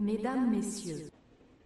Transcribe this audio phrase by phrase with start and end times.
[0.00, 1.10] Mesdames, Messieurs,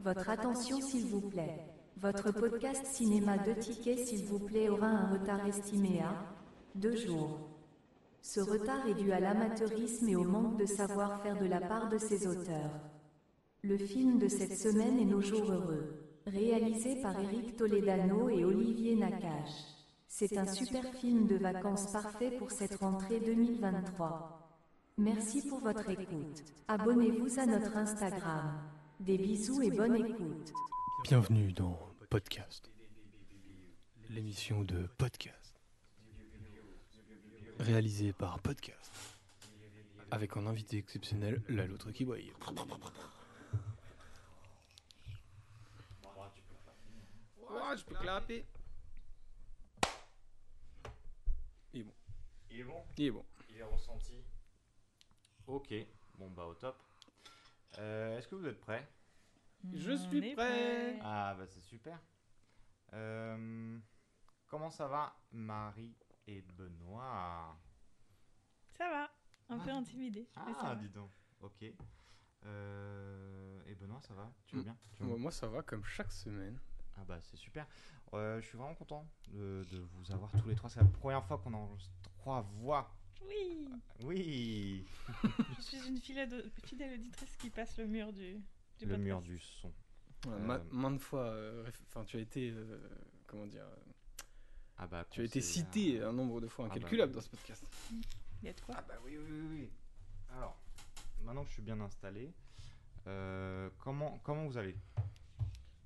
[0.01, 1.67] votre attention s'il vous plaît.
[1.99, 6.15] Votre podcast cinéma de tickets s'il vous plaît aura un retard estimé à
[6.75, 7.41] deux jours.
[8.23, 11.99] Ce retard est dû à l'amateurisme et au manque de savoir-faire de la part de
[11.99, 12.81] ses auteurs.
[13.61, 15.93] Le film de cette semaine est Nos jours heureux,
[16.27, 19.77] réalisé par Eric Toledano et Olivier Nakache.
[20.09, 24.42] C'est un super film de vacances parfait pour cette rentrée 2023.
[25.03, 26.45] Merci pour votre écoute.
[26.69, 28.53] Abonnez-vous à notre Instagram.
[29.01, 30.53] Des bisous et bonne écoute.
[31.03, 31.77] Bienvenue dans
[32.09, 32.71] Podcast,
[34.11, 35.61] l'émission de podcast,
[37.59, 38.93] réalisée par Podcast,
[40.13, 42.19] avec un invité exceptionnel, la loutre qui boit.
[47.51, 48.47] Oh, je peux clapper.
[51.75, 51.93] Il est bon.
[52.53, 53.25] Il est bon Il est bon.
[53.51, 54.15] Il est ressenti
[55.47, 55.75] Ok,
[56.19, 56.77] bon bah au top.
[57.79, 58.87] Euh, Est-ce que vous êtes prêts?
[59.73, 60.99] Je suis prêt.
[61.03, 61.99] Ah bah c'est super.
[62.93, 63.79] Euh,
[64.49, 65.95] comment ça va Marie
[66.27, 67.57] et Benoît?
[68.77, 69.11] Ça va,
[69.55, 69.77] un peu Ah.
[69.77, 70.29] intimidé.
[70.47, 70.81] mais ça Ah va.
[70.81, 71.65] dis donc, ok.
[72.45, 74.31] Euh, et Benoît ça va?
[74.47, 74.65] Tu vas Mm.
[74.65, 74.77] bien?
[74.97, 76.59] Tu Moi, ça va comme chaque semaine.
[76.97, 77.67] Ah bah c'est super.
[78.13, 80.69] Euh, je suis vraiment content de, de vous avoir tous les trois.
[80.69, 82.95] C'est la première fois qu'on enregistre trois voix.
[83.29, 83.69] Oui,
[84.05, 84.85] Oui
[85.57, 88.41] je suis une fidèle, fidèle auditrice qui passe le mur du, du
[88.81, 89.03] Le podcast.
[89.03, 89.69] mur du son.
[89.69, 89.73] Ouais,
[90.35, 92.79] Euh, ma- maintes fois, euh, enfin, tu as été, euh,
[93.27, 93.77] comment dire, euh,
[94.79, 97.15] Ah bah tu as été cité un nombre de fois Ah bah, incalculable oui.
[97.17, 97.65] dans ce podcast.
[98.43, 99.71] Il y a de quoi Ah bah oui, oui, oui, oui.
[100.31, 100.57] Alors,
[101.23, 102.33] maintenant que je suis bien installé,
[103.07, 104.77] euh, comment, comment vous allez?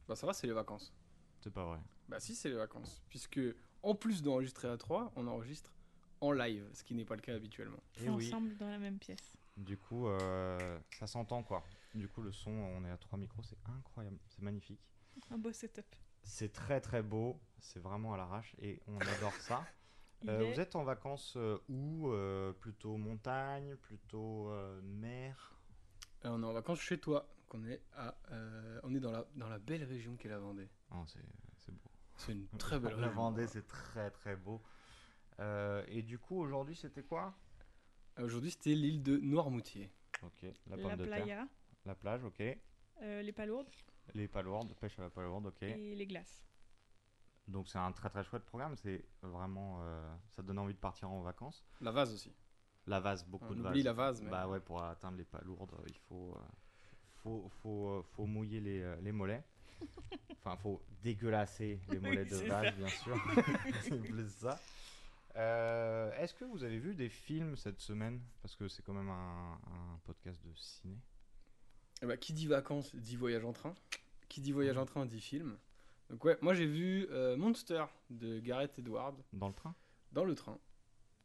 [0.09, 0.93] Bah ça va, c'est les vacances.
[1.41, 1.78] C'est pas vrai.
[2.09, 3.41] Bah si, c'est les vacances, puisque
[3.83, 5.73] en plus d'enregistrer à 3, on enregistre
[6.27, 7.82] en live, ce qui n'est pas le cas habituellement.
[7.96, 9.34] Et oui, Ensemble dans la même pièce.
[9.56, 11.62] du coup, euh, ça s'entend quoi.
[11.94, 14.81] Du coup, le son, on est à trois micros, c'est incroyable, c'est magnifique.
[15.31, 15.86] Un beau setup.
[16.22, 18.98] C'est très très beau, c'est vraiment à l'arrache et on
[19.31, 19.65] adore ça.
[20.28, 25.54] Euh, est- Vous êtes en vacances euh, où Euh, Plutôt montagne, plutôt euh, mer?
[26.25, 29.12] Euh, on est en vacances chez toi, donc on est, à, euh, on est dans,
[29.12, 30.69] la, dans la belle région qu'est la Vendée.
[30.91, 31.20] Oh, c'est
[31.59, 31.91] c'est beau.
[32.16, 33.12] C'est une très belle La région.
[33.12, 34.60] Vendée, c'est très très beau.
[35.41, 37.34] Euh, et du coup, aujourd'hui, c'était quoi?
[38.19, 39.91] Euh, Aujourd'hui, c'était l'île de Noirmoutier.
[40.22, 41.06] Ok, la la, terre.
[41.06, 41.48] playa,
[41.84, 42.41] La plage, ok.
[43.02, 43.69] euh, les palourdes
[44.14, 45.62] Les palourdes, pêche à la palourde, ok.
[45.62, 46.42] et les glaces.
[47.48, 49.78] Donc c'est un très très chouette programme, c'est vraiment...
[49.82, 51.64] euh, ça donne envie de partir en vacances.
[51.80, 52.34] La vase aussi.
[52.86, 53.84] La vase, beaucoup On de oublie vases.
[53.84, 56.41] la vase, mais Bah ouais, pour atteindre les palourdes, euh, il faut, euh,
[57.16, 59.44] faut, faut, euh, faut mouiller les, euh, les mollets.
[60.47, 63.16] Enfin, faut dégueulasser les mollets Oui, de vache, bien sûr.
[63.82, 64.58] c'est plus ça.
[65.36, 68.20] Euh, Est-ce que vous avez vu des films cette semaine?
[68.42, 70.98] Parce que c'est quand même un, un podcast de ciné.
[72.02, 73.74] Eh bah, qui dit vacances dit voyage en train.
[74.28, 75.58] Qui dit voyage en train dit film.
[76.10, 79.74] Donc ouais, moi j'ai vu euh, Monster de Gareth Edwards Dans le train?
[80.12, 80.58] Dans le train.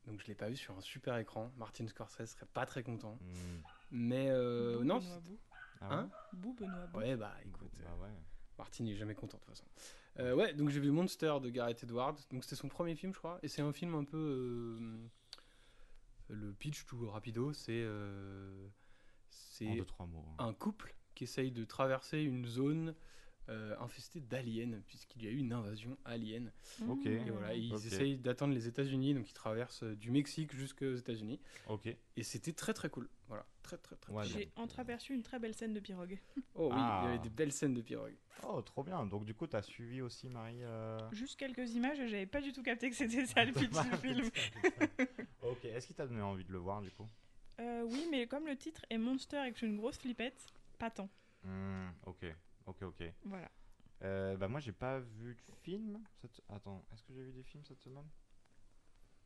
[0.07, 1.51] Donc je l'ai pas vu sur un super écran.
[1.57, 3.17] Martin Scorsese serait pas très content.
[3.22, 3.61] Hmm.
[3.91, 4.97] Mais euh, Bou, non.
[4.99, 5.39] Benoît Bou.
[5.81, 6.99] Ah Hein Bou, Benoît Bou.
[6.99, 8.09] Ouais bah écoute, Bah ouais.
[8.57, 9.66] Martin est jamais content de toute façon.
[10.19, 12.17] Euh, ouais, donc j'ai vu Monster de Gareth Edwards.
[12.31, 13.39] Donc c'était son premier film, je crois.
[13.44, 14.17] Et c'est un film un peu.
[14.17, 15.07] euh,
[16.29, 17.81] le pitch tout rapido, c'est.
[17.83, 18.67] euh,
[19.29, 19.79] c'est
[20.39, 20.45] hein.
[20.45, 22.95] un couple qui essaye de traverser une zone
[23.51, 26.51] euh, infestée d'aliens, puisqu'il y a eu une invasion alien.
[26.88, 27.06] Ok.
[27.06, 31.39] Et voilà, ils essayent d'atteindre les États-Unis, donc ils traversent euh, du Mexique jusqu'aux États-Unis.
[31.67, 31.88] Ok.
[32.16, 33.09] Et c'était très très cool.
[33.28, 34.11] Voilà, très très très.
[34.11, 36.17] Ouais, très J'ai entreaperçu une très belle scène de pirogue.
[36.56, 37.01] Oh oui, Ah.
[37.03, 38.16] il y avait des belles scènes de pirogue.
[38.44, 39.06] Oh, trop bien.
[39.06, 42.51] Donc du coup, t'as suivi aussi Marie euh, Juste quelques images et j'avais pas du
[42.51, 44.29] tout capté que c'était ça le pitch du film.
[45.44, 45.66] ok.
[45.66, 47.07] Est-ce qu'il t'a donné envie de le voir du coup?
[47.59, 50.45] Euh, oui, mais comme le titre est Monster et que je suis une grosse flippette,
[50.79, 51.09] pas tant.
[51.44, 52.25] Hmm, Ok.
[52.66, 53.03] Ok, ok.
[53.25, 53.49] Voilà.
[54.03, 55.99] Euh, bah moi, j'ai pas vu de film.
[56.22, 56.41] Cette...
[56.49, 58.07] Attends, est-ce que j'ai vu des films cette semaine?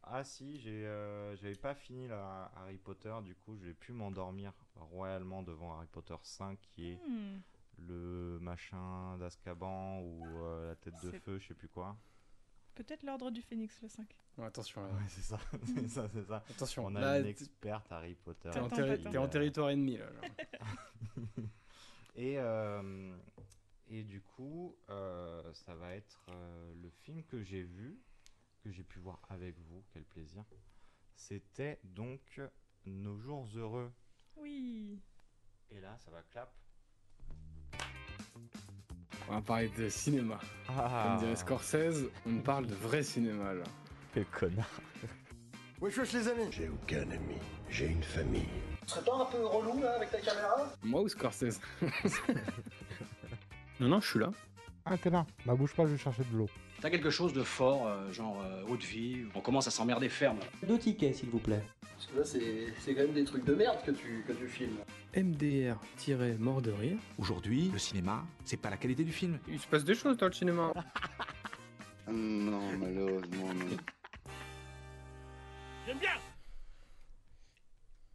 [0.03, 3.13] Ah si, j'ai, euh, j'avais pas fini la Harry Potter.
[3.23, 7.39] Du coup, j'ai pu m'endormir royalement devant Harry Potter 5, qui est Hmm.
[7.79, 11.97] le machin d'Azkaban ou euh, la tête de C'est- feu, je sais plus quoi.
[12.75, 14.05] Peut-être l'ordre du phénix le 5.
[14.37, 14.89] Ouais, attention, là.
[14.89, 16.43] Ouais, c'est ça, c'est ça, c'est ça.
[16.49, 16.85] attention.
[16.85, 18.49] On a là, une t'es- experte Harry Potter.
[18.51, 20.07] t'es en, terri- en territoire ennemi là.
[22.15, 23.15] Et, euh,
[23.87, 27.99] et du coup, euh, ça va être euh, le film que j'ai vu,
[28.63, 30.43] que j'ai pu voir avec vous, quel plaisir.
[31.15, 32.41] C'était donc
[32.85, 33.91] Nos jours heureux.
[34.35, 35.01] Oui.
[35.71, 36.53] Et là, ça va clap.
[39.27, 40.39] On va parler de cinéma.
[40.69, 43.63] Ah, Comme dirait Scorsese, on parle de vrai cinéma là.
[44.13, 44.69] quel connard.
[45.81, 47.35] Wesh wesh les amis J'ai aucun ami,
[47.69, 48.47] j'ai une famille.
[48.85, 51.59] Tu serais pas un peu relou là avec ta caméra Moi ou Scorsese
[53.81, 54.31] Non, non, je suis là.
[54.85, 55.25] Ah, t'es là.
[55.45, 56.47] Bah, bouge pas, je vais chercher de l'eau.
[56.79, 60.39] T'as quelque chose de fort, euh, genre euh, haute vie, on commence à s'emmerder ferme.
[60.65, 61.63] Deux tickets, s'il vous plaît.
[61.81, 64.47] Parce que là c'est c'est quand même des trucs de merde que tu, que tu
[64.47, 64.77] filmes.
[65.15, 66.97] MDR-mort de rire.
[67.17, 69.39] Aujourd'hui, le cinéma, c'est pas la qualité du film.
[69.49, 70.71] Il se passe des choses dans le cinéma.
[72.07, 73.77] Non, malheureusement, non.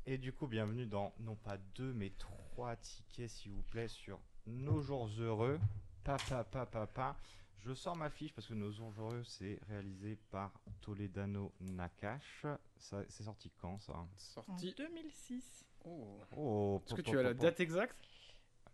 [0.06, 4.19] Et du coup, bienvenue dans non pas deux mais trois tickets, s'il vous plaît, sur
[4.46, 5.61] Nos jours heureux.
[6.02, 7.17] Papa, papa, papa.
[7.62, 10.50] Je sors ma fiche parce que Nos jours heureux, c'est réalisé par
[10.81, 12.44] Toledano Nakash.
[12.76, 13.93] Ça, c'est sorti quand ça?
[13.93, 14.75] En Sorti.
[14.76, 15.64] 2006.
[15.84, 16.19] Oh.
[16.37, 17.96] Oh, Est-ce que tu as la date exacte?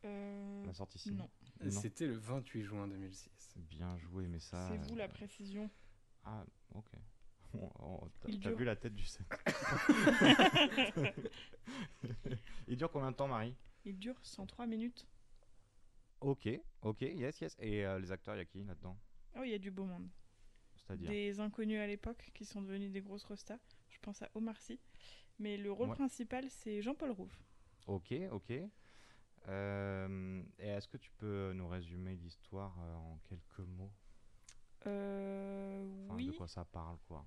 [0.04, 1.28] Euh, La sortie ici non.
[1.60, 1.70] Non.
[1.70, 3.54] C'était le 28 juin 2006.
[3.56, 4.69] Bien joué, mais ça.
[4.70, 5.69] C'est vous la précision.
[6.25, 6.44] Ah,
[6.75, 6.92] ok.
[8.43, 9.26] T'as vu la tête du set
[12.69, 13.54] Il dure combien de temps, Marie?
[13.84, 15.06] Il dure 103 minutes.
[16.20, 16.48] Ok,
[16.82, 17.56] ok, yes, yes.
[17.60, 18.96] Et euh, les acteurs, il y a qui là-dedans?
[19.38, 20.08] Oh, il y a du beau monde.
[20.76, 21.10] C'est-à-dire?
[21.10, 23.58] Des inconnus à l'époque qui sont devenus des grosses rostas.
[23.88, 24.81] Je pense à Omar Sy.
[25.38, 25.94] Mais le rôle Ouais.
[25.94, 27.34] principal, c'est Jean-Paul Rouve.
[27.87, 28.52] Ok, ok.
[29.49, 33.92] Euh, et est-ce que tu peux nous résumer l'histoire euh, en quelques mots?
[34.87, 37.25] Enfin, oui, De quoi ça parle, quoi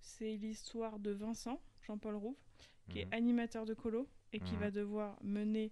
[0.00, 2.36] c'est l'histoire de Vincent, Jean-Paul Rouve,
[2.88, 3.04] qui Mhm.
[3.12, 4.60] est animateur de colo et qui Mhm.
[4.60, 5.70] va devoir mener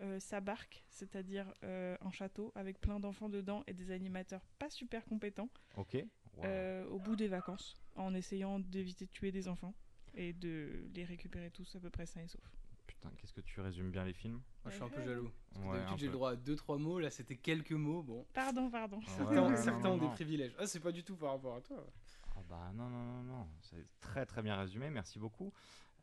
[0.00, 4.70] euh, sa barque, c'est-à-dire euh, un château avec plein d'enfants dedans et des animateurs pas
[4.70, 5.96] super compétents, Ok.
[6.36, 6.44] Wow.
[6.44, 9.74] euh, au bout des vacances, en essayant d'éviter de tuer des enfants
[10.14, 12.52] et de les récupérer tous à peu près sains et saufs.
[13.00, 15.30] Putain, qu'est-ce que tu résumes bien les films Moi, je suis un peu jaloux.
[15.52, 16.98] Parce que Ouais, D'habitude, j'ai le droit à 2-3 mots.
[16.98, 18.02] Là, c'était quelques mots.
[18.02, 18.26] Bon.
[18.34, 18.98] Pardon, pardon.
[19.06, 20.54] Ah Certains, ouais, ouais, certains non, ont non, des privilèges.
[20.58, 21.86] Ah, c'est pas du tout par rapport à toi.
[22.34, 23.46] Ah bah non, non, non, non.
[23.60, 25.52] C'est très très bien résumé, merci beaucoup.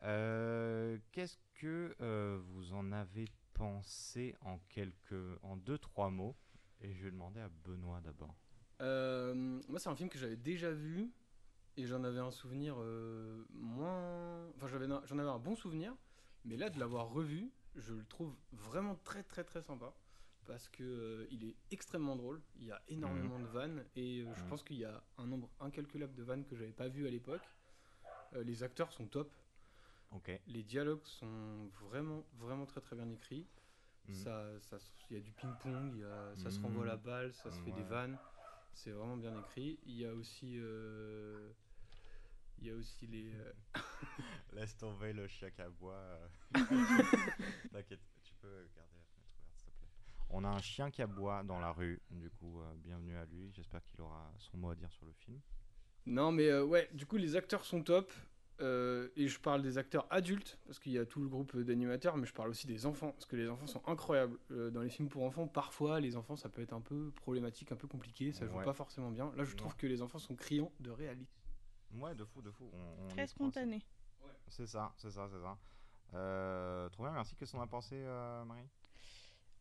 [0.03, 6.35] Euh, Qu'est-ce que euh, vous en avez pensé en quelques, en deux, trois mots?
[6.81, 8.35] Et je vais demander à Benoît d'abord.
[8.81, 9.33] Euh,
[9.67, 11.11] moi, c'est un film que j'avais déjà vu
[11.77, 14.47] et j'en avais un souvenir euh, moins.
[14.55, 15.93] Enfin, j'avais un- j'en avais un bon souvenir,
[16.45, 19.93] mais là, de l'avoir revu, je le trouve vraiment très, très, très sympa
[20.45, 22.41] parce que euh, il est extrêmement drôle.
[22.55, 24.49] Il y a énormément de vannes et euh, je Mhm.
[24.49, 27.41] pense qu'il y a un nombre incalculable de vannes que j'avais pas vu à l'époque.
[28.33, 29.33] Euh, les acteurs sont top,
[30.47, 33.47] les dialogues sont vraiment, vraiment très, très bien écrits.
[34.07, 34.13] Mhm.
[34.13, 34.77] Ça, ça,
[35.09, 36.03] il y a du ping-pong,
[36.35, 37.01] ça se renvoie la Mhm.
[37.03, 38.17] balle, ça se fait des vannes.
[38.73, 39.79] C'est vraiment bien écrit.
[39.83, 41.51] Il y a aussi, euh,
[42.59, 43.31] il y a aussi les.
[43.33, 43.53] euh,
[44.53, 46.19] Laisse tomber le chien à bois.
[46.53, 49.89] T'inquiète, tu peux garder la fenêtre ouverte, s'il te plaît.
[50.29, 53.51] On a un chien qui aboie dans la rue, du coup, euh, bienvenue à lui.
[53.53, 55.39] J'espère qu'il aura son mot à dire sur le film.
[56.05, 58.11] Non, mais euh, ouais, du coup, les acteurs sont top.
[58.61, 62.15] Euh, et je parle des acteurs adultes, parce qu'il y a tout le groupe d'animateurs,
[62.15, 64.37] mais je parle aussi des enfants, parce que les enfants sont incroyables.
[64.51, 67.73] Euh, dans les films pour enfants, parfois, les enfants, ça peut être un peu problématique,
[67.73, 68.63] un peu compliqué, ça joue Ouais.
[68.63, 69.33] pas forcément bien.
[69.35, 71.33] Là, je trouve que les enfants sont criants de réalisme.
[71.97, 72.69] Ouais, de fou, de fou.
[72.73, 73.79] On, on y Très spontané.
[73.79, 73.85] c'est-
[74.47, 75.57] C'est ça, c'est ça, c'est ça.
[76.13, 77.35] Euh, trop bien, merci.
[77.35, 78.67] Qu'est-ce qu'on a pensé, euh, Marie?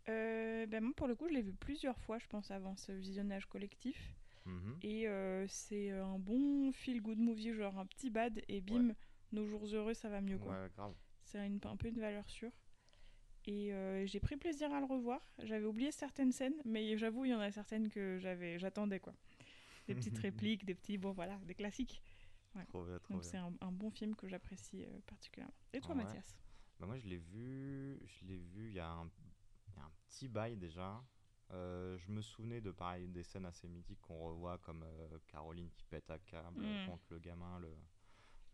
[0.09, 2.93] Euh, ben moi, pour le coup, je l'ai vu plusieurs fois, je pense, avant ce
[2.93, 4.15] visionnage collectif.
[4.45, 4.77] Mhm.
[4.83, 8.95] Et euh, c'est un bon feel-good movie, genre un petit bad, et bim,
[9.33, 10.53] nos jours heureux, ça va mieux, quoi.
[10.53, 10.93] Ouais, grave.
[11.23, 12.53] C'est une- un peu une valeur sûre.
[13.47, 13.73] Et
[14.06, 15.20] j'ai pris plaisir à le revoir.
[15.43, 19.15] J'avais oublié certaines scènes, mais j'avoue, il y en a certaines que j'avais, j'attendais, quoi.
[19.87, 20.19] Des petites
[20.58, 22.03] répliques, des petits, bon voilà, des classiques.
[22.55, 22.65] Ouais.
[22.67, 25.55] Trop bien, trop Donc c'est un, un bon film que j'apprécie euh, particulièrement.
[25.73, 26.05] Et toi, Ah ouais.
[26.05, 26.37] Mathias?
[26.79, 29.06] Bah, moi, je l'ai vu, je l'ai vu il y, a un,
[29.69, 31.03] il y a un petit bail déjà.
[31.51, 35.70] Euh, je me souvenais de pareil des scènes assez mythiques qu'on revoit comme euh, Caroline
[35.70, 36.87] qui pète à câble Mm.
[36.87, 37.77] contre le gamin, le,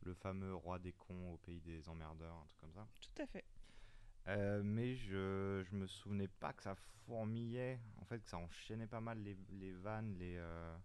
[0.02, 2.88] le fameux roi des cons au pays des emmerdeurs, un truc comme ça.
[3.00, 3.44] Tout à fait.
[4.28, 6.74] Euh, mais je, je me souvenais pas que ça
[7.06, 10.76] fourmillait, en fait que ça enchaînait pas mal les, les vannes, les, euh,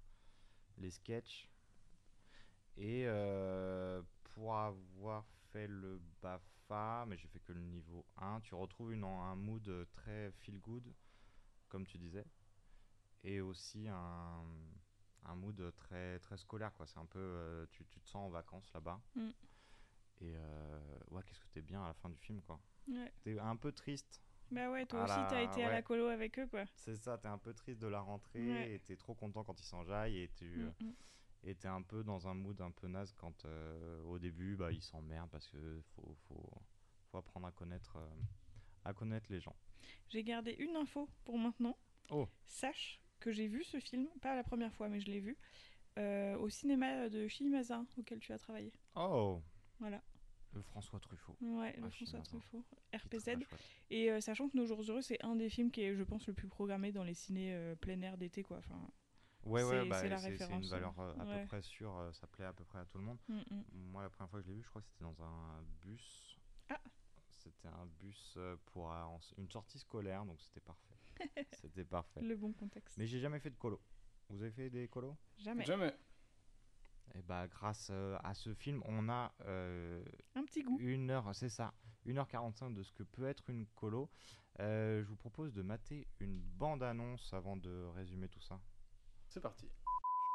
[0.78, 1.50] les sketchs.
[2.78, 8.54] Et euh, pour avoir fait le BAFA, mais j'ai fait que le niveau 1, tu
[8.56, 10.84] retrouves une, un mood très feel good,
[11.70, 12.26] comme tu disais,
[13.24, 14.44] et aussi un,
[15.24, 16.74] un mood très, très scolaire.
[16.74, 16.86] quoi.
[16.86, 19.00] C'est un peu, euh, tu, tu te sens en vacances là-bas.
[19.16, 19.30] Mm.
[20.22, 20.80] Et euh,
[21.12, 22.60] ouais, qu'est-ce que t'es bien à la fin du film, quoi.
[22.90, 23.12] Ouais.
[23.24, 24.22] T'es un peu triste.
[24.52, 26.66] Bah ouais, toi aussi, là, t'as été à la colo avec eux, quoi.
[26.76, 28.74] C'est ça, t'es un peu triste de la rentrée Ouais.
[28.76, 30.94] et t'es trop content quand ils s'enjaillent et tu Mm, mm.
[31.46, 34.72] Et t'es un peu dans un mood un peu naze quand euh, au début bah,
[34.72, 36.50] ils s'emmerdent parce que faut, faut,
[37.12, 38.10] faut apprendre à connaître, euh,
[38.84, 39.56] à connaître les gens.
[40.10, 41.78] J'ai gardé une info pour maintenant.
[42.10, 42.28] Oh.
[42.48, 45.38] Sache que j'ai vu ce film, pas la première fois, mais je l'ai vu,
[45.98, 48.72] euh, au cinéma de Shimazan, auquel tu as travaillé.
[48.96, 49.42] Oh,
[49.80, 50.02] Voilà.
[50.54, 51.36] Le François Truffaut.
[51.42, 52.64] Ouais, le Ah, François Truffaut.
[52.94, 53.32] RPZ.
[53.90, 56.28] Et euh, sachant que Nos Jours Heureux, c'est un des films qui est, je pense,
[56.28, 58.58] le plus programmé dans les ciné euh, plein air d'été, quoi.
[58.60, 58.80] Enfin,
[59.46, 61.42] Ouais, ouais, c'est- bah, c'est la c'est c'est une valeur euh, à ouais.
[61.42, 63.20] peu près sûre, euh, ça plaît à peu près à tout le monde.
[63.28, 63.64] mm, mm.
[63.74, 66.40] Moi, la première fois que je l'ai vu, je crois que c'était dans un bus.
[66.70, 66.80] Ah.
[67.30, 68.92] C'était un bus euh, pour
[69.38, 70.96] une sortie scolaire, donc c'était parfait.
[71.52, 72.22] c'était parfait.
[72.22, 72.98] le bon contexte.
[72.98, 73.80] Mais j'ai jamais fait de colo.
[74.30, 75.16] Vous avez fait des colos?
[75.38, 75.64] Jamais.
[75.64, 75.94] Jamais.
[77.14, 80.78] Et bah, grâce euh, à ce film, on a euh, Un petit goût.
[80.80, 81.72] une heure, c'est ça,
[82.08, 84.10] 1h45 de ce que peut être une colo.
[84.60, 88.60] Euh, je vous propose de mater une bande-annonce avant de résumer tout ça.
[89.36, 89.66] C'est parti.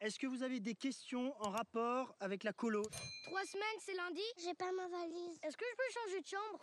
[0.03, 2.83] Est-ce que vous avez des questions en rapport avec la colo
[3.25, 5.39] Trois semaines, c'est lundi J'ai pas ma valise.
[5.43, 6.61] Est-ce que je peux changer de chambre?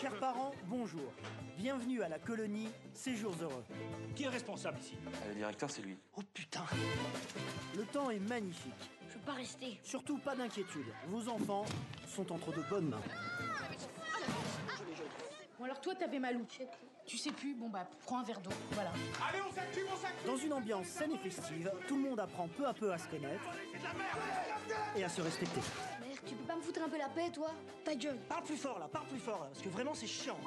[0.00, 1.12] Chers parents, bonjour.
[1.58, 3.64] Bienvenue à la colonie Séjours Heureux.
[4.14, 4.94] Qui est responsable ici?
[5.28, 5.98] Le directeur, c'est lui.
[6.16, 6.64] Oh putain
[7.74, 8.72] Le temps est magnifique.
[9.08, 9.80] Je peux pas rester.
[9.82, 10.86] Surtout pas d'inquiétude.
[11.08, 11.64] Vos enfants
[12.06, 13.02] sont entre de bonnes mains.
[15.58, 16.46] Bon alors toi t'avais mal où?
[17.06, 18.90] Tu sais plus, bon bah prends un verre d'eau, voilà.
[19.28, 22.48] Allez, on s'active, on s'active Dans une ambiance saine et festive, tout le monde apprend
[22.48, 23.44] peu à peu à se connaître
[24.96, 25.60] et à se respecter.
[26.00, 27.52] Mère, tu peux pas me foutre un peu la paix, toi?
[27.84, 28.18] Ta gueule.
[28.28, 30.38] Parle plus fort là, parle plus fort là, parce que vraiment c'est chiant.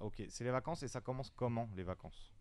[0.00, 2.32] Ok, c'est les vacances et ça commence comment les vacances?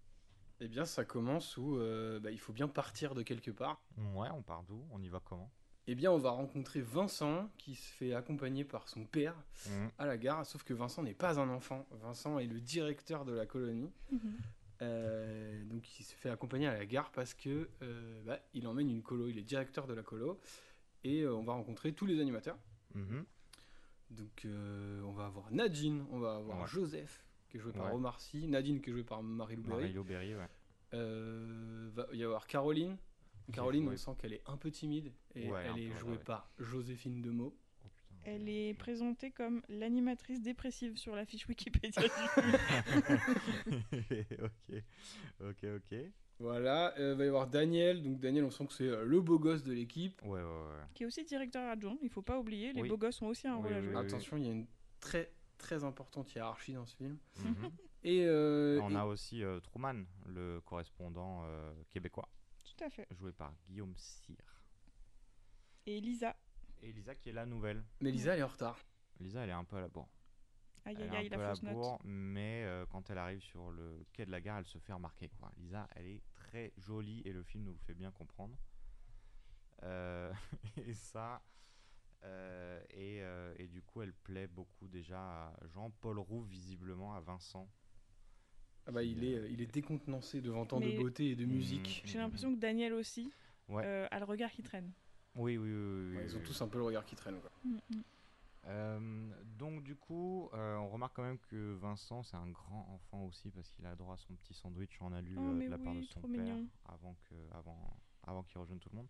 [0.59, 3.83] Eh bien, ça commence où euh, bah, il faut bien partir de quelque part.
[4.15, 4.83] Ouais, on part d'où?
[4.91, 5.51] On y va comment?
[5.87, 9.35] Eh bien, on va rencontrer Vincent qui se fait accompagner par son père
[9.69, 9.89] Mhm.
[9.97, 10.45] à la gare.
[10.45, 11.85] Sauf que Vincent n'est pas un enfant.
[11.91, 13.91] Vincent est le directeur de la colonie.
[14.11, 14.19] Mhm.
[14.81, 18.89] Euh, donc, il se fait accompagner à la gare parce que euh, bah, il emmène
[18.89, 19.27] une colo.
[19.27, 20.39] Il est directeur de la colo
[21.03, 22.57] et euh, on va rencontrer tous les animateurs.
[22.95, 23.25] Mhm.
[24.11, 26.67] Donc, euh, on va avoir Nadine, on va avoir Ouais.
[26.67, 27.93] Joseph qui est joué par Ouais.
[27.93, 29.81] Omar Sy, Nadine qui est jouée par Marie-Lou Berry.
[29.81, 30.47] Marie-Lou Berry, ouais.
[30.93, 32.97] Euh, va y avoir Caroline.
[33.51, 36.23] Caroline, on sent qu'elle est un peu timide et Ouais, elle est peu, jouée ouais.
[36.23, 37.55] par Joséphine Demeaux.
[37.83, 37.87] Oh.
[38.25, 42.01] Elle est présentée comme l'animatrice dépressive sur la fiche Wikipédia
[44.41, 44.83] ok,
[45.41, 45.97] ok, ok.
[46.39, 48.01] Voilà, euh, va y avoir Daniel.
[48.03, 50.21] Donc Daniel, on sent que c'est euh, le beau gosse de l'équipe.
[50.23, 50.83] Ouais, ouais, ouais.
[50.93, 52.89] qui est aussi directeur adjoint, il faut pas oublier, les Oui.
[52.89, 53.95] beaux gosses ont aussi un Oui, rôle à jouer.
[53.95, 54.67] Attention, il y a une
[54.99, 57.17] très très importante hiérarchie dans ce film.
[57.39, 57.71] Mhm.
[58.03, 62.27] Et, euh, On et- a aussi euh, Truman, le correspondant euh, québécois,
[62.83, 63.07] à fait.
[63.11, 64.35] joué par Guillaume Cyr.
[65.85, 66.35] Et Lisa,
[66.81, 67.83] Et Lisa qui est la nouvelle.
[68.01, 68.79] mais Lisa, elle est en retard.
[69.19, 70.09] Lisa, elle est un peu à la bourre.
[70.85, 71.73] aïe Elle aïe est aïe, un peu la fausse note.
[71.73, 74.93] bourre, mais euh, quand elle arrive sur le quai de la gare, elle se fait
[74.93, 75.29] remarquer.
[75.29, 75.51] Quoi.
[75.57, 78.57] Lisa, elle est très jolie et le film nous le fait bien comprendre.
[79.83, 80.33] Euh,
[80.77, 81.41] et ça,
[82.23, 87.19] euh, et, euh, et du coup, elle plaît beaucoup déjà à Jean-Paul Roux, visiblement à
[87.19, 87.69] Vincent.
[88.85, 91.45] Ah bah, il, est, euh, il est décontenancé devant tant Mais- de beauté et de
[91.45, 92.01] musique.
[92.05, 93.31] J'ai l'impression que Daniel aussi
[93.69, 93.83] Ouais.
[93.85, 94.91] euh, a le regard qui traîne.
[95.35, 95.73] Oui, oui, oui.
[95.73, 96.45] oui, Ouais, oui, ils ont oui.
[96.45, 97.39] tous un peu le regard qui traîne.
[97.39, 97.51] Quoi.
[97.63, 98.01] Mm, mm.
[98.65, 103.25] Euh, donc du coup, euh, on remarque quand même que Vincent, c'est un grand enfant
[103.25, 105.77] aussi parce qu'il a droit à son petit sandwich en alu Oh, euh, de la
[105.77, 106.65] part de son père mignon.
[106.85, 109.07] avant que, avant, avant qu'il rejoigne tout le monde.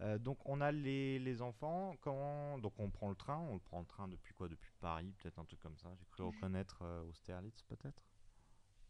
[0.00, 1.94] Euh, donc on a les, les enfants.
[2.00, 4.48] Quand donc on prend le train, on le prend le train depuis quoi?
[4.48, 5.88] Depuis Paris, peut-être un truc comme ça.
[5.96, 8.02] J'ai cru reconnaître euh, Austerlitz, peut-être?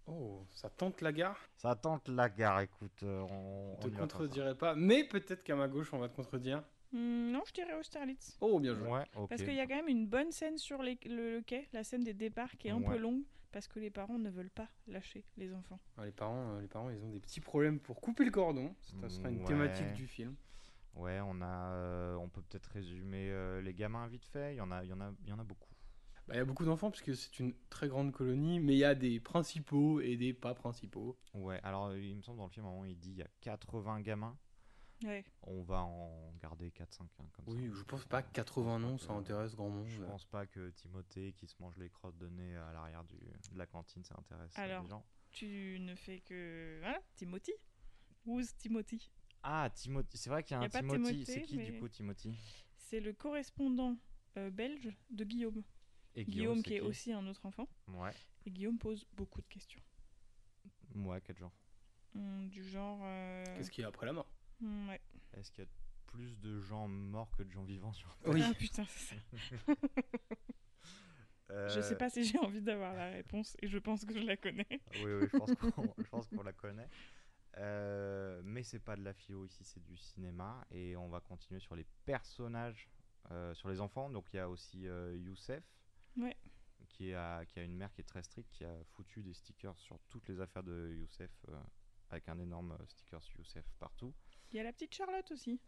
[0.07, 2.61] Oh, ça tente la gare Ça tente la gare.
[2.61, 6.17] Écoute, euh, on, on te contredirait pas, mais peut-être qu'à ma gauche, on va te
[6.17, 6.63] contredire.
[6.93, 8.37] Hmm, non, je dirais Austerlitz.
[8.41, 8.89] Oh, bien joué.
[8.89, 9.05] Ouais.
[9.29, 11.85] Parce qu'il y a quand même une bonne scène sur les- le, le quai, la
[11.85, 14.69] scène des départs qui est un peu longue, parce que les parents ne veulent pas
[14.89, 15.79] lâcher les enfants.
[15.97, 18.75] Ah, les, parents, euh, les parents, ils ont des petits problèmes pour couper le cordon.
[19.01, 19.45] Ça sera une Ouais.
[19.47, 20.35] thématique du film.
[20.97, 24.53] Ouais, on a, euh, on peut peut-être résumer euh, les gamins vite fait.
[24.55, 25.72] Il y en a, il y en a, il y en a beaucoup.
[26.29, 28.79] Bah, Il y a beaucoup d'enfants parce que c'est une très grande colonie, mais il
[28.79, 31.19] y a des principaux et des pas principaux.
[31.35, 33.19] Ouais, alors euh, il me semble dans le film, à un moment, il dit il
[33.19, 34.37] y a 80 gamins.
[35.05, 35.25] Ouais.
[35.43, 37.75] On va en garder 4-5 hein, Oui, ça.
[37.75, 39.89] je pense pas que 80 noms, ça intéresse grand monde.
[39.89, 43.17] Je pense pas que Timothée qui se mange les crottes de nez à l'arrière du,
[43.17, 45.05] de la cantine, ça intéresse euh, Alors, les gens.
[45.33, 46.79] tu ne fais que.
[46.81, 47.53] Voilà, Timothy?
[48.27, 49.11] Who's Timothy?
[49.43, 51.03] Ah, Timothy, c'est vrai qu'il y a Y un a pas Timothy.
[51.03, 52.39] Timothée, C'est qui du coup Timothy?
[52.77, 53.97] C'est le correspondant
[54.37, 55.65] euh, belge de Guillaume.
[56.15, 57.69] Et Guillaume, qui est qui aussi un autre enfant.
[57.89, 58.13] Ouais,
[58.47, 59.81] Et Guillaume pose beaucoup de questions.
[60.95, 61.53] ouais, quel genre
[62.15, 63.01] Hmm, du genre.
[63.03, 64.27] euh, Qu'est-ce qu'il y a après la mort?
[64.61, 65.01] hmm, ouais.
[65.35, 65.71] Est-ce qu'il y a
[66.07, 68.43] plus de gens morts que de gens vivants sur Oui.
[68.43, 69.17] Ah putain, c'est ça.
[71.49, 74.25] Je Euh, sais pas si j'ai envie d'avoir la réponse et je pense que je
[74.27, 74.67] la connais.
[74.95, 76.89] Oui, oui, je pense qu'on, je pense qu'on la connaît.
[77.59, 80.65] Euh, mais c'est pas de la philo ici, c'est du cinéma.
[80.71, 82.89] Et on va continuer sur les personnages,
[83.31, 84.11] euh, sur les enfants.
[84.11, 85.63] Donc il y a aussi euh, Youssef,
[86.17, 86.37] Ouais.
[86.89, 89.79] qui, a, qui a une mère qui est très stricte, qui a foutu des stickers
[89.79, 91.57] sur toutes les affaires de Youssef, euh,
[92.11, 94.13] avec un énorme euh, sticker sur Youssef partout.
[94.51, 95.59] Il y a la petite Charlotte aussi.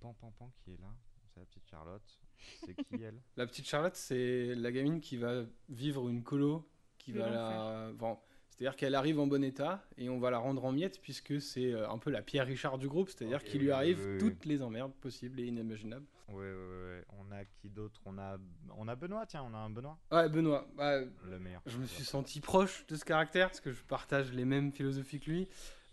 [0.00, 0.92] Pan Pan Pan qui est là.
[1.32, 2.20] c'est la petite Charlotte.
[2.64, 7.12] C'est qui elle La petite Charlotte, c'est la gamine qui va vivre une colo, qui
[7.12, 7.92] va la.
[7.92, 8.18] bon,
[8.50, 11.72] c'est-à-dire qu'elle arrive en bon état et on va la rendre en miettes puisque c'est
[11.72, 14.18] euh, un peu la Pierre Richard du groupe, c'est-à-dire Ok, qu'il lui arrive oui, oui.
[14.18, 16.06] toutes les emmerdes possibles et inimaginables.
[16.32, 17.04] Ouais, ouais, ouais, ouais.
[17.10, 18.00] On a qui d'autre?
[18.06, 18.38] On a,
[18.76, 19.98] on a Benoît, tiens, on a un Benoît.
[20.10, 21.62] Ouais, Benoît, bah, Le meilleur.
[21.66, 25.20] je me suis senti proche de ce caractère parce que je partage les mêmes philosophies
[25.20, 25.48] que lui.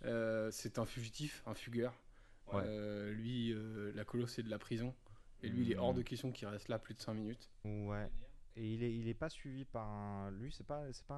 [0.05, 1.93] Euh, c'est un fugitif, un fugueur.
[2.53, 2.63] Ouais.
[2.65, 4.95] Euh, lui, euh, la colo, c'est de la prison.
[5.43, 5.97] Et lui, il est hors Mhm.
[5.99, 7.49] de question qu'il reste là plus de 5 minutes.
[7.65, 8.09] Ouais.
[8.55, 10.31] Et il est, il est pas suivi par un.
[10.31, 11.15] Lui, c'est pas, c'est pas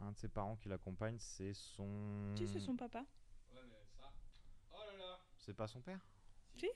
[0.00, 2.34] un, un de ses parents qui l'accompagne, c'est son.
[2.36, 3.04] Si, c'est son papa.
[5.38, 6.00] C'est pas son père?
[6.56, 6.68] Si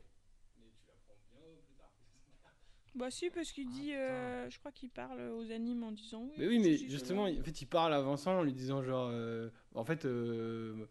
[2.95, 3.93] Bah si, parce qu'il dit...
[3.95, 6.23] euh, je crois qu'il parle aux animes en disant...
[6.23, 8.83] Oui, Mais oui, mais justement, il- en fait, il parle à Vincent en lui disant
[8.83, 10.87] genre, euh, en fait, euh,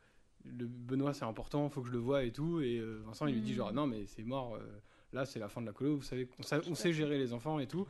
[0.45, 3.35] le Benoît c'est important, faut que je le voie et tout, et euh, Vincent il
[3.35, 3.57] lui dit Mhm.
[3.57, 4.81] genre non mais c'est mort, euh,
[5.13, 7.31] là c'est la fin de la colo, vous savez, on, sa- on sait gérer les
[7.33, 7.85] enfants et tout,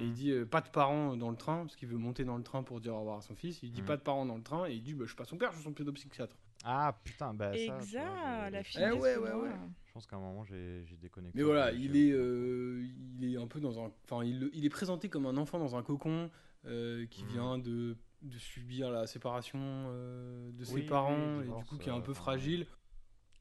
[0.00, 2.36] et il dit euh, pas de parents dans le train parce qu'il veut monter dans
[2.36, 3.86] le train pour dire au revoir à son fils, il dit Mhm.
[3.86, 5.52] pas de parents dans le train et il dit bah, je suis pas son père,
[5.52, 6.36] je suis son pédopsychiatre.
[6.64, 7.64] Ah putain, bah ça.
[7.64, 9.42] vois, Exact, j'ai- la j'ai- fille Eh de ouais, ouais, Benoît.
[9.44, 9.50] ouais.
[9.94, 11.38] Je pense qu'à un moment j'ai déconnecté.
[11.38, 12.84] Mais voilà, il est, euh,
[13.16, 13.92] il est un peu dans un.
[14.02, 16.32] Enfin, il, il est présenté comme un enfant dans un cocon
[16.64, 17.28] euh, qui Mhm.
[17.30, 21.78] vient de, de subir la séparation euh, de ses Oui, oui, parents et du coup
[21.78, 22.66] qui est un peu euh, fragile.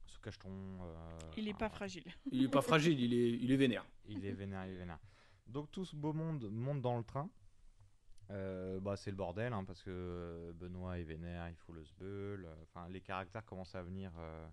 [0.06, 0.52] Sous cacheton.
[0.84, 2.04] euh, Il est enfin, pas fragile.
[2.32, 3.88] Il est pas fragile, il est, il est vénère.
[4.08, 5.00] Il est vénère, il est vénère.
[5.48, 7.32] Donc tout ce beau monde monte dans le train.
[8.30, 12.46] Euh, bah, c'est le bordel hein, parce que Benoît est vénère, il fout le sbeul.
[12.46, 14.48] euh, Enfin, les caractères commencent à venir, euh,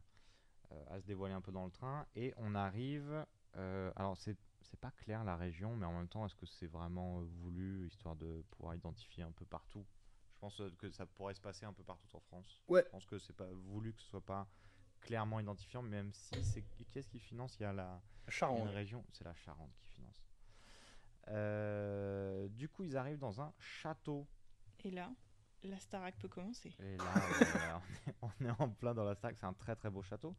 [0.89, 2.07] à se dévoiler un peu dans le train.
[2.15, 3.27] Et on arrive.
[3.57, 6.67] euh, alors, c'est c'est pas clair la région, mais en même temps, est-ce que c'est
[6.69, 9.85] vraiment euh, voulu histoire de pouvoir identifier un peu partout?
[10.35, 12.63] Je pense euh, que ça pourrait se passer un peu partout en France.
[12.69, 12.83] Ouais.
[12.85, 14.47] Je pense que c'est pas voulu que ce soit pas
[15.01, 16.63] clairement identifiant, même si c'est
[16.93, 17.57] qu'est-ce qui finance?
[17.59, 18.61] Il y a la Charente.
[18.61, 20.23] une région, c'est la Charente qui finance.
[21.29, 24.27] Euh, du coup, ils arrivent dans un château.
[24.85, 25.13] Et là,
[25.69, 26.73] la Starac peut commencer.
[26.81, 27.05] Et là,
[27.53, 27.83] voilà,
[28.23, 29.37] on, est, on est en plein dans la stack.
[29.39, 30.35] C'est un très très beau château.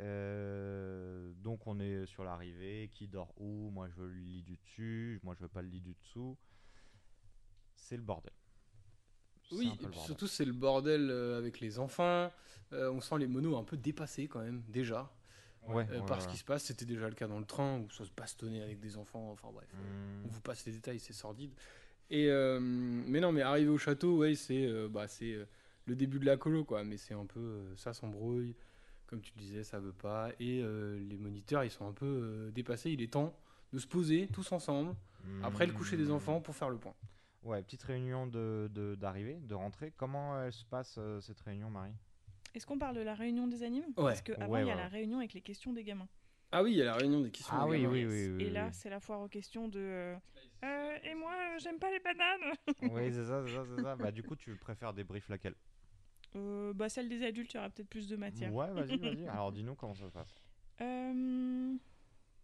[0.00, 2.88] Euh, donc, on est sur l'arrivée.
[2.92, 3.70] Qui dort où?
[3.70, 5.20] Moi, je veux le lit du dessus.
[5.22, 6.36] Moi, je veux pas le lit du dessous.
[7.76, 8.32] C'est le bordel.
[9.52, 12.30] Oui, et puis surtout c'est le bordel euh, avec les enfants.
[12.72, 15.14] Euh, on sent les monos un peu dépassés quand même, déjà.
[15.68, 17.78] Ouais, Euh, ouais, par ce qui se passe, c'était déjà le cas dans le train
[17.78, 19.30] où ça se bastonnait avec des enfants.
[19.32, 20.24] Enfin bref, Hmm.
[20.24, 21.54] on vous passe les détails, c'est sordide.
[22.10, 25.46] Et euh, mais non, mais arrivé au château, ouais, c'est euh, bah, c'est euh,
[25.86, 26.84] le début de la colo, quoi.
[26.84, 28.54] Mais c'est un peu euh, ça s'embrouille,
[29.06, 30.30] comme tu le disais, ça veut pas.
[30.38, 32.90] Et euh, les moniteurs, ils sont un peu euh, dépassés.
[32.90, 33.34] Il est temps
[33.72, 34.94] de se poser tous ensemble
[35.42, 36.12] après le coucher des Hmm.
[36.12, 36.94] enfants pour faire le point.
[37.42, 39.92] Ouais, petite réunion de de- d'arrivée, de, rentrée.
[39.96, 41.92] Comment elle se passe euh, cette réunion, Marie?
[42.54, 44.04] Est-ce qu'on parle de la réunion des animes Ouais.
[44.04, 46.08] Parce qu'avant, Ouais, il y a ouais, la réunion avec les questions des gamins.
[46.56, 47.52] Ah oui, il y a la réunion des questions.
[47.58, 48.44] Ah des oui, oui, oui, oui.
[48.44, 48.70] Et là, oui.
[48.72, 49.80] c'est la foire aux questions de...
[49.80, 50.16] euh,
[50.64, 52.54] Euh, et moi, euh, j'aime pas les bananes
[52.94, 53.96] Oui, c'est ça, c'est ça, c'est ça.
[53.96, 55.56] Bah, du coup, tu préfères débrief laquelle?
[56.36, 58.54] Euh, bah, Celle des adultes, il y aura peut-être plus de matière.
[58.54, 59.26] Ouais, vas-y, vas-y.
[59.26, 60.32] Alors, dis-nous comment ça se passe.
[60.80, 61.76] Euh,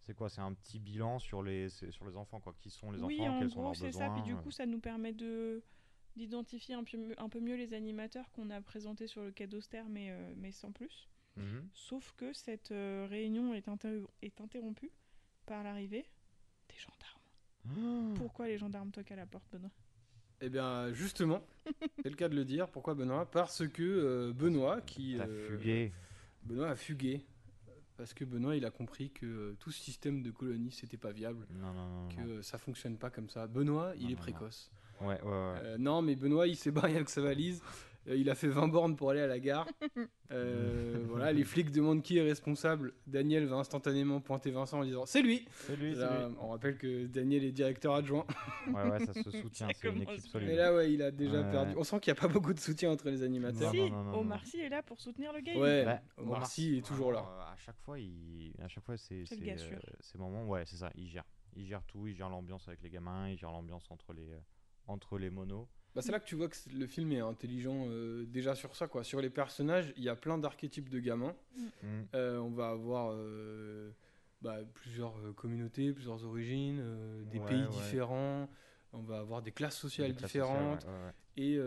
[0.00, 2.54] C'est quoi C'est un petit bilan sur les, c'est sur les enfants, quoi.
[2.58, 4.12] Qui sont les oui, enfants en Quels sont gros, leurs c'est besoins ça.
[4.14, 5.62] Puis du coup, ça nous permet de
[6.16, 9.46] d'identifier un peu, mieux- un peu mieux les animateurs qu'on a présentés sur le quai
[9.46, 11.08] d'Auster, mais, euh, mais sans plus.
[11.36, 11.68] Mhm.
[11.74, 14.90] Sauf que cette euh, réunion est, inter- est interrompue
[15.46, 16.04] par l'arrivée
[16.68, 18.14] des gendarmes.
[18.16, 19.70] Pourquoi les gendarmes toquent à la porte, Benoît?
[20.40, 21.42] Eh bien, justement,
[22.02, 22.68] c'est le cas de le dire.
[22.68, 23.30] Pourquoi Benoît?
[23.30, 25.16] Parce que euh, Benoît, qui.
[25.18, 25.92] T'as euh, fugué.
[26.42, 27.24] Benoît a fugué.
[27.98, 31.46] Parce que Benoît, il a compris que tout ce système de colonie, c'était pas viable.
[31.50, 32.08] Non, non, non.
[32.08, 32.42] Que non.
[32.42, 33.46] ça fonctionne pas comme ça.
[33.46, 34.16] Benoît, il est non, non.
[34.16, 34.70] précoce.
[35.02, 35.58] Ouais, ouais, ouais.
[35.62, 37.62] Euh, non, mais Benoît, il s'est barré avec sa valise.
[38.10, 39.66] Euh, il a fait 20 bornes pour aller à la gare.
[40.32, 42.92] Euh, voilà, les flics demandent qui est responsable.
[43.08, 46.36] Daniel va instantanément pointer Vincent en disant C'est lui C'est lui, c'est Là, lui.
[46.40, 48.24] On rappelle que Daniel est directeur adjoint.
[48.68, 49.66] Ouais, ouais, ça se soutient.
[49.74, 50.50] C'est une équipe solide.
[50.50, 51.50] Et là, ouais, il a déjà Ouais.
[51.50, 51.74] perdu.
[51.76, 53.72] On sent qu'il n'y a pas beaucoup de soutien entre les animateurs.
[53.72, 54.44] Si, non, non, non, Omar.
[54.46, 55.56] Sy est là pour soutenir le game.
[55.56, 57.20] Ouais, Bah, Omar Sy est toujours là.
[57.28, 59.78] euh, à chaque fois, il, à chaque fois, c'est, C'est le c'est, gars sûr.
[59.78, 60.90] euh, ces moments, ouais, c'est ça.
[60.94, 61.24] Il gère,
[61.56, 64.28] il gère tout, il gère l'ambiance avec les gamins, il gère l'ambiance entre les,
[64.86, 65.66] entre les monos.
[65.94, 68.86] Bah, c'est là que tu vois que le film est intelligent euh, déjà sur ça.
[68.86, 69.02] quoi.
[69.02, 71.34] Sur les personnages, il y a plein d'archétypes de gamins.
[71.56, 71.86] Mm.
[72.14, 73.90] Euh, on va avoir euh,
[74.40, 76.80] bah, plusieurs communautés, plusieurs origines,
[77.30, 77.68] des Ouais, pays ouais.
[77.68, 78.48] différents.
[78.92, 80.80] On va avoir des classes sociales Des classes différentes.
[80.82, 80.94] sociales,
[81.36, 81.60] ouais, ouais, Et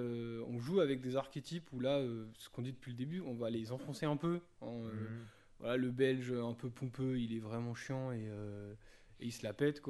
[0.47, 2.01] on joue avec des archétypes où là,
[2.37, 4.39] ce qu'on dit depuis le début, on va les enfoncer un peu.
[4.61, 4.91] en, ouais.
[4.91, 5.25] Mhm.
[5.59, 8.25] voilà, le belge un peu pompeux, il est vraiment chiant et,
[9.19, 9.81] et il se la pète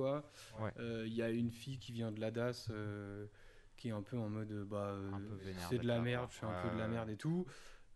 [1.06, 3.26] Il y a une fille qui vient de l'ADAS euh,
[3.84, 5.12] qui est un peu en mode euh, bah euh,
[5.70, 7.46] c'est de la merde, je fais un peu de la merde et tout.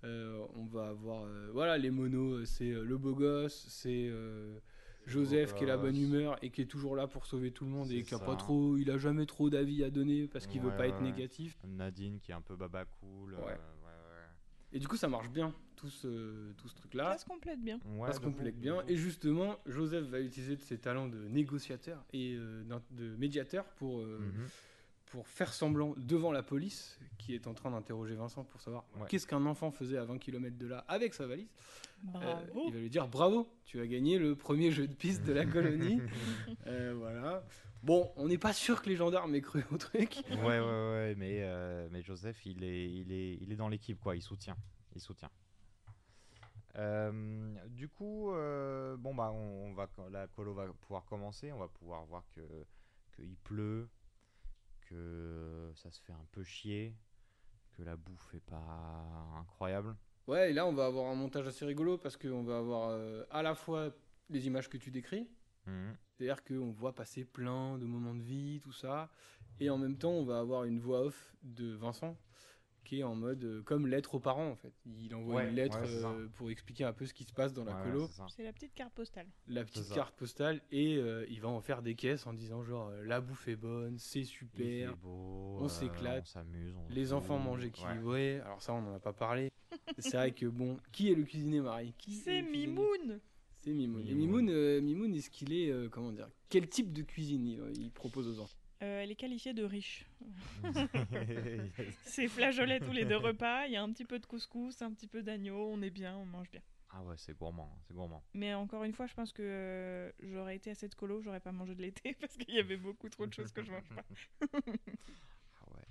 [0.04, 4.60] Euh, on va avoir euh, voilà les monos, c'est euh, le beau gosse, c'est euh,
[5.06, 7.71] Joseph qui est la bonne humeur et qui est toujours là pour sauver tout le
[7.71, 8.26] monde et qui a ça.
[8.26, 10.97] pas trop, il a jamais trop d'avis à donner parce qu'il veut pas ouais, être
[10.97, 11.04] ouais.
[11.04, 11.58] négatif.
[11.65, 13.36] Nadine qui est un peu baba cool.
[13.36, 13.43] euh, Ouais.
[13.45, 14.28] ouais, ouais.
[14.73, 17.13] Et du coup, ça marche bien, tout ce, tout ce truc-là.
[17.13, 17.80] Ça se complète bien.
[17.86, 18.84] Ouais, ça se complète bien.
[18.89, 24.02] Et justement, Joseph va utiliser de ses talents de négociateur et euh, de médiateur pour,
[24.02, 24.47] euh, Mhm.
[25.08, 29.08] Pour faire semblant devant la police qui est en train d'interroger Vincent pour savoir Ouais.
[29.10, 31.48] qu'est-ce qu'un enfant faisait à 20 km de là avec sa valise.
[32.15, 32.36] Euh,
[32.67, 35.46] il va lui dire bravo, tu as gagné le premier jeu de piste de la
[35.46, 36.02] colonie.
[36.67, 37.43] Euh, voilà.
[37.84, 40.17] Bon, on n'est pas sûr que les gendarmes aient cru au truc.
[40.30, 44.00] ouais, ouais, ouais, mais, euh, mais Joseph, il est, il est, il est dans l'équipe,
[44.02, 44.15] quoi.
[44.17, 44.58] Il soutient.
[44.96, 45.30] Il soutient.
[46.76, 51.52] Euh, du coup, euh, bon, bah, on, on va, la colo va pouvoir commencer.
[51.52, 52.41] On va pouvoir voir que
[53.15, 53.88] qu'il pleut,
[54.89, 56.95] que ça se fait un peu chier,
[57.73, 59.95] que la bouffe est pas incroyable.
[60.28, 63.23] Ouais, et là, on va avoir un montage assez rigolo parce qu'on va avoir euh,
[63.30, 63.91] à la fois
[64.30, 65.30] les images que tu décris,
[65.65, 65.95] Mhm.
[66.10, 69.10] c'est-à-dire qu'on voit passer plein de moments de vie, tout ça,
[69.60, 72.17] et en même temps, on va avoir une voix off de Vincent
[72.88, 74.73] qui est en mode euh, comme lettre aux parents en fait.
[74.86, 77.54] Il envoie Ouais, une lettre ouais, euh, pour expliquer un peu ce qui se passe
[77.54, 79.28] dans la Ouais, colo, c'est la petite carte postale.
[79.47, 82.88] la petite carte postale, et euh, il va en faire des caisses en disant genre
[82.89, 86.23] euh, la bouffe est bonne, c'est super, beau, on euh, s'éclate.
[86.23, 87.67] on s'amuse, on les joue, enfants mangent ouais.
[87.67, 88.39] équilibré.
[88.39, 89.52] Alors ça, on n'en a pas parlé.
[90.00, 91.93] c'est vrai que bon, qui est le cuisinier Marie?
[91.97, 93.19] Qui C'est Mimoun
[93.60, 94.02] C'est Mimoun.
[94.08, 94.45] Et Mimoun.
[94.45, 97.91] Mimoun, euh, Mimoun, est-ce qu'il est, euh, comment dire, quel type de cuisine il, il
[97.91, 98.57] propose aux enfants?
[98.84, 100.06] Euh, Elle est qualifiée de riche.
[102.04, 103.66] C'est flageolet tous les deux repas.
[103.68, 105.68] Il y a un petit peu de couscous, un petit peu d'agneau.
[105.72, 106.62] On est bien, on mange bien.
[106.90, 108.24] Ah ouais, c'est gourmand, c'est gourmand.
[108.34, 111.52] Mais encore une fois, je pense que euh, j'aurais été à cette colo, j'aurais pas
[111.52, 114.06] mangé de l'été parce qu'il y avait beaucoup trop de choses que je mange pas.
[115.62, 115.84] Ah ouais.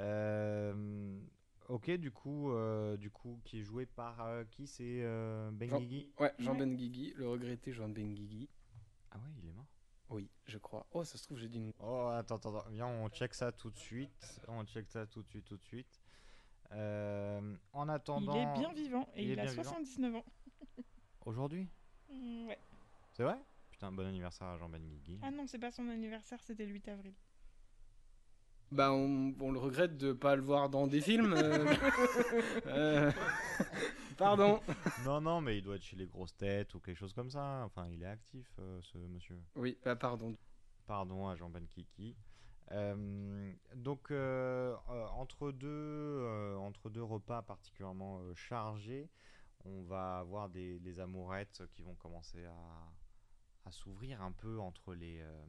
[0.00, 1.20] Euh,
[1.68, 5.76] ok, du coup, euh, du coup, qui est joué par euh, qui C'est euh, Jean-
[5.78, 6.58] Benguigui Ouais, Jean Ouais.
[6.66, 8.48] Benguigui, le regretté Jean Benguigui.
[9.12, 9.68] Ah ouais, il est mort.
[10.10, 10.86] Oui, je crois.
[10.92, 11.72] Oh, ça se trouve, j'ai dit une...
[11.80, 12.70] Oh, attends, attends, attends.
[12.70, 14.40] Viens, on check ça tout de suite.
[14.48, 16.00] On check ça tout de suite, tout de suite.
[16.72, 18.34] Euh, en attendant.
[18.34, 19.62] Il est bien vivant et il il, a bien vivant.
[19.62, 20.24] 79 ans.
[21.24, 21.68] Aujourd'hui?
[22.10, 22.58] Mm, ouais.
[23.12, 23.38] C'est vrai?
[23.70, 25.18] Putain, bon anniversaire à Jean Benguigui.
[25.22, 27.14] Ah non, c'est pas son anniversaire, c'était le 8 avril.
[28.72, 31.34] Bah, on, on le regrette de pas le voir dans des films.
[31.36, 31.74] euh.
[32.66, 33.12] Euh,
[34.16, 34.60] Pardon.
[35.04, 37.62] non, non, mais il doit être chez les grosses têtes ou quelque chose comme ça.
[37.64, 39.40] Enfin, il est actif, euh, ce monsieur.
[39.56, 40.36] Oui, bah pardon.
[40.86, 42.16] Pardon à Jean Benkiki.
[42.72, 49.10] Euh, donc entre deux euh, entre deux repas particulièrement euh, chargés,
[49.64, 54.94] on va avoir des, des amourettes qui vont commencer à, à s'ouvrir un peu entre
[54.94, 55.44] les euh,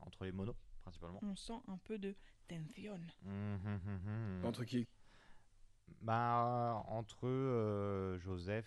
[0.00, 1.18] entre les monos principalement.
[1.22, 2.14] On sent un peu de
[4.44, 4.86] Entre qui?
[6.02, 8.66] Bah, entre euh, Joseph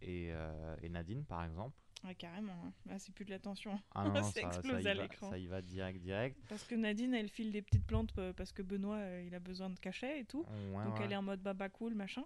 [0.00, 1.76] et, euh, et Nadine par exemple.
[2.04, 2.52] Ouais, carrément.
[2.64, 2.72] hein.
[2.86, 3.78] Là, c'est plus de la tension.
[3.94, 5.30] Ah non, non, ça explose à l'écran.
[5.30, 6.36] ça y va direct direct.
[6.48, 9.40] Parce que Nadine, elle file des petites plantes euh, parce que Benoît, euh, il a
[9.40, 10.44] besoin de cachet et tout.
[10.74, 11.04] Ouais, Donc ouais.
[11.04, 12.24] elle est en mode baba cool, machin.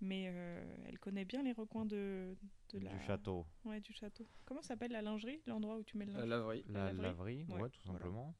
[0.00, 2.36] Mais euh, elle connaît bien les recoins de,
[2.72, 2.90] de la...
[2.90, 3.44] Du château.
[3.64, 4.24] Ouais, du château.
[4.44, 6.20] Comment s'appelle la lingerie L'endroit où tu mets le linge?
[6.20, 6.64] La laverie.
[6.68, 7.02] La laverie.
[7.02, 8.32] laverie, ouais, Ouais, tout simplement.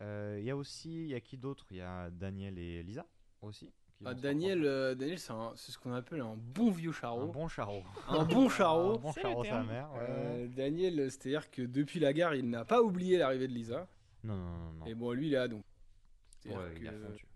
[0.00, 1.66] Il y a aussi, il y a qui d'autre?
[1.70, 3.06] Il y a Daniel et Lisa
[3.42, 3.72] aussi.
[3.94, 7.22] qui Ah, Daniel, euh, Daniel c'est un- c'est ce qu'on appelle un bon vieux charreau.
[7.22, 7.82] un bon charreau.
[8.08, 8.96] Un bon charreau.
[8.96, 9.90] un bon charreau sa mère.
[9.94, 9.98] ouais.
[10.08, 13.88] Euh, Daniel, c'est-à-dire que depuis la gare, il n'a pas oublié l'arrivée de Lisa.
[14.22, 14.86] Non, non, non, non.
[14.86, 15.64] Et bon, lui, il est là donc.
[16.40, 17.26] C'est-à-dire Ouais, il que- fond dessus.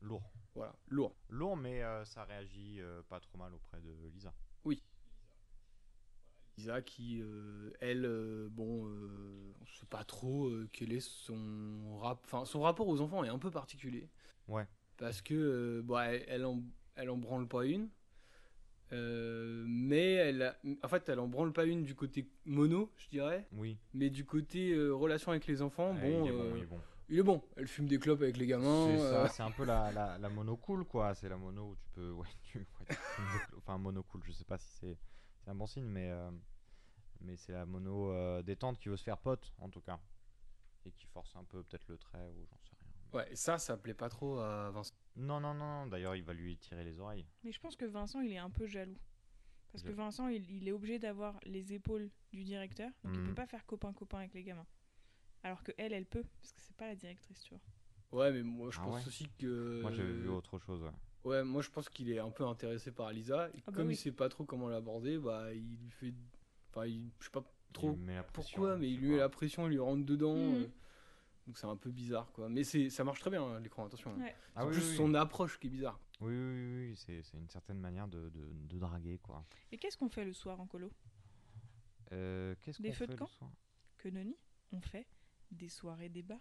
[0.00, 0.22] Lourd.
[0.54, 1.14] Voilà, lourd.
[1.28, 4.32] Lourd, mais euh, ça réagit euh, pas trop mal auprès de Lisa.
[6.58, 11.98] Lisa qui, euh, elle, euh, bon, euh, on sait pas trop euh, quel est son
[12.00, 12.20] rap...
[12.24, 14.08] enfin, son rapport aux enfants est un peu particulier.
[14.48, 14.66] Ouais.
[14.96, 16.60] Parce que, bon, elle, elle en,
[16.96, 17.88] elle en branle pas une.
[18.90, 23.46] Mais elle, a- en fait, elle en branle pas une du côté mono, je dirais.
[23.52, 23.78] Oui.
[23.94, 26.80] Mais du côté relation avec les enfants, Ouais, bon, il est bon, il est bon.
[27.10, 27.42] il est bon.
[27.56, 28.88] Elle fume des clopes avec les gamins.
[28.96, 31.14] C'est ça, c'est un peu la, la, la mono cool quoi.
[31.14, 32.10] C'est la mono où tu peux.
[32.10, 33.62] Ouais, tu, ouais, tu fumes des clopes.
[33.64, 34.98] Enfin, mono cool, je sais pas si c'est
[35.48, 36.30] c'est un bon signe, mais, euh,
[37.22, 39.98] mais c'est la mono euh, détente qui veut se faire pote en tout cas.
[40.84, 42.92] Et qui force un peu peut-être le trait ou j'en sais rien.
[43.14, 44.94] Ouais, et ça, ça plaît pas trop à Vincent.
[45.16, 47.26] Non, non, non, d'ailleurs il va lui tirer les oreilles.
[47.44, 48.98] Mais je pense que Vincent, il est un peu jaloux.
[49.72, 52.90] Parce que Vincent, il, il est obligé d'avoir les épaules du directeur.
[53.02, 53.28] Donc il Mhm.
[53.28, 54.66] peut pas faire copain-copain avec les gamins.
[55.44, 56.24] Alors que elle, elle peut.
[56.42, 57.62] Parce que c'est pas la directrice, tu vois.
[58.20, 59.80] Ouais, mais moi, je Ah pense ouais aussi que.
[59.80, 60.82] Moi j'avais vu autre chose.
[60.82, 60.90] ouais.
[61.24, 63.48] Ouais, moi je pense qu'il est un peu intéressé par Lisa.
[63.48, 63.94] Et Ah bah comme oui.
[63.94, 66.14] il sait pas trop comment l'aborder, bah il lui fait.
[66.70, 67.10] Enfin, il...
[67.20, 67.96] je sais pas trop
[68.32, 70.36] pourquoi, mais il lui met la pression, il lui rentre dedans.
[70.36, 70.54] Mhm.
[70.62, 70.66] euh,
[71.46, 72.48] Donc c'est un peu bizarre quoi.
[72.48, 74.14] Mais c'est ça marche très bien hein, l'écran, attention.
[74.16, 74.34] Ouais.
[74.54, 75.98] Ah c'est oui, juste oui, son approche qui est bizarre.
[76.20, 79.44] Oui, oui, oui, oui, c'est c'est une certaine manière de, de, de draguer quoi.
[79.72, 80.90] Et qu'est-ce qu'on fait le soir en colo?
[82.12, 83.26] Euh, Qu'est-ce Des feux fait de le camp?
[83.26, 83.50] soir?
[83.98, 84.36] Que Noni
[84.72, 85.06] On fait
[85.50, 86.40] des soirées débats.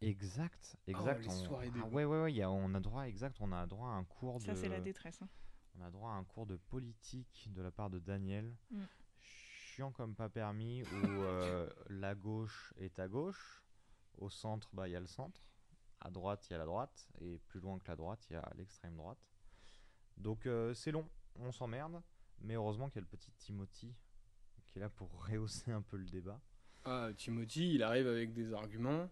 [0.00, 1.22] Exact, exact.
[1.22, 3.66] les on- soirées ah ouais, ouais, ouais, y a, on a droit, exact, on a
[3.66, 4.56] droit à un cours Ça, de.
[4.58, 5.20] c'est la détresse.
[5.22, 5.28] hein.
[5.78, 8.54] On a droit à un cours de politique de la part de Daniel.
[8.70, 8.82] Mm.
[9.20, 13.62] Chiant comme pas permis, où euh, la gauche est à gauche,
[14.18, 15.40] au centre, bah, il y a le centre,
[16.00, 18.36] à droite, il y a la droite, et plus loin que la droite, il y
[18.36, 19.28] a l'extrême droite.
[20.16, 22.02] Donc euh, c'est long, on s'emmerde,
[22.40, 23.94] mais heureusement qu'il y a le petit Timothy
[24.66, 26.40] qui est là pour rehausser un peu le débat.
[26.84, 29.08] Ah, Timothy, il arrive avec des arguments.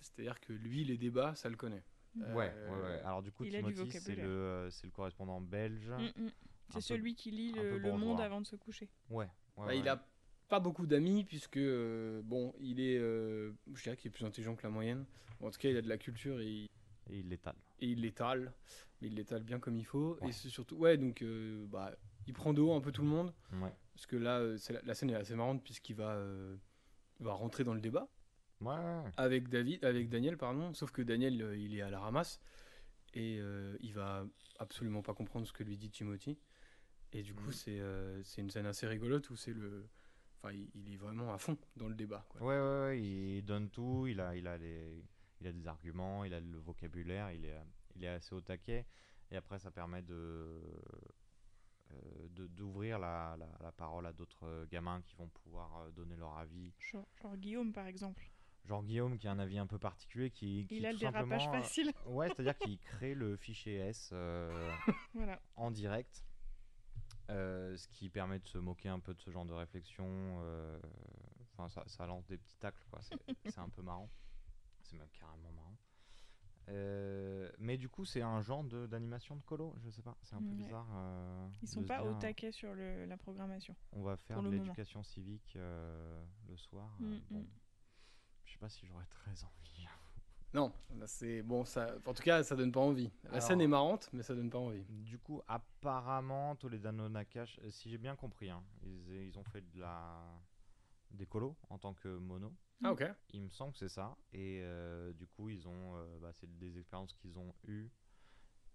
[0.00, 1.82] C'est-à-dire que lui, les débats, ça le connaît.
[2.16, 3.00] Ouais, Euh, ouais, ouais.
[3.00, 5.90] Alors du coup, il a du Timothy, c'est le, euh, correspondant belge.
[5.90, 6.30] Mm, mm.
[6.68, 8.88] C'est peu- celui qui lit le, monde avant de se coucher.
[9.10, 9.78] Ouais, ouais, Bah, ouais.
[9.78, 10.06] Il a
[10.48, 14.54] pas beaucoup d'amis puisque euh, bon, il est, euh, je dirais qu'il est plus intelligent
[14.54, 15.04] que la moyenne.
[15.40, 16.68] en tout cas, il a de la culture et, il-
[17.10, 17.56] Et il l'étale.
[17.80, 18.52] et il l'étale,
[19.00, 20.16] mais il l'étale bien comme il faut.
[20.22, 20.28] Ouais.
[20.28, 21.92] Et c'est surtout, ouais, donc euh, bah,
[22.26, 23.72] il prend de haut un peu tout le monde Ouais.
[23.94, 26.56] parce que là, la, la scène est assez marrante puisqu'il va, euh,
[27.20, 28.08] il va rentrer dans le débat
[28.60, 30.72] Ouais, avec David, avec Daniel, pardon.
[30.74, 32.40] Sauf que Daniel, euh, il est à la ramasse
[33.12, 34.26] et euh, il va
[34.58, 36.38] absolument pas comprendre ce que lui dit Timothy.
[37.12, 39.86] Et du coup, c'est euh, c'est une scène assez rigolote où c'est le,
[40.42, 42.24] enfin, il, il est vraiment à fond dans le débat.
[42.28, 42.40] Quoi.
[42.42, 45.04] Ouais, ouais, ouais, il donne tout, il a, il a, les,
[45.40, 47.56] il a des arguments, il a le vocabulaire, il est,
[47.94, 48.86] il est assez au taquet.
[49.30, 50.14] Et après, ça permet de
[51.92, 56.36] euh, de- d'ouvrir la, la, la parole à d'autres gamins qui vont pouvoir donner leur
[56.38, 56.72] avis.
[56.78, 58.28] Genre, genre Guillaume, par exemple.
[58.66, 61.00] Genre Guillaume qui a un avis un peu particulier, qui, qui Il a tout le
[61.00, 61.92] dérapage simplement, euh, facile.
[62.06, 64.70] ouais, c'est-à-dire qu'il crée le fichier S euh,
[65.14, 65.38] Voilà.
[65.56, 66.24] en direct,
[67.30, 70.38] euh, ce qui permet de se moquer un peu de ce genre de réflexion.
[71.52, 73.00] Enfin, ça, ça lance des petits tacles, quoi.
[73.02, 73.16] C'est
[73.50, 74.08] c'est un peu marrant.
[74.82, 75.76] C'est même carrément marrant.
[77.58, 80.40] Mais du coup, c'est un genre de- d'animation de, colo, je sais pas, c'est un
[80.42, 80.54] peu Ouais.
[80.54, 80.86] bizarre.
[81.62, 83.76] Ils de sont pas au dire, taquet sur le, la programmation.
[83.92, 86.96] On va faire de l'éducation civique le soir.
[86.98, 87.46] Mm, bon, mm.
[88.54, 89.86] Sais pas si j'aurais très envie.
[90.52, 90.72] Non,
[91.06, 93.10] c'est bon, ça, en tout cas, ça donne pas envie.
[93.24, 94.84] La Alors- scène est marrante, mais ça donne pas envie.
[94.88, 99.62] Du coup, apparemment, Toledano Nakash, euh, si j'ai bien compris, hein, ils, ils ont fait
[99.72, 100.22] de la
[101.10, 102.52] des colos en tant que mono.
[102.84, 103.04] Ah, ok.
[103.32, 104.16] Il me semble que c'est ça.
[104.32, 107.88] Et euh, du coup, ils ont, euh, bah, c'est des expériences qu'ils ont eues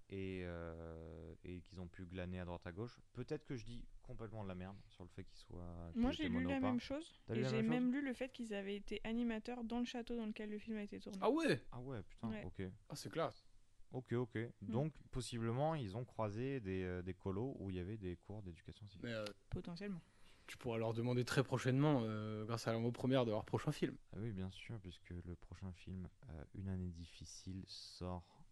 [0.09, 2.99] et, euh, et qu'ils ont pu glaner à droite à gauche.
[3.13, 5.91] Peut-être que je dis complètement de la merde sur le fait qu'ils soient.
[5.93, 7.13] Moi, j'ai lu la même chose.
[7.29, 10.25] Et la j'ai même lu le fait qu'ils avaient été animateurs dans le château dans
[10.25, 11.19] lequel le film a été tourné.
[11.21, 11.63] Ah ouais?
[11.71, 12.43] Ah ouais, putain, Ouais.
[12.43, 12.63] ok.
[12.89, 13.45] Ah, c'est classe.
[13.91, 14.37] Ok, ok.
[14.61, 18.41] Donc, possiblement, ils ont croisé des, euh, des colos où il y avait des cours
[18.41, 19.03] d'éducation civique.
[19.03, 20.01] Mais euh, Potentiellement.
[20.47, 23.95] tu pourras leur demander très prochainement, euh, grâce à leur première, de leur prochain film.
[24.13, 28.43] Ah oui, bien sûr, puisque le prochain film, euh, Une année difficile, sort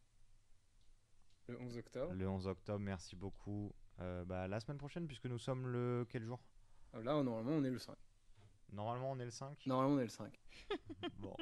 [1.48, 2.13] Le 11 octobre.
[2.13, 2.80] le 11 octobre.
[2.80, 3.74] Merci beaucoup.
[3.99, 6.39] Euh, bah, la semaine prochaine, puisque nous sommes le quel jour?
[6.93, 7.95] Ah, Là, normalement, on est le 5.
[8.71, 9.65] Normalement, on est le 5.
[9.65, 10.39] Normalement, on est le 5.
[11.19, 11.36] Bon,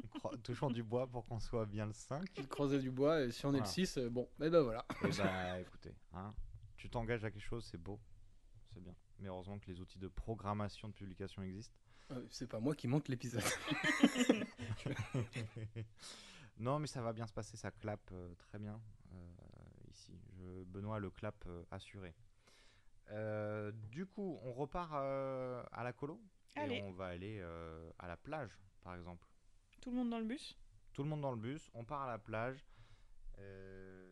[0.44, 2.48] touchons du bois pour qu'on soit bien le 5.
[2.50, 3.66] Croiser du bois, et si on est Voilà.
[3.66, 4.86] le 6, euh, bon, et ben voilà.
[5.04, 6.34] Et bah, écoutez, hein,
[6.78, 8.00] tu t'engages à quelque chose, c'est beau.
[8.74, 8.96] C'est bien.
[9.20, 11.76] Mais heureusement que les outils de programmation de publication existent.
[12.12, 13.44] Euh, C'est pas moi qui monte l'épisode.
[16.58, 18.80] non, mais ça va bien se passer, ça clappe euh, très bien
[19.14, 19.34] euh,
[19.92, 20.14] ici.
[20.38, 22.14] Je, Benoît le clap euh, assuré.
[23.12, 26.20] Euh, du coup, on repart euh, à la colo
[26.56, 26.78] Allez.
[26.78, 29.28] et on va aller euh, à la plage, par exemple.
[29.82, 30.58] Tout le monde dans le bus?
[30.94, 32.66] Tout le monde dans le bus, on part à la plage.
[33.40, 34.08] Euh,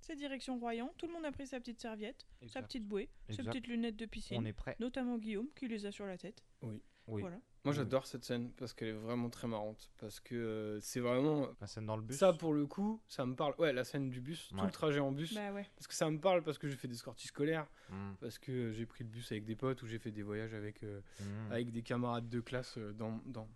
[0.00, 0.92] C'est direction Royan.
[0.98, 3.50] Tout le monde a pris sa petite serviette, sa petite bouée, ses Exact.
[3.52, 4.38] petites lunettes de piscine.
[4.40, 4.76] On est prêt.
[4.78, 6.44] Notamment Guillaume qui les a sur la tête.
[6.62, 6.82] Oui.
[7.06, 7.20] Oui.
[7.22, 7.38] Voilà.
[7.64, 9.90] Moi, j'adore cette scène parce qu'elle est vraiment très marrante.
[9.98, 11.48] Parce que euh, c'est vraiment.
[11.60, 12.18] La scène dans le bus.
[12.18, 13.54] Ça, pour le coup, ça me parle.
[13.58, 15.32] Ouais, la scène du bus, tout le trajet en bus.
[15.34, 15.66] Bah ouais.
[15.76, 17.66] Parce que ça me parle parce que j'ai fait des sorties scolaires.
[17.90, 18.12] Mm.
[18.20, 20.82] Parce que j'ai pris le bus avec des potes ou j'ai fait des voyages avec,
[20.82, 21.52] euh, Mm.
[21.52, 23.48] avec des camarades de classe euh, dans, dans,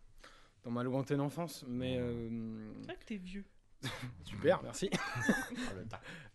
[0.64, 1.64] dans ma lointaine enfance.
[1.68, 1.96] Mais.
[1.98, 3.44] euh, C'est vrai que t'es vieux.
[4.24, 4.90] Super, merci.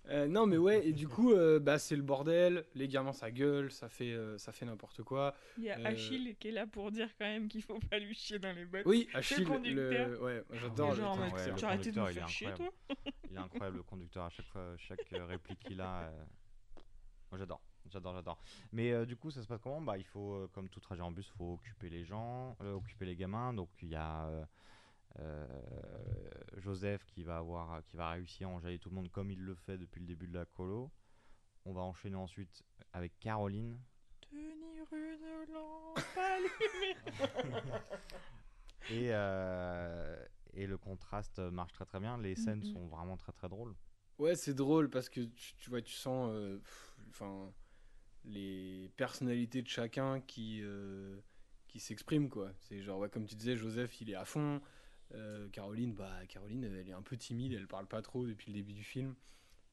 [0.06, 0.10] Oh.
[0.10, 2.66] Euh, non, mais ouais, et du coup, euh, bah, c'est le bordel.
[2.76, 5.34] Les gamins, ça gueule, ça fait, euh, ça fait n'importe quoi.
[5.58, 8.00] Il y a Euh, Achille qui est là pour dire quand même qu'il faut pas
[8.00, 8.84] lui chier dans les bottes.
[8.86, 10.10] Oui, Achille, le conducteur.
[10.10, 11.04] le- ouais, j'adore le
[11.34, 12.76] ouais, tu arrêté de il est faire chier, incroyable.
[12.90, 12.96] toi
[13.32, 16.02] Il est incroyable le conducteur à chaque fois, chaque réplique qu'il a.
[16.02, 16.12] euh,
[17.32, 18.38] Moi j'adore, j'adore, j'adore.
[18.74, 19.80] Mais euh, du coup ça se passe comment?
[19.82, 23.06] Bah il faut, euh, comme tout trajet en bus, faut occuper les gens, euh, occuper
[23.06, 23.54] les gamins.
[23.54, 24.28] Donc il y a
[26.58, 29.56] Joseph qui va avoir, qui va réussir à enjailler tout le monde comme il le
[29.56, 30.92] fait depuis le début de la colo.
[31.66, 33.80] On va enchaîner ensuite avec Caroline.
[34.30, 36.96] Tenir une lampe allumée.
[38.90, 42.18] Et, euh, et le contraste marche très très bien.
[42.18, 42.74] Les scènes Mhm.
[42.74, 43.76] sont vraiment très très drôles.
[44.20, 46.30] Ouais, c'est drôle parce que tu, tu vois, tu sens.
[46.32, 47.54] euh, pff, Enfin.
[48.26, 51.20] les personnalités de chacun qui, euh,
[51.68, 52.52] qui s'expriment, quoi.
[52.60, 54.62] C'est genre, ouais, comme tu disais, Joseph, il est à fond.
[55.16, 58.58] Euh, Caroline, bah, Caroline, elle est un peu timide, elle parle pas trop depuis le
[58.58, 59.16] début du film.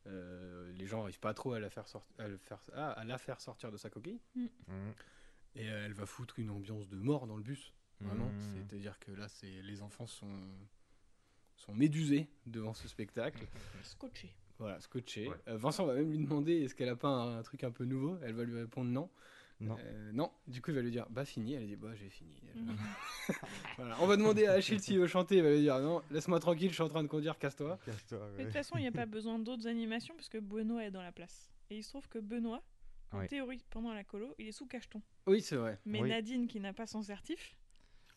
[0.07, 3.05] Euh, les gens arrivent pas trop à la faire, sorti- à le faire, ah, à
[3.05, 4.20] la faire sortir de sa coquille.
[4.35, 4.46] Mm.
[5.57, 7.72] Et euh, elle va foutre une ambiance de mort dans le bus.
[8.00, 8.31] Vraiment.
[8.31, 8.40] Mhm.
[8.66, 10.40] C'est-à-dire que là, c'est les enfants sont,
[11.57, 13.46] sont médusés devant ce spectacle.
[13.83, 14.35] Scotché.
[14.59, 15.29] Voilà, scotché.
[15.29, 15.37] Ouais.
[15.48, 17.85] Euh, Vincent va même lui demander est-ce qu'elle a pas un, un truc un peu
[17.87, 18.18] nouveau?
[18.22, 19.11] Elle va lui répondre non.
[19.61, 19.77] Non.
[19.79, 20.31] Euh, non.
[20.46, 21.53] Du coup, il va lui dire bah fini.
[21.55, 22.35] Elle dit bah j'ai fini.
[23.77, 23.96] voilà.
[24.01, 25.37] On va demander à Achille s'il veut chanter.
[25.37, 27.79] Il va lui dire non, laisse-moi tranquille, je suis en train de conduire, casse-toi.
[27.85, 30.85] Casse-toi, Mais de toute façon, il n'y a pas besoin d'autres animations parce que Benoît
[30.85, 31.51] est dans la place.
[31.70, 32.62] Et il se trouve que Benoît,
[33.12, 35.03] en théorie, pendant la colo, il est sous cacheton.
[35.27, 35.79] Oui, c'est vrai.
[35.85, 36.09] Mais Oui.
[36.09, 37.57] Nadine, qui n'a pas son certif,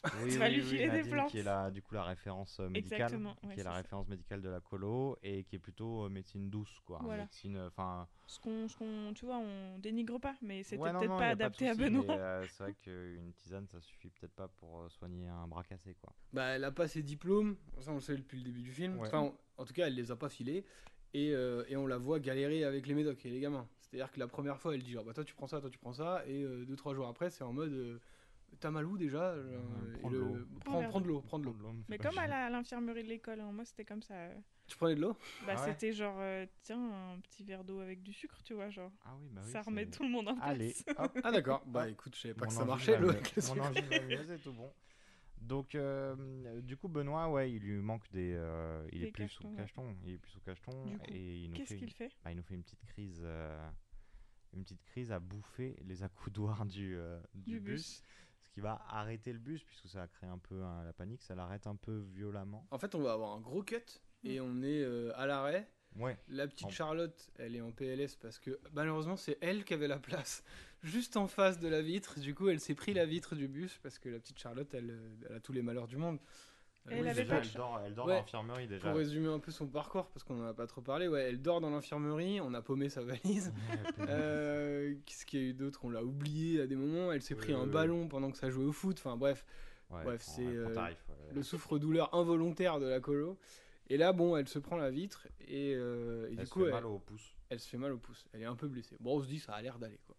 [0.04, 1.30] Oui, tu vas oui, lui oui, filer des plantes.
[1.32, 3.76] qui est la, du coup la référence euh, médicale, Exactement, ouais, qui est la ça.
[3.78, 7.00] référence médicale de la colo et qui est plutôt euh, médecine douce, quoi.
[7.02, 7.24] Voilà.
[7.24, 8.08] Médecine, euh, enfin.
[8.28, 11.30] ce qu'on, ce qu'on, tu vois, on dénigre pas, mais c'était ouais, peut-être non, pas
[11.30, 12.04] adapté à Benoît.
[12.08, 15.96] mais, euh, c'est vrai qu'une tisane, ça suffit peut-être pas pour soigner un bras cassé,
[16.02, 16.14] quoi.
[16.34, 19.00] Bah, elle a pas ses diplômes, ça on le sait depuis le début du film.
[19.00, 19.08] Ouais.
[19.08, 20.66] Enfin, on- en tout cas, elle les a pas filés.
[21.16, 23.68] Et, euh, et on la voit galérer avec les médocs et les gamins.
[23.80, 25.78] C'est-à-dire que la première fois, elle dit genre, bah toi tu prends ça, toi tu
[25.78, 26.24] prends ça.
[26.26, 28.02] Et euh, deux, trois jours après, c'est en mode
[28.54, 30.38] euh, t'as mal où déjà de le- l'eau.
[30.64, 31.56] Prends de l'eau, prends de l'eau.
[31.90, 32.30] Mais comme à chier.
[32.30, 34.14] la- à l'infirmerie de l'école, hein, moi c'était comme ça.
[34.16, 34.36] euh,
[34.68, 35.14] Tu prenais de l'eau?
[35.46, 38.54] Bah, Ah ouais c'était genre, euh, tiens, un petit verre d'eau avec du sucre, tu
[38.54, 38.92] vois, genre.
[39.06, 40.48] Ah oui, bah oui, ça remet c'est- tout le monde en place.
[40.50, 41.20] Allez, hop.
[41.24, 43.16] Ah d'accord, bah écoute, je savais pas Mon que ça marchait va l'eau mieux.
[43.16, 43.66] avec le Mon sucre.
[43.66, 44.72] angine va mieux, c'est tout bon.
[45.42, 48.34] Donc, euh, du coup, Benoît, ouais, il lui manque des.
[48.34, 49.58] euh, il Des est plus cachetons, sous ouais.
[49.58, 49.96] cacheton.
[50.06, 50.86] Il est plus sous cacheton.
[50.86, 52.12] Du coup, et il nous qu'est-ce fait qu'il fait?
[52.24, 53.20] bah, Il nous fait une petite crise.
[53.24, 53.70] euh,
[54.54, 57.82] une petite crise à bouffer les accoudoirs du, euh, du, Du bus.
[57.82, 58.04] bus.
[58.54, 61.24] Qui va arrêter le bus, puisque ça a créé un peu hein, la panique.
[61.24, 62.68] Ça l'arrête un peu violemment.
[62.70, 63.82] En fait, on va avoir un gros cut
[64.24, 65.68] et on est euh, à l'arrêt.
[65.96, 66.18] Ouais.
[66.28, 69.88] La petite En- Charlotte, elle est en PLS parce que malheureusement, c'est elle qui avait
[69.88, 70.44] la place
[70.84, 72.20] juste en face de la vitre.
[72.20, 74.92] Du coup, elle s'est pris la vitre du bus parce que la petite Charlotte, elle,
[74.92, 76.20] euh, elle a tous les malheurs du monde.
[76.90, 78.14] Elle oui, avait déjà, pas elle dort, elle dort Ouais.
[78.14, 78.90] dans l'infirmerie déjà.
[78.90, 81.42] Pour résumer un peu son parcours, parce qu'on en a pas trop parlé, ouais, elle
[81.42, 83.54] dort dans l'infirmerie, on a paumé sa valise.
[84.10, 85.80] Euh, Qu'est-ce qu'il y a eu d'autre?
[85.86, 87.70] On l'a oublié à des moments, elle s'est Oui, pris oui, un oui.
[87.72, 88.98] ballon pendant que ça jouait au foot.
[89.00, 89.46] Enfin bref,
[89.90, 90.76] Ouais, bref, c'est euh,
[91.34, 93.38] le souffre-douleur involontaire de la colo.
[93.90, 96.62] Et là, bon, elle se prend la vitre et, euh, et Elle du se coup,
[96.62, 97.36] fait elle, mal au pouce.
[97.50, 98.26] elle se fait mal au pouce.
[98.34, 98.96] Elle est un peu blessée.
[99.00, 100.16] Bon, on se dit, ça a l'air d'aller quoi.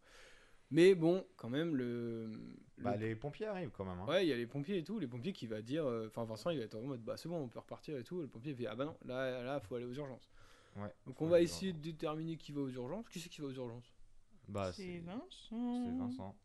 [0.74, 2.26] Mais bon, quand même, le.
[2.26, 4.00] le- Bah, les pompiers arrivent quand même.
[4.00, 4.06] hein.
[4.06, 4.98] Ouais, il y a les pompiers et tout.
[4.98, 5.86] Les pompiers qui va dire.
[5.86, 8.02] euh, Enfin, Vincent, il va être en mode bah c'est bon, on peut repartir et
[8.02, 8.20] tout.
[8.20, 10.28] Le pompier fait ah bah non, là, là, faut aller aux urgences.
[10.76, 13.08] Ouais, Donc on va essayer de déterminer qui va aux urgences.
[13.08, 13.94] Qui c'est qui va aux urgences?
[14.48, 15.84] Bah, C'est Vincent.
[15.84, 16.36] C'est Vincent.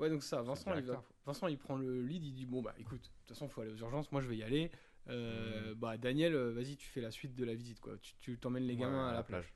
[0.00, 1.02] Ouais, donc ça, Vincent, il va.
[1.24, 3.70] Vincent, il prend le lead, il dit bon bah écoute, de toute façon, faut aller
[3.72, 4.10] aux urgences.
[4.10, 4.70] Moi, je vais y aller.
[5.08, 7.94] Euh, Bah Daniel, euh, vas-y, tu fais la suite de la visite quoi.
[8.18, 9.54] Tu, t'emmènes les Ouais, gamins ouais, à la plage.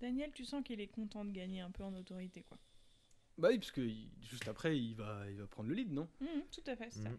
[0.00, 2.58] Daniel, tu sens qu'il est content de gagner un peu en autorité, quoi.
[3.42, 3.84] Bah oui, parce que
[4.20, 6.08] juste après, il va, il va prendre le lead, non?
[6.20, 7.08] Mhm, tout à fait, c'est ça.
[7.10, 7.18] Mhm.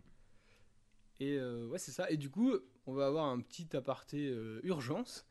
[1.19, 2.09] Et euh, ouais, c'est ça.
[2.09, 2.53] Et du coup,
[2.85, 5.27] on va avoir un petit aparté euh, urgence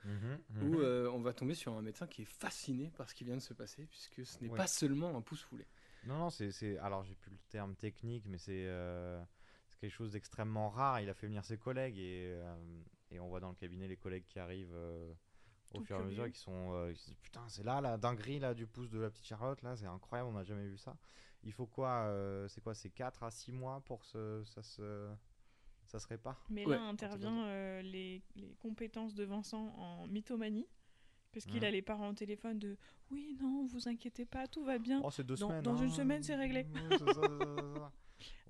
[0.61, 3.37] où euh, on va tomber sur un médecin qui est fasciné par ce qui vient
[3.37, 4.57] de se passer, puisque ce n'est Ouais.
[4.59, 5.67] pas seulement un pouce foulé.
[6.05, 9.19] Non, non, c'est, c'est- Alors, j'ai plus le terme technique, mais c'est, euh,
[9.71, 11.01] c'est quelque chose d'extrêmement rare.
[11.01, 12.55] Il a fait venir ses collègues et, euh,
[13.11, 15.11] et on voit dans le cabinet les collègues qui arrivent euh,
[15.75, 16.73] au fur et à mesure qui sont.
[16.75, 19.61] euh, qui disent Putain, c'est là la dinguerie là, du pouce de la petite Charlotte,
[19.63, 20.97] là, c'est incroyable, on n'a jamais vu ça.
[21.45, 24.63] Il faut quoi euh, C'est quoi C'est 4 à 6 mois pour que ce- ça,
[24.63, 25.11] se,
[25.87, 26.45] ça se répare?
[26.51, 26.77] Mais Ouais.
[26.77, 30.69] là intervient euh, les, les compétences de Vincent en mythomanie.
[31.33, 31.65] Parce qu'il Mhm.
[31.65, 32.77] a les parents au téléphone de
[33.11, 35.01] Oui, non, vous inquiétez pas, tout va bien.
[35.03, 35.63] Oh, c'est deux dans, semaines.
[35.63, 35.95] Dans une hein.
[35.95, 36.67] semaine, c'est réglé.
[36.91, 37.93] Ça, ça, ça.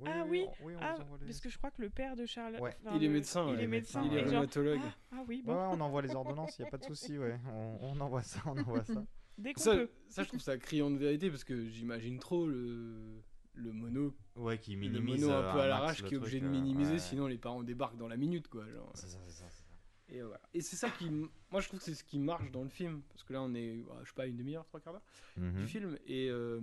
[0.01, 2.17] Oui, ah oui, on- oui, on ah, les- parce que je crois que le père
[2.17, 2.61] de Charlotte.
[2.61, 2.77] Ouais.
[2.85, 3.63] enfin, Il est le- médecin, Il ouais.
[3.65, 4.03] est médecin.
[4.05, 4.81] Il est genre, rhumatologue.
[4.85, 5.53] Ah, ah oui, bon.
[5.55, 7.39] ouais, on envoie les ordonnances, il n'y a pas de souci, ouais.
[7.53, 9.05] On, on envoie ça, on envoie ça.
[9.39, 9.91] Dès qu'on Ça, peut.
[10.09, 13.23] ça, je trouve ça criant de vérité, parce que j'imagine trop le,
[13.55, 15.23] le mono, Ouais, qui le minimise.
[15.23, 16.99] mono un euh, peu à l'arrache le qui est obligé truc, de euh, minimiser, ouais.
[16.99, 18.69] sinon les parents débarquent dans la minute, quoi.
[18.71, 18.91] genre.
[18.95, 19.69] C'est ça, c'est ça, c'est ça.
[20.09, 20.41] Et voilà.
[20.53, 23.01] Et c'est ça qui, moi je trouve que c'est ce qui marche dans le film,
[23.09, 25.03] parce que là on est, bah, je sais pas, une demi-heure, trois quarts d'heure
[25.39, 25.55] Mhm.
[25.61, 26.61] du film, et, euh,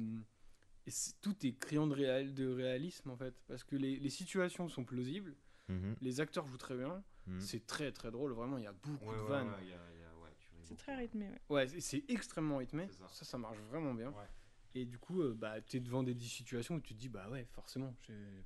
[0.90, 4.68] et tout est criant de, réal, de réalisme en fait, parce que les, les situations
[4.70, 5.36] sont plausibles,
[5.70, 5.96] Mhm.
[6.02, 7.40] les acteurs jouent très bien, Mhm.
[7.42, 9.48] c'est très très drôle, vraiment il y a beaucoup Ouais, de vannes.
[9.50, 10.30] ouais, ouais,
[10.64, 11.40] C'est très rythmé, ouais.
[11.50, 13.08] Ouais, c'est- extrêmement rythmé, ça.
[13.08, 13.26] ça.
[13.26, 14.10] ça marche vraiment bien.
[14.10, 14.28] Ouais.
[14.76, 17.28] Et du coup, euh, bah, tu es devant des situations où tu te dis, bah
[17.30, 17.96] ouais, forcément,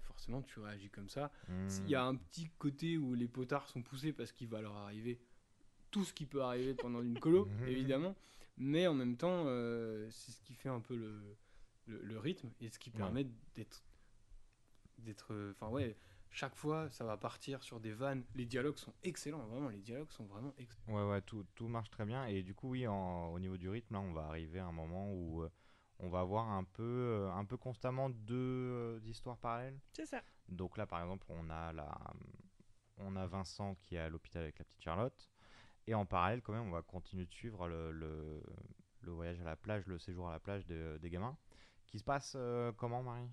[0.03, 1.31] forcément tu réagis comme ça.
[1.49, 1.67] Mhm.
[1.85, 4.75] Il y a un petit côté où les potards sont poussés parce qu'il va leur
[4.77, 5.19] arriver
[5.91, 7.45] tout ce qui peut arriver pendant une colo,
[7.97, 8.15] évidemment.
[8.57, 11.19] Mais en même temps, euh, c'est ce qui fait un peu le,
[11.85, 12.97] le, le rythme et ce qui Ouais.
[12.97, 13.25] permet
[13.55, 13.83] d'être.
[14.99, 15.97] d'être Enfin, ouais,
[16.29, 18.23] chaque fois, ça va partir sur des vannes.
[18.35, 20.95] Les dialogues sont excellents, vraiment, les dialogues sont vraiment excellents.
[20.95, 22.25] Ouais, ouais, tout, tout marche très bien.
[22.25, 24.71] Et du coup, oui, en- au niveau du rythme, là, on va arriver à un
[24.71, 25.51] moment où euh,
[25.99, 29.79] on va avoir un peu, euh, un peu constamment deux euh, histoires parallèles.
[29.93, 30.23] C'est ça.
[30.49, 31.95] Donc là, par exemple, on a, la,
[32.97, 35.29] on a Vincent qui est à l'hôpital avec la petite Charlotte.
[35.85, 38.41] Et en parallèle, quand même, on va continuer de suivre le, le,
[39.01, 41.37] le voyage à la plage, le séjour à la plage de- des gamins.
[41.87, 43.27] Qui se passe euh, comment, Marie?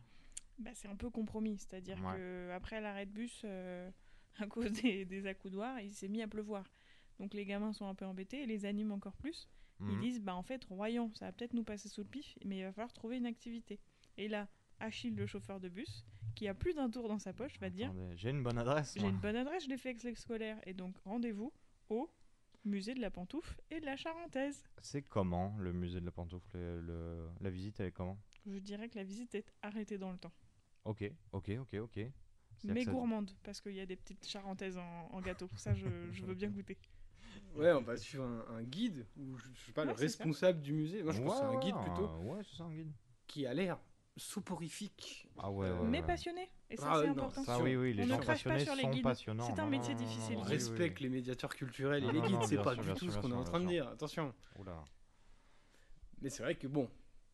[0.59, 2.16] Bah, c'est un peu compromis, c'est-à-dire Ouais.
[2.16, 3.90] que après l'arrêt de bus, euh,
[4.38, 6.70] à cause des, des accoudoirs, il s'est mis à pleuvoir.
[7.18, 9.48] Donc les gamins sont un peu embêtés et les animent encore plus.
[9.80, 10.01] Ils Mhm.
[10.01, 12.62] disent bah en fait Royan, ça va peut-être nous passer sous le pif, mais il
[12.64, 13.80] va falloir trouver une activité.
[14.18, 14.46] Et là,
[14.78, 17.92] Achille, le chauffeur de bus, qui a plus d'un tour dans sa poche, va dire
[18.14, 18.94] J'ai une bonne adresse.
[18.98, 21.53] j'ai une bonne adresse, je l'ai fait avec scolaire et donc rendez-vous
[21.88, 22.11] au
[22.66, 24.62] musée de la Pantoufle et de la Charentaise.
[24.82, 26.57] C'est comment le musée de la pantoufle?
[26.59, 28.18] Le- le- La visite, elle est comment?
[28.47, 30.32] Je dirais que la visite est arrêtée dans le temps.
[30.84, 32.01] Ok, ok, ok, ok.
[32.64, 35.49] Mais ça- gourmande, parce qu'il y a des petites charentaises en, en gâteau.
[35.57, 36.78] Ça, je, je veux bien goûter.
[37.55, 40.01] Ouais, on va suivre un, un guide, ou je, je sais pas, Ouais, le ça.
[40.03, 41.03] responsable du musée.
[41.03, 42.09] Moi, je pense que c'est un guide plutôt.
[42.18, 42.93] Ouais, c'est ça, un guide.
[43.26, 43.78] Qui a l'air
[44.16, 45.28] soporifique.
[45.38, 46.51] Ah ouais, ouais, Mais passionné.
[46.68, 47.43] Et ça, Ah, c'est important.
[47.45, 49.14] Ça, oui, oui, les On gens ne crache pas passionnés sur les sont guides.
[49.14, 49.34] C'est un
[49.64, 50.36] Non, métier non, non, difficile.
[50.38, 51.03] On respecte oui.
[51.05, 53.34] les médiateurs culturels et Non, les guides, c'est pas sûr, du tout ce qu'on est
[53.34, 53.88] en train de dire.
[53.88, 54.34] Attention.
[54.59, 54.84] Oula.
[56.20, 56.91] Mais c'est vrai que bon,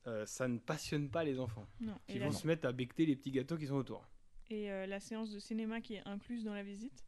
[0.06, 1.66] euh, ça ne passionne pas les enfants.
[1.80, 1.98] Non.
[2.06, 4.06] Qui Et, vont la, se mettre à becter les petits gâteaux qui sont autour.
[4.50, 7.04] et, euh, la séance de cinéma qui est incluse dans la visite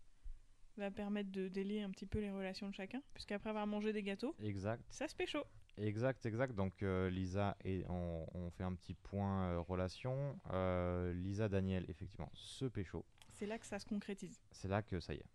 [0.76, 3.02] va permettre de délier un petit peu les relations de chacun.
[3.14, 4.82] Puisqu'après avoir mangé des gâteaux, Exact.
[4.90, 5.38] ça se pécho.
[5.76, 6.54] Exact, exact.
[6.54, 10.38] Donc euh, Lisa et on, on fait un petit point euh, relation.
[10.52, 13.04] Euh, Lisa, Daniel, effectivement, se pécho.
[13.32, 14.40] C'est là que ça se concrétise.
[14.50, 15.26] C'est là que ça y est.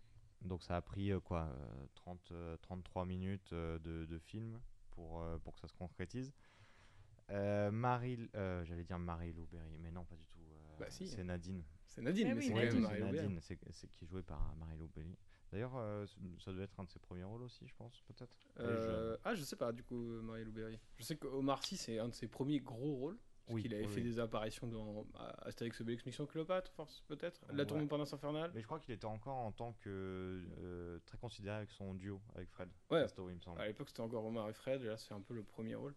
[0.42, 4.60] Donc ça a pris euh, quoi euh, 30, euh, 33 minutes euh, de, de film
[4.90, 6.32] pour, euh, pour que ça se concrétise.
[7.30, 10.40] Euh, Marie, euh, j'allais dire Marie Lou Berry, mais non, pas du tout.
[10.40, 11.08] euh, Bah si.
[11.08, 11.62] C'est Nadine.
[11.86, 12.78] C'est Nadine, mais oui, c'est.
[13.00, 15.16] Nadine, c'est c'est qui est joué par Marie Lou Berry.
[15.52, 18.36] D'ailleurs, euh, c- ça devait être un de ses premiers rôles aussi, je pense, peut-être.
[18.58, 20.80] Euh, ah, je sais pas, du coup, Marie Louberry.
[20.96, 23.18] Je sais qu'Omar Sy, c'est un de ses premiers gros rôles.
[23.46, 24.04] Parce Oui, qu'il avait oui, fait oui.
[24.08, 25.06] des apparitions dans
[25.42, 27.66] Astérix Obélix Mission Cléopâtre, force peut-être La Ouais.
[27.66, 28.50] tournée pendant infernale.
[28.54, 32.22] Mais je crois qu'il était encore en tant que euh, très considéré avec son duo
[32.34, 32.70] avec Fred.
[32.90, 33.02] Ouais.
[33.02, 33.60] Castor, il me semble.
[33.60, 35.94] À l'époque, c'était encore Omar et Fred, et là, c'est un peu le premier rôle.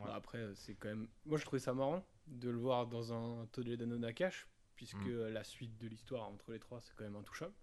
[0.00, 0.06] Ouais.
[0.06, 1.08] Bah, après, euh, c'est quand même.
[1.26, 5.28] Moi, je trouvais ça marrant de le voir dans un Toledano Nakash, puisque Mm.
[5.32, 7.54] la suite de l'histoire entre les trois, c'est quand même intouchable.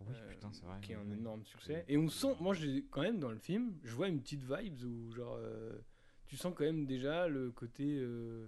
[0.00, 0.78] Oui, Euh, putain, c'est vrai.
[0.80, 1.84] Qui est un énorme succès.
[1.86, 2.54] Et on sent, moi,
[2.90, 5.78] quand même dans le film, je vois une petite vibes où, genre, euh,
[6.26, 7.98] tu sens quand même déjà le côté.
[7.98, 8.46] euh,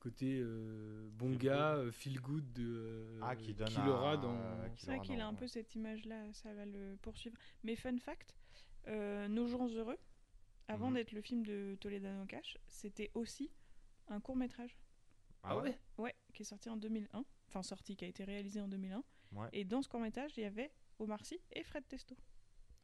[0.00, 4.12] côté euh, bon Feel gars, euh, feel good de, euh, Ah, qui donne qu'il aura
[4.12, 4.36] à- dans.
[4.76, 7.36] C'est vrai qu'il a un peu cette image-là, ça va le poursuivre.
[7.62, 8.34] Mais fun fact,
[8.88, 9.96] euh, Nos jours heureux,
[10.72, 10.94] avant Mhm.
[10.94, 13.50] d'être le film de Toledano Cash, c'était aussi
[14.08, 14.76] un court métrage.
[15.42, 17.24] Ah ouais Ouais, qui est sorti en 2001.
[17.48, 19.02] Enfin, sorti, qui a été réalisé en 2001.
[19.32, 19.48] Ouais.
[19.52, 22.16] Et dans ce court métrage, il y avait Omar Sy et Fred Testo.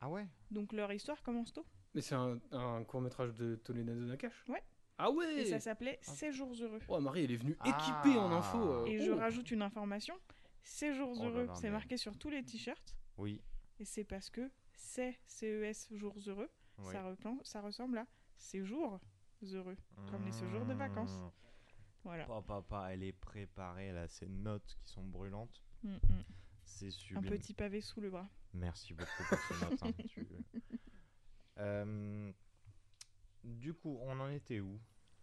[0.01, 0.26] Ah ouais?
[0.51, 1.64] Donc leur histoire commence tôt.
[1.95, 4.62] Mais c'est un, un court métrage de Toledano Nakash Ouais.
[4.99, 6.80] Ah ouais Et ça s'appelait Ces jours heureux.
[6.89, 7.68] Oh, Marie, elle est venue Ah.
[7.68, 8.59] équipée en info.
[8.59, 9.16] euh, Et je oh.
[9.16, 10.14] rajoute une information.
[10.64, 12.97] Ces jours Oh heureux, c'est mais- marqué sur tous les t-shirts.
[13.16, 13.41] Oui.
[13.78, 16.51] Et c'est parce que c'est CES jours heureux.
[16.79, 16.95] Oui.
[17.43, 18.07] Ça, ressemble à
[18.37, 19.01] séjours
[19.53, 19.76] heureux.
[20.11, 21.16] Comme les séjours de vacances.
[21.18, 21.31] Mmh.
[22.05, 22.24] Voilà.
[22.26, 25.62] Papa, papa, elle est préparée, elle a ses notes qui sont brûlantes.
[25.83, 26.24] Mm, mm.
[26.64, 27.31] C'est Un sublime.
[27.31, 28.29] petit pavé sous le bras.
[28.55, 30.26] Merci beaucoup pour hein, tu-
[31.59, 32.33] Euh,
[33.45, 34.79] Du coup, on en était où?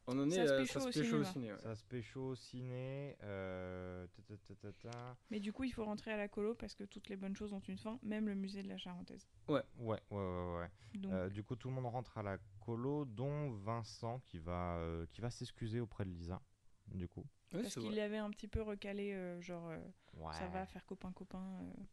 [0.07, 1.31] On en est Ça se à- pécho ça au se pécho au cinéma.
[1.33, 1.51] ciné.
[1.53, 1.57] ouais.
[1.59, 3.15] Ça se pécho au ciné.
[3.23, 5.17] euh, ta, ta, ta, ta, ta.
[5.31, 7.53] Mais du coup, il faut rentrer à la colo parce que toutes les bonnes choses
[7.53, 9.27] ont une fin, même le musée de la Charentaise.
[9.47, 10.59] Ouais, ouais, ouais, ouais.
[10.59, 10.69] ouais.
[10.99, 14.77] Donc, Euh, du coup, tout le monde rentre à la colo, dont Vincent qui va,
[14.77, 16.41] euh, qui va s'excuser auprès de Lisa.
[16.87, 17.25] Du coup.
[17.51, 17.99] Ouais, parce qu'il vrai.
[18.01, 19.79] avait un petit peu recalé, euh, genre, euh,
[20.17, 20.33] Ouais.
[20.33, 21.83] ça va faire copain-copain, euh,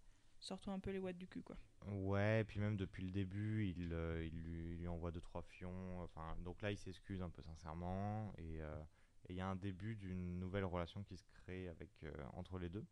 [0.43, 1.57] sortons un peu les watts du cul, quoi.
[1.86, 5.20] Ouais, et puis même depuis le début, il, euh, il, lui, il lui envoie deux
[5.20, 6.01] trois fions.
[6.03, 8.82] Enfin, donc là, il s'excuse un peu sincèrement, et euh,
[9.28, 12.68] il y a un début d'une nouvelle relation qui se crée avec euh, entre les
[12.68, 12.84] deux.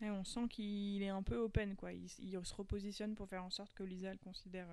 [0.00, 1.92] Et on sent qu'il est un peu open, quoi.
[1.92, 4.68] Il, se repositionne pour faire en sorte que Lisa le considère.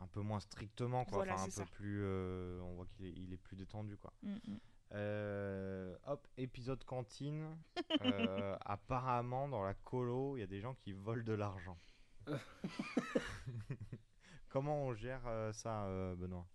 [0.00, 1.18] Un peu moins strictement, quoi.
[1.18, 1.66] Voilà, enfin, un peu ça.
[1.66, 4.12] plus, on voit qu'il est, il est plus détendu, quoi.
[4.22, 4.58] mm, mm.
[4.94, 7.56] Euh, hop, épisode cantine.
[8.02, 11.76] Euh, apparemment, dans la colo, il y a des gens qui volent de l'argent.
[14.48, 16.46] Comment on gère euh, ça, euh, Benoît?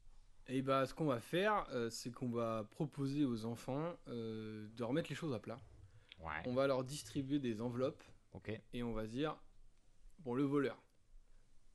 [0.48, 4.84] Et bah, ce qu'on va faire, euh, c'est qu'on va proposer aux enfants euh, de
[4.84, 5.60] remettre les choses à plat.
[6.20, 6.42] Ouais.
[6.46, 8.52] On va leur distribuer des enveloppes Ok.
[8.74, 9.38] et on va dire
[10.20, 10.82] bon, le voleur,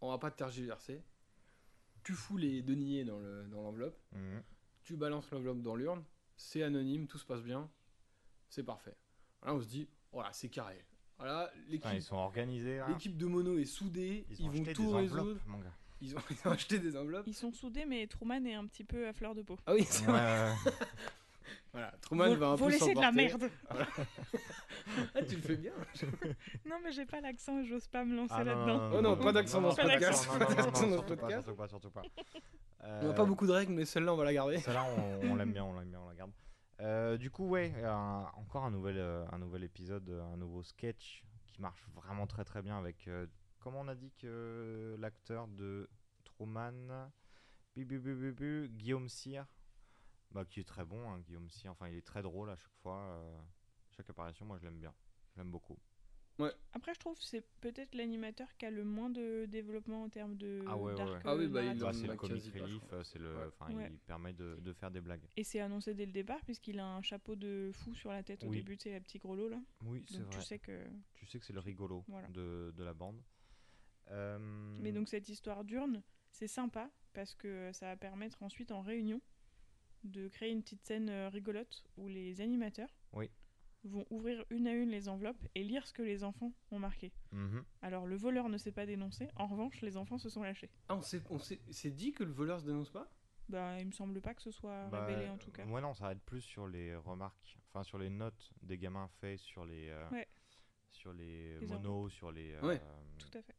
[0.00, 1.02] on va pas te tergiverser.
[2.02, 4.42] Tu fous les deniers dans le- dans l'enveloppe, Mhm.
[4.82, 6.04] tu balances l'enveloppe dans l'urne,
[6.36, 7.68] c'est anonyme, tout se passe bien,
[8.48, 8.96] c'est parfait.
[9.44, 10.84] Là, on se dit voilà, c'est carré.
[11.18, 12.78] Voilà, l'équipe ils sont organisés.
[12.78, 12.88] là.
[12.88, 15.20] l'équipe de mono est soudée, Ils ils, ont vont tout des résoudre.
[15.22, 15.74] enveloppes, mon gars.
[16.00, 17.26] Ils ont, ils ont acheté des enveloppes.
[17.26, 19.56] Ils sont soudés, mais Truman est un petit peu à fleur de peau.
[19.66, 20.54] Ah oui, c'est Ouais, vrai.
[21.74, 23.50] Voilà, Truman Vol- va un peu voler, c'est de la merde.
[23.68, 23.86] Voilà.
[25.16, 25.72] ah, tu le fais bien.
[26.66, 28.90] Non, mais j'ai pas l'accent et j'ose pas me lancer Ah, là-dedans.
[28.94, 30.38] Oh non, pas d'accent dans ce Pas d'accent.
[30.38, 30.54] podcast.
[30.56, 31.42] Pas d'accent dans ce surtout pas, podcast.
[31.44, 32.02] surtout pas, surtout pas.
[32.80, 34.58] On n'a pas Euh, beaucoup de règles, mais celle-là, on va la garder.
[34.58, 36.30] Celle-là, on, on l'aime bien, on l'aime bien, on la garde.
[36.80, 40.62] Euh, du coup, ouais, un- encore un nouvel, euh, un nouvel épisode, euh, un nouveau
[40.62, 43.26] sketch qui marche vraiment très très bien avec, euh,
[43.58, 45.88] comment on a dit que l'acteur de
[46.24, 47.08] Truman,
[47.74, 49.46] bu, bu, bu, bu, bu, Guillaume Cyr,
[50.34, 52.74] bah, qui est très bon, hein, Guillaume Cyr, enfin il est très drôle à chaque
[52.82, 53.38] fois, euh,
[53.90, 54.92] chaque apparition, moi je l'aime bien,
[55.32, 55.78] je l'aime beaucoup.
[56.72, 60.34] Après, je trouve que c'est peut-être l'animateur qui a le moins de développement en termes
[60.36, 61.18] de Ah ouais, ouais, ouais.
[61.24, 63.36] Ah oui, bah, il Bah, c'est le comic relief, euh, c'est le,
[63.72, 63.88] Ouais.
[63.92, 65.22] il permet de, de faire des blagues.
[65.36, 68.42] Et c'est annoncé dès le départ, puisqu'il a un chapeau de fou sur la tête
[68.42, 69.60] au début, c'est la petite grelot là.
[69.84, 70.44] Oui, c'est Donc tu vrai.
[70.44, 70.84] sais que.
[71.14, 72.26] Tu sais que c'est le rigolo Voilà.
[72.26, 73.22] de, de la bande.
[74.10, 74.38] Euh,
[74.80, 79.20] Mais donc cette histoire d'urne, c'est sympa parce que ça va permettre ensuite en réunion
[80.04, 83.30] de créer une petite scène euh, rigolote où les animateurs Oui.
[83.84, 87.12] vont ouvrir une à une les enveloppes et lire ce que les enfants ont marqué.
[87.32, 87.64] mhm.
[87.82, 90.70] Alors le voleur ne s'est pas dénoncé, en revanche les enfants se sont lâchés.
[90.88, 93.10] Ah, on s'est, on s'est, c'est dit que le voleur se dénonce pas?
[93.48, 95.64] Bah il me semble pas que ce soit Bah, révélé en tout cas.
[95.66, 99.08] Moi non, ça va être plus sur les remarques, enfin sur les notes des gamins
[99.20, 100.26] faits sur les, euh, Ouais.
[100.90, 102.52] sur les, Les monos, sur les.
[102.54, 102.80] euh, Ouais.
[103.18, 103.54] Tout à fait.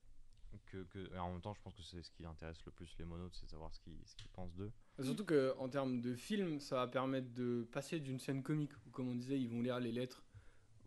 [0.72, 2.94] Que, que- et en même temps, je pense que c'est ce qui intéresse le plus
[3.00, 4.72] les monos, c'est de savoir ce qu'ils pensent d'eux.
[5.02, 9.10] Surtout qu'en termes de film, ça va permettre de passer d'une scène comique où, comme
[9.10, 10.24] on disait, ils vont lire les lettres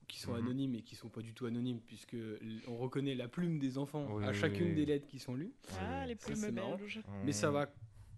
[0.06, 0.38] qui sont Mhm.
[0.46, 2.16] anonymes et qui sont pas du tout anonymes, puisque
[2.66, 4.74] on reconnaît la plume des enfants Oui, à chacune oui.
[4.74, 5.52] des lettres qui sont lues.
[5.78, 6.76] Ah les Ça, plumes marrant.
[6.78, 7.02] belges.
[7.24, 7.70] Mais ça va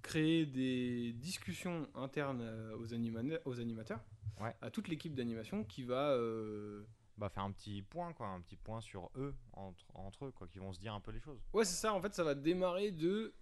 [0.03, 4.01] créer des discussions internes euh, aux, anima- aux animateurs,
[4.40, 4.55] Ouais.
[4.62, 6.12] à toute l'équipe d'animation qui va.
[6.12, 6.84] euh,
[7.21, 10.49] bah, faire un petit point, quoi, un petit point sur eux, entre, entre eux, quoi,
[10.49, 11.39] qui vont se dire un peu les choses.
[11.53, 11.93] Ouais, c'est ça.
[11.95, 13.35] En fait, ça va démarrer de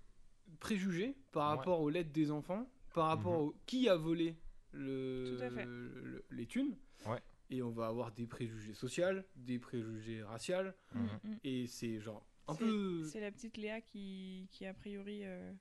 [0.60, 1.56] préjugés par Ouais.
[1.58, 3.48] rapport aux lettres des enfants, par rapport Mhm.
[3.48, 4.36] au qui a volé
[4.72, 6.76] le, les thunes.
[7.06, 7.22] Ouais.
[7.50, 10.56] Et on va avoir des préjugés sociaux, des préjugés raciaux.
[10.94, 11.02] Mhm.
[11.02, 11.38] Mm, mm.
[11.44, 13.04] Et c'est genre un peu.
[13.04, 15.52] C'est la petite Léa qui, qui a priori euh,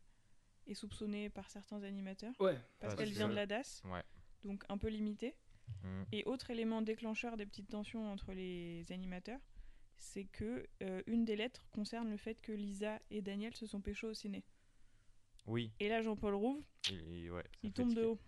[0.66, 2.54] est soupçonnée par certains animateurs Ouais.
[2.56, 4.04] parce Parce qu'elle vient de la DAS, Ouais.
[4.44, 5.36] donc un peu limitée.
[5.84, 6.06] Mhm.
[6.12, 9.40] Et autre élément déclencheur des petites tensions entre les animateurs,
[9.98, 13.82] c'est que euh, une des lettres concerne le fait que Lisa et Daniel se sont
[13.82, 14.44] pécho au ciné.
[15.48, 15.72] Oui.
[15.80, 16.62] Et là, Jean-Paul Rouve,
[16.92, 18.20] ouais, il tombe de haut.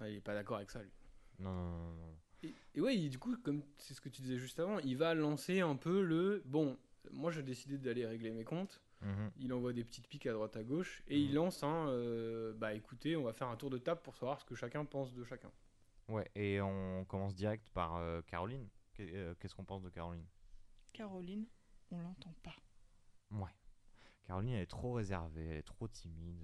[0.00, 0.90] Ouais, il est pas d'accord avec ça, lui.
[1.38, 2.16] Non, non, non, non.
[2.42, 4.96] Et, et ouais, il- du coup, comme c'est ce que tu disais juste avant, il
[4.96, 6.42] va lancer un peu le.
[6.44, 6.76] Bon,
[7.10, 8.80] moi j'ai décidé d'aller régler mes comptes.
[9.00, 9.30] Mhm.
[9.40, 11.34] Il envoie des petites piques à droite à gauche et il Mhm.
[11.34, 11.88] lance un.
[11.88, 14.84] euh, bah écoutez, on va faire un tour de table pour savoir ce que chacun
[14.84, 15.50] pense de chacun.
[16.12, 18.68] Ouais, et on commence direct par euh, Caroline.
[19.00, 20.26] Euh, Qu'est-ce qu'on pense de Caroline?
[20.92, 21.46] Caroline,
[21.90, 22.54] on l'entend pas.
[23.30, 23.50] Ouais.
[24.24, 26.42] Caroline, elle est trop réservée, elle est trop timide.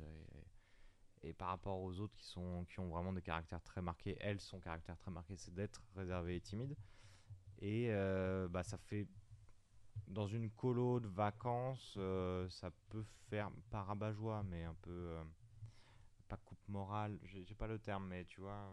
[1.23, 4.17] Et, et par rapport aux autres qui, sont, qui ont vraiment des caractères très marqués,
[4.21, 6.77] elle, son caractère très marqué, c'est d'être réservée et timide.
[7.61, 9.07] Et euh, bah, ça fait.
[10.07, 13.51] Dans une colo de vacances, euh, ça peut faire.
[13.71, 14.91] Pas rabat-joie, mais un peu.
[14.91, 15.25] euh,
[16.29, 18.71] pas coupe morale, j'ai j'ai pas le terme, mais tu vois.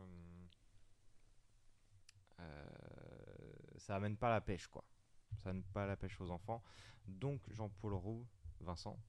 [2.40, 2.66] Euh,
[3.78, 4.84] ça amène pas la pêche, quoi.
[5.44, 6.64] Ça amène pas la pêche aux enfants.
[7.08, 8.26] Donc Jean-Paul Roux,
[8.62, 9.00] Vincent,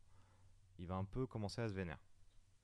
[0.79, 1.99] il va un peu commencer à se vénérer.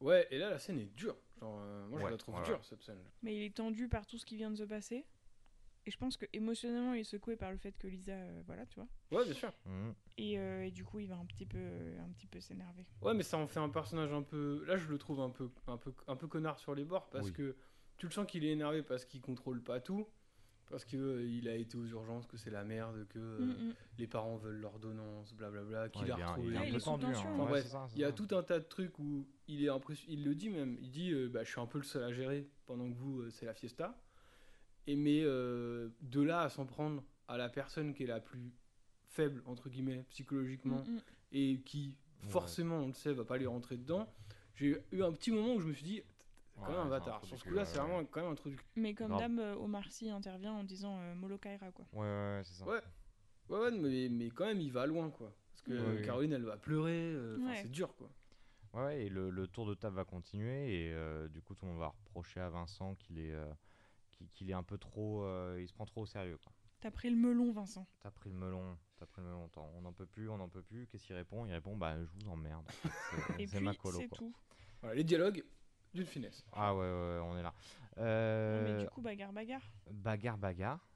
[0.00, 1.16] Ouais, et là la scène est dure.
[1.40, 3.02] Genre, euh, moi je Ouais, la trouve dure cette scène.
[3.22, 5.06] Mais il est tendu par tout ce qui vient de se passer.
[5.84, 8.64] Et je pense que émotionnellement, il est secoué par le fait que Lisa, euh, voilà,
[8.66, 8.86] tu vois.
[9.10, 9.52] Ouais, bien sûr.
[9.64, 9.94] Mhm.
[10.16, 11.58] Et, euh, et du coup, il va un petit peu,
[11.98, 12.86] un petit peu s'énerver.
[13.00, 14.62] Ouais, mais ça en fait un personnage un peu.
[14.66, 17.26] Là, je le trouve un peu, un peu, un peu connard sur les bords parce
[17.28, 17.32] Oui.
[17.32, 17.56] que
[17.96, 20.08] tu le sens qu'il est énervé parce qu'il contrôle pas tout,
[20.72, 23.68] parce que euh, il a été aux urgences, que c'est la merde, que euh, Mm,
[23.68, 23.74] mm.
[23.98, 26.54] les parents veulent l'ordonnance, blablabla, qu'il Ouais, a retrouvé.
[26.66, 26.72] il
[27.52, 27.62] Ouais,
[28.00, 30.08] y a tout un tas de trucs où il est impression...
[30.10, 32.12] il le dit même, il dit euh, bah, je suis un peu le seul à
[32.12, 33.96] gérer pendant que vous euh, c'est la fiesta.
[34.86, 38.50] Et mais euh, de là à s'en prendre à la personne qui est la plus
[39.06, 41.00] faible entre guillemets psychologiquement Mm, mm.
[41.32, 41.96] et qui
[42.28, 44.08] forcément on le sait va pas lui rentrer dedans.
[44.54, 46.02] J'ai eu un petit moment où je me suis dit
[46.54, 47.24] c'est quand Ouais, même un bâtard.
[47.24, 48.64] Sur ce coup-là c'est vraiment quand même un truc.
[48.76, 49.20] Mais comme Grave.
[49.20, 51.84] d'hab, euh, Omar Sy intervient en disant euh, Molokaira, quoi.
[51.92, 52.06] Ouais, ouais,
[52.38, 52.66] ouais, c'est ça.
[52.66, 52.80] Ouais.
[53.48, 55.32] Ouais, ouais, mais, mais quand même il va loin quoi.
[55.50, 56.02] Parce que.
[56.04, 57.60] Caroline elle va pleurer, euh, enfin, Ouais.
[57.62, 58.08] c'est dur quoi.
[58.74, 61.66] Ouais, ouais, et le, le tour de table va continuer et euh, du coup tout
[61.66, 63.52] le monde va reprocher à Vincent qu'il est, euh,
[64.12, 66.38] qu'il qu'il est un peu trop, euh, il se prend trop au sérieux.
[66.42, 66.52] quoi.
[66.80, 67.86] T'as pris le melon, Vincent.
[68.00, 69.48] T'as pris le melon, t'as pris le melon.
[69.50, 70.86] t'en- On n'en peut plus, on n'en peut plus.
[70.86, 71.44] Qu'est-ce qu'il répond?
[71.44, 72.64] Il répond bah je vous emmerde.
[72.70, 72.88] C'est-
[73.42, 73.98] Et C'est puis, ma colo.
[73.98, 74.18] c'est quoi.
[74.18, 74.32] tout.
[74.80, 75.44] Voilà, les dialogues
[75.94, 76.44] d'une finesse.
[76.52, 77.54] Ah ouais, ouais, ouais, on est là.
[77.98, 79.62] Euh, Mais du coup, bagarre, bagarre.
[79.90, 80.88] bagarre, bagarre.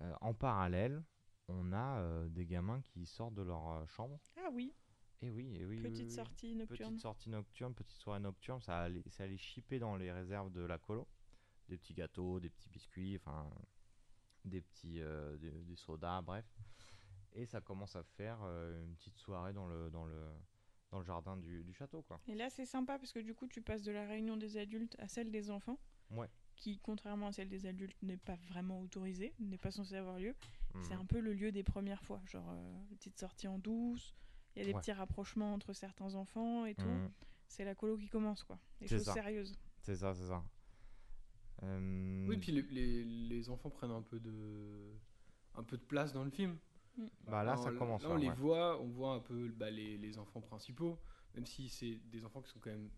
[0.00, 1.02] Euh, en parallèle,
[1.48, 4.72] on a euh, des gamins qui sortent de leur euh, chambre Ah oui.
[5.20, 5.80] Et oui, et oui.
[5.80, 6.10] Petite oui, oui.
[6.12, 6.90] sortie nocturne.
[6.90, 10.62] Petite sortie nocturne, petite soirée nocturne, ça allait, ça allait chipper dans les réserves de
[10.62, 11.08] la colo.
[11.68, 13.50] Des petits gâteaux, des petits biscuits, enfin
[14.44, 16.46] des petits euh, des, des sodas, bref.
[17.32, 20.16] Et ça commence à faire euh, une petite soirée dans le dans le
[20.90, 22.20] dans le jardin du, du château, quoi.
[22.28, 24.96] Et là, c'est sympa parce que du coup, tu passes de la réunion des adultes
[24.98, 25.78] à celle des enfants.
[26.10, 26.28] Ouais.
[26.56, 30.34] Qui, contrairement à celle des adultes, n'est pas vraiment autorisée, n'est pas censée avoir lieu.
[30.82, 31.00] C'est Mhm.
[31.02, 32.20] un peu le lieu des premières fois.
[32.26, 34.14] Genre, euh, petite sortie en douce,
[34.56, 34.80] il y a des Ouais.
[34.80, 36.86] petits rapprochements entre certains enfants et tout.
[36.86, 37.10] Mhm.
[37.46, 38.58] C'est la colo qui commence, quoi.
[38.80, 39.12] Des C'est choses ça.
[39.14, 39.56] sérieuses.
[39.82, 40.42] C'est ça, c'est ça.
[41.62, 44.94] Euh, Oui, puis les, les, les enfants prennent un peu de
[45.54, 46.56] un peu de place dans le film.
[47.26, 48.34] Bah là, ça commence, Là, on ouais, les ouais.
[48.34, 50.98] voit, on voit un peu bah, les, les enfants principaux,
[51.34, 52.90] même si c'est des enfants qui sont quand même,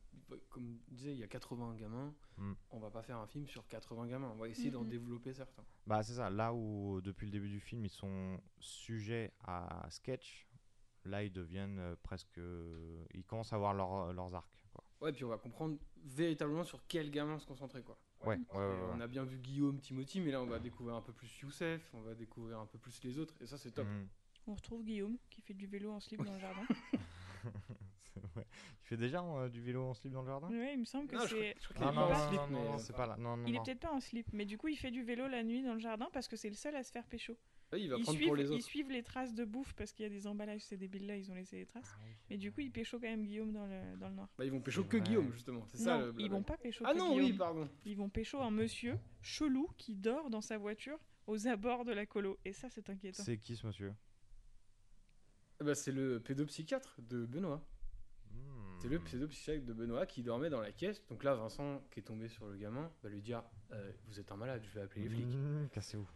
[0.48, 2.14] comme je disais, il y a 80 gamins.
[2.38, 2.52] Mm.
[2.70, 4.30] On va pas faire un film sur 80 gamins.
[4.32, 5.64] On va essayer d'en développer certains.
[5.86, 10.46] Bah c'est ça, là où depuis le début du film ils sont sujets à sketch,
[11.04, 12.38] là ils deviennent euh, presque...
[12.38, 14.48] euh, Ils commencent à avoir leur- leurs arcs.
[14.72, 14.84] Quoi.
[15.00, 17.98] Ouais, puis on va comprendre véritablement sur quel gamin se concentrer, quoi.
[18.22, 20.96] Ouais, ouais, ouais, Et On a bien vu Guillaume, Timothy, mais là on va découvrir
[20.96, 23.70] un peu plus Youssef, on va découvrir un peu plus les autres, et ça c'est
[23.70, 23.86] top.
[23.86, 24.08] Mhm.
[24.46, 26.62] On retrouve Guillaume qui fait du vélo en slip dans le jardin.
[28.82, 30.48] Tu fais déjà euh, du vélo en slip dans le jardin?
[30.48, 31.54] Ouais, il me semble que c'est.
[31.78, 33.16] Non, non, non, non, non, pas là.
[33.16, 35.28] Non, non, Il est peut-être pas en slip, mais du coup, il fait du vélo
[35.28, 37.36] la nuit dans le jardin parce que c'est le seul à se faire pécho.
[37.78, 38.64] Il va ils, prendre suivent, pour les ils autres.
[38.64, 41.34] suivent les traces de bouffe parce qu'il y a des emballages, ces débiles-là, ils ont
[41.34, 41.94] laissé des traces.
[42.28, 44.28] mais du coup, ils pécho quand même Guillaume dans le, dans le noir.
[44.38, 45.06] Bah, ils vont pécho que vrai.
[45.06, 45.64] Guillaume, justement.
[45.68, 47.68] C'est ça Non, le- ils vont pas pécho Ah que non, oui, pardon.
[47.84, 52.06] Ils vont pécho un monsieur chelou qui dort dans sa voiture aux abords de la
[52.06, 52.38] colo.
[52.44, 53.22] Et ça, c'est inquiétant.
[53.22, 53.94] C'est qui ce monsieur?
[55.60, 57.64] Eh ben, c'est le pédopsychiatre de Benoît.
[58.80, 59.04] C'est le Hmm.
[59.04, 61.06] pédopsychiatre de Benoît qui dormait dans la caisse.
[61.08, 63.42] Donc là, Vincent, qui est tombé sur le gamin, va lui dire
[63.72, 65.26] euh, Vous êtes un malade, je vais appeler les flics.
[65.36, 66.08] Mmh, Cassez-vous.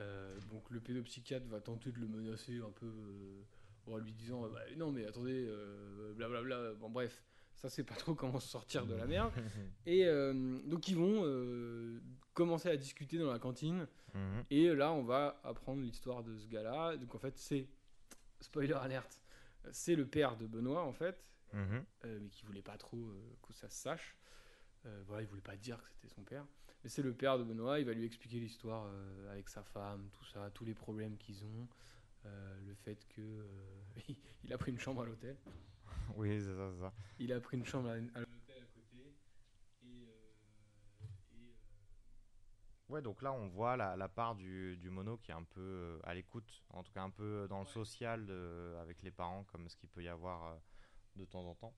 [0.00, 3.42] Euh, donc le pédopsychiatre va tenter de le menacer un peu euh,
[3.86, 6.74] en lui disant Bah, Non, mais attendez, euh, blablabla.
[6.74, 7.22] Bon, bref,
[7.54, 9.32] ça, c'est pas trop comment se sortir de la merde.
[9.86, 12.00] Et euh, donc, ils vont euh,
[12.34, 13.86] commencer à discuter dans la cantine.
[14.14, 14.44] Mhm.
[14.50, 16.96] Et là, on va apprendre l'histoire de ce gars-là.
[16.96, 17.68] Donc, en fait, c'est.
[18.40, 19.20] Spoiler alerte.
[19.72, 21.22] C'est le père de Benoît, en fait.
[21.52, 21.84] Mhm.
[22.04, 24.16] euh, mais qui voulait pas trop que ça se sache.
[25.06, 26.46] Voilà, il voulait pas dire que c'était son père.
[26.82, 30.08] Mais c'est le père de Benoît, il va lui expliquer l'histoire euh, avec sa femme,
[30.12, 31.68] tout ça, tous les problèmes qu'ils ont.
[32.26, 34.00] euh, le fait que euh,
[34.44, 35.36] il a pris une chambre à l'hôtel.
[36.16, 36.92] Oui, c'est ça, c'est ça.
[37.18, 39.14] Il a pris une chambre à, à l'hôtel à côté.
[39.82, 39.86] Et,
[41.34, 41.56] et,
[42.88, 46.00] Ouais, donc là, on voit la, la part du, du mono qui est un peu
[46.04, 48.28] à l'écoute, en tout cas un peu dans le social
[48.80, 50.58] avec les parents, comme ce qu'il peut y avoir
[51.16, 51.74] de temps en temps.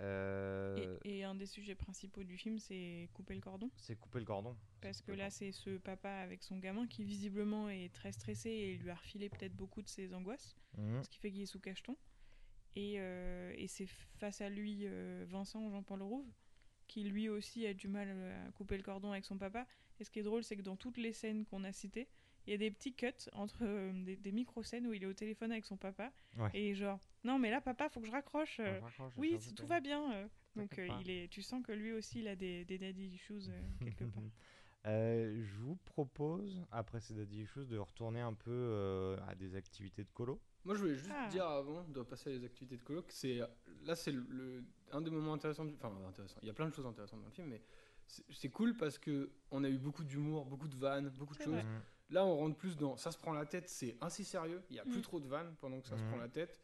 [0.00, 3.70] Euh, Et, et un des sujets principaux du film, c'est couper le cordon.
[3.76, 4.56] C'est couper le cordon.
[4.82, 8.76] Parce que là, c'est ce papa avec son gamin qui visiblement est très stressé et
[8.76, 11.02] lui a refilé peut-être beaucoup de ses angoisses, Mhm.
[11.02, 11.96] ce qui fait qu'il est sous cacheton.
[12.74, 16.30] Et, euh, et c'est face à lui euh, Vincent Jean-Paul Rouve
[16.88, 19.66] qui lui aussi a du mal à couper le cordon avec son papa.
[19.98, 22.06] Et ce qui est drôle, c'est que dans toutes les scènes qu'on a citées,
[22.46, 25.14] il y a des petits cuts entre euh, des, des micro-scènes où il est au
[25.14, 26.12] téléphone avec son papa.
[26.38, 26.50] Ouais.
[26.54, 28.60] Et genre, non mais là papa, faut que je raccroche.
[28.60, 30.12] euh, raccroche, oui, tout va bien.
[30.12, 30.28] euh.
[30.54, 33.48] Donc euh, il est, tu sens que lui aussi il a des, des daddy issues
[33.48, 34.22] euh, quelque part.
[34.86, 39.56] Euh, je vous propose, après ces daddy issues, de retourner un peu euh, à des
[39.56, 40.40] activités de colo.
[40.64, 41.28] Moi, je voulais juste Ah.
[41.28, 43.40] dire avant de passer à les activités de colo que c'est
[43.84, 45.64] là, c'est le, le- un des moments intéressants.
[45.64, 46.38] Du, enfin, intéressant.
[46.42, 47.62] Il y a plein de choses intéressantes dans le film, mais
[48.06, 51.52] c'est cool parce que on a eu beaucoup d'humour, beaucoup de vannes, beaucoup de choses.
[51.54, 51.64] vrai.
[52.10, 54.62] Là, on rentre plus dans ça se prend la tête, c'est assez sérieux.
[54.70, 55.02] Il y a plus Mm.
[55.02, 56.08] trop de vannes pendant que ça se Mhm.
[56.08, 56.60] prend la tête.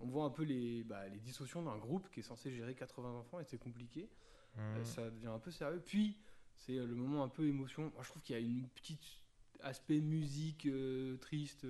[0.00, 3.10] On voit un peu les, bah, les dissociations d'un groupe qui est censé gérer 80
[3.12, 4.10] enfants et c'est compliqué.
[4.58, 4.84] Euh, Mhm.
[4.84, 5.80] ça devient un peu sérieux.
[5.84, 6.18] Puis,
[6.56, 7.90] c'est euh, le moment un peu émotion.
[7.94, 9.02] Moi, je trouve qu'il y a une petite
[9.60, 11.66] aspect musique euh, triste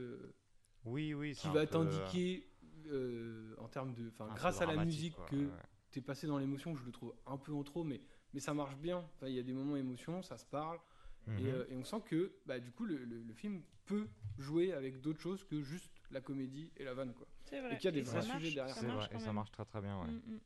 [0.84, 2.48] Oui, oui, qui va peu, euh, t'indiquer
[2.86, 4.08] euh, en termes de.
[4.08, 5.52] Enfin, grâce à la musique quoi, que ouais.
[5.92, 8.00] t'es passé dans l'émotion, je le trouve un peu en trop, mais,
[8.34, 8.98] mais ça marche bien.
[9.14, 10.80] Enfin, il y a des moments émotion, ça se parle.
[11.26, 11.38] Mhm.
[11.38, 14.08] Et, euh, et on sent que, bah, du coup, le, le- le film peut
[14.38, 17.26] jouer avec d'autres choses que juste la comédie et la vanne, quoi.
[17.44, 17.74] C'est vrai.
[17.74, 18.74] Et qu'il y a des vrais marche, sujets derrière.
[18.74, 20.08] ça C'est marche vrai, et ça marche très très bien, ouais.
[20.08, 20.40] Mm, mm.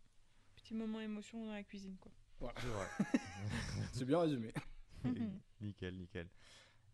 [0.57, 2.13] Petit moment émotion dans la cuisine, quoi.
[2.41, 2.55] Voilà.
[2.61, 2.87] C'est vrai.
[3.93, 4.53] C'est bien résumé.
[5.61, 6.29] nickel, nickel.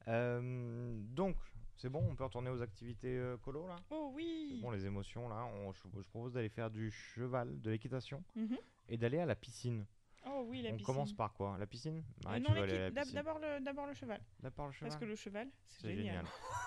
[0.09, 1.37] Euh, donc,
[1.77, 3.77] c'est bon, on peut retourner aux activités euh, colo là?
[3.91, 5.45] Oh oui C'est bon, les émotions là.
[5.45, 8.59] On- je, je propose d'aller faire du cheval, de l'équitation Mhm.
[8.89, 9.87] et d'aller à la piscine.
[10.27, 10.95] Oh oui, la on piscine.
[10.95, 11.57] commence par quoi?
[11.59, 11.99] La piscine?
[11.99, 12.67] Euh, Marie, non, à
[13.13, 14.21] D'abord le, d'abord le cheval.
[14.41, 14.89] D'abord le cheval?
[14.91, 16.25] Parce que le cheval, c'est C'est génial.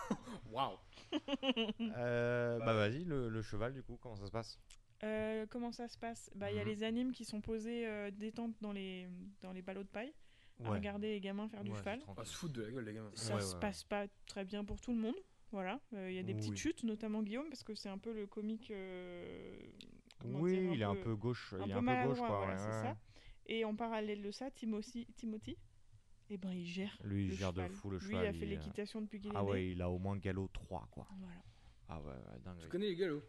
[0.51, 0.77] Waouh
[1.97, 4.59] Euh, bah vas-y, le, le cheval du coup, comment ça se passe?
[5.03, 6.29] Euh, comment ça se passe?
[6.35, 6.69] Bah, il y a Mhm.
[6.69, 9.07] les animes qui sont posés euh, détente dans les,
[9.41, 10.13] dans les ballots de paille
[10.63, 10.77] à Ouais.
[10.77, 11.99] regarder les gamins faire du cheval.
[11.99, 12.31] On va tranquille.
[12.31, 13.11] se foutre de la gueule, les gamins.
[13.13, 15.15] Ça Ouais, se ouais, passe pas très bien pour tout le monde.
[15.51, 16.39] Voilà, euh, il y a des Oui.
[16.39, 18.71] petites chutes, notamment Guillaume, parce que c'est un peu le comique.
[18.71, 19.57] euh,
[20.25, 22.95] Oui, dire, il est un peu gauche, il est un peu gauche, quoi, voilà,
[23.47, 25.57] Et en parallèle de ça, Timothy, Timothy
[26.31, 26.97] eh ben, il gère.
[27.03, 28.23] Lui, il gère de fou le Lui, cheval.
[28.23, 29.49] il a fait euh, l'équitation depuis qu'il est Ah né.
[29.49, 31.07] ouais, il a au moins galop 3, quoi.
[31.19, 31.43] Voilà.
[31.87, 32.57] Ah ouais, ouais, dingue.
[32.59, 33.23] Tu connais les galops?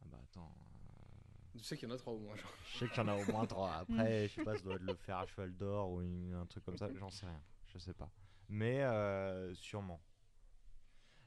[0.00, 0.50] Ah bah attends.
[1.52, 2.50] Tu sais qu'il y en a trois au moins, genre.
[2.72, 3.72] Je sais qu'il y en a au moins 3.
[3.80, 6.46] Après, je sais pas, ça doit être le fer à cheval d'or ou une- un
[6.46, 6.88] truc comme ça.
[6.94, 7.42] J'en sais rien.
[7.66, 8.10] Je sais pas.
[8.48, 10.00] Mais euh, sûrement.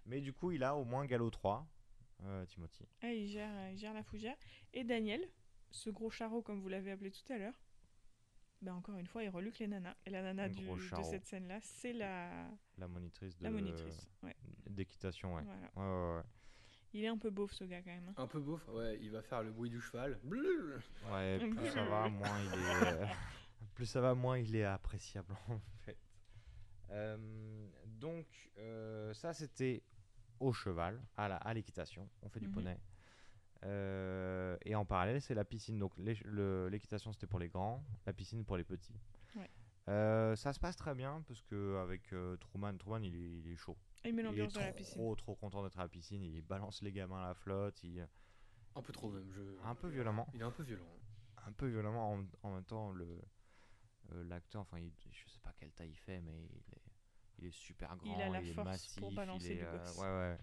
[0.05, 1.67] Mais du coup, il a au moins galop 3,
[2.23, 2.87] euh, Timothy.
[3.01, 4.35] Ah, il, gère, euh, il gère la fougère.
[4.73, 5.21] Et Daniel,
[5.71, 7.59] ce gros charreau, comme vous l'avez appelé tout à l'heure,
[8.61, 9.95] ben encore une fois, il reluque les nanas.
[10.05, 12.49] Et la nana du- de cette scène-là, c'est la...
[12.77, 13.43] La monitrice de.
[13.43, 14.35] La monitrice, ouais.
[14.69, 15.43] D'équitation, ouais.
[15.43, 15.71] Voilà.
[15.75, 16.23] Ouais, ouais, ouais.
[16.93, 18.07] Il est un peu beauf, ce gars, quand même.
[18.09, 18.13] hein.
[18.17, 20.19] Un peu beauf, ouais, il va faire le bruit du cheval.
[20.23, 22.85] Ouais, plus ça va, moins il est.
[22.93, 23.05] euh,
[23.75, 25.97] plus ça va, moins il est appréciable en fait.
[26.89, 28.25] Euh, donc,
[28.57, 29.83] euh, ça c'était
[30.39, 32.09] au cheval, à l'équitation.
[32.23, 32.53] On fait du Mhm.
[32.53, 32.79] poney.
[33.65, 35.77] Euh, et en parallèle, c'est la piscine.
[35.79, 38.95] Donc, l'équitation c'était pour les grands, la piscine pour les petits.
[39.35, 39.49] Ouais.
[39.89, 43.51] Euh, ça se passe très bien parce que avec euh, Truman, Truman il est, il
[43.51, 43.77] est chaud.
[44.05, 45.15] Il met est l'ambiance de la trop, piscine.
[45.17, 46.23] trop content d'être à la piscine.
[46.23, 47.83] Il balance les gamins à la flotte.
[47.83, 48.07] Il...
[48.75, 49.29] Un peu trop même.
[49.31, 49.41] Je...
[49.65, 50.27] Un peu violemment.
[50.33, 50.85] Il est un peu violent.
[51.45, 52.13] Un peu violemment.
[52.13, 53.19] En, en même temps, le
[54.13, 56.81] euh, l'acteur, enfin, il- je sais pas quelle taille il fait, mais il est,
[57.39, 58.15] il est super grand.
[58.15, 60.37] Il a la est force massif, pour balancer il est, euh, ouais, ouais.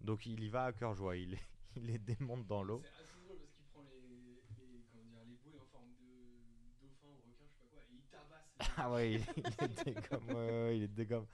[0.00, 1.16] Donc il y va à cœur joie.
[1.16, 1.38] Il, les-
[1.76, 2.80] il les démonte dans l'eau.
[2.82, 6.06] C'est assez drôle parce qu'il prend les, les, comment dire, les bouées en forme de
[6.80, 8.72] dauphin ou requin, je sais pas quoi, et il tabasse.
[8.76, 10.28] Ah ouais, il, il les dégomme.
[10.28, 11.26] ouais, ouais, il les dégomme.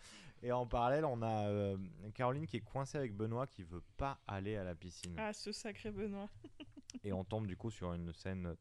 [0.43, 1.78] Et en parallèle, on a euh,
[2.14, 5.14] Caroline qui est coincée avec Benoît qui veut pas aller à la piscine.
[5.16, 6.28] Ah, ce sacré Benoît.
[7.05, 8.57] Et on tombe du coup sur une scène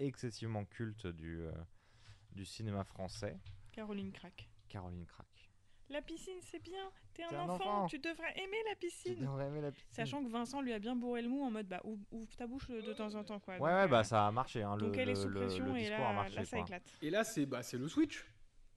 [0.00, 1.52] excessivement culte du, euh,
[2.32, 3.38] du cinéma français.
[3.70, 4.50] Caroline craque.
[4.68, 5.41] Caroline craque.
[5.90, 6.90] La piscine, c'est bien.
[7.12, 7.86] T'es un, enfant, enfant.
[7.86, 9.14] tu devrais aimer la piscine.
[9.16, 9.88] Tu devrais aimer la piscine.
[9.90, 12.46] Sachant que Vincent lui a bien bourré le mou en mode bah ouvre, ouvre ta
[12.46, 13.54] bouche de temps en temps quoi.
[13.54, 14.62] Ouais, Donc, ouais, euh, bah ça a marché.
[14.62, 16.36] Hein, le, donc elle est le- sous le- pression le et discours là, a marché.
[16.36, 16.64] là ça quoi.
[16.66, 16.98] éclate.
[17.02, 18.26] Et là, c'est bah, c'est le switch.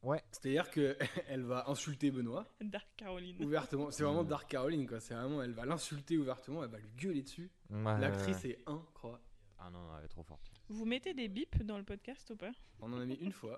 [0.04, 0.22] Ouais.
[0.32, 0.98] C'est-à-dire que
[1.30, 3.42] elle va insulter Benoît Dark Caroline.
[3.44, 3.90] ouvertement.
[3.92, 5.00] C'est vraiment Dark Caroline, quoi.
[5.00, 7.50] C'est vraiment, elle va l'insulter ouvertement, elle va lui gueuler dessus.
[7.70, 8.50] Ouais, L'actrice ouais.
[8.52, 9.24] est incroyable.
[9.58, 10.52] Ah non, non, elle est trop forte.
[10.68, 12.52] Vous mettez des bips dans le podcast ou pas?
[12.82, 13.58] On en a mis une fois.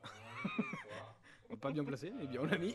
[1.55, 2.73] Pas bien placé, mais bien on l'a mis.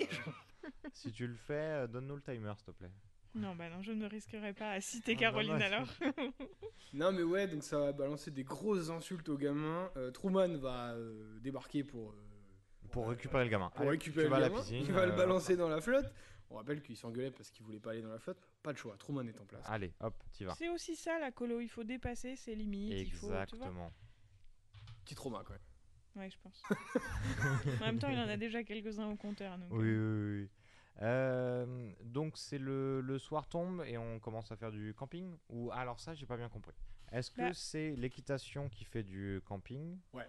[0.93, 1.53] si tu le fais,
[1.83, 2.91] euh, donne-nous le timer, s'il te plaît.
[3.35, 5.73] Non, bah non, je ne risquerai pas à citer Ah, Caroline dommage.
[5.73, 5.89] alors.
[6.95, 9.91] Non, mais ouais, donc ça va balancer des grosses insultes aux gamins.
[9.97, 12.11] Euh, Truman va euh, débarquer pour.
[12.11, 13.71] euh, Pour récupérer le gamin.
[13.71, 14.61] pour Allez, récupérer tu le vas à la gamin.
[14.61, 16.13] piscine, il va le balancer dans la flotte.
[16.51, 18.37] On rappelle qu'il s'engueulait parce qu'il voulait pas aller dans la flotte.
[18.63, 19.65] Pas de choix, Truman est en place.
[19.71, 20.55] Allez, hop, t'y vas.
[20.55, 22.93] C'est aussi ça la colo, il faut dépasser ses limites.
[22.93, 23.43] Il faut, tu vois.
[23.45, 23.91] Exactement.
[25.07, 25.57] Petit trauma, quoi.
[26.17, 26.63] Ouais, je pense.
[27.81, 29.57] en même temps, il en a déjà quelques-uns au compteur.
[29.59, 30.49] Donc, Oui, euh, oui, oui.
[31.01, 35.71] Euh, donc c'est le, le soir tombe et on commence à faire du camping ou
[35.73, 36.75] alors ça j'ai pas bien compris.
[37.11, 39.99] Est-ce que Bah- c'est l'équitation qui fait du camping?
[40.13, 40.27] Ouais.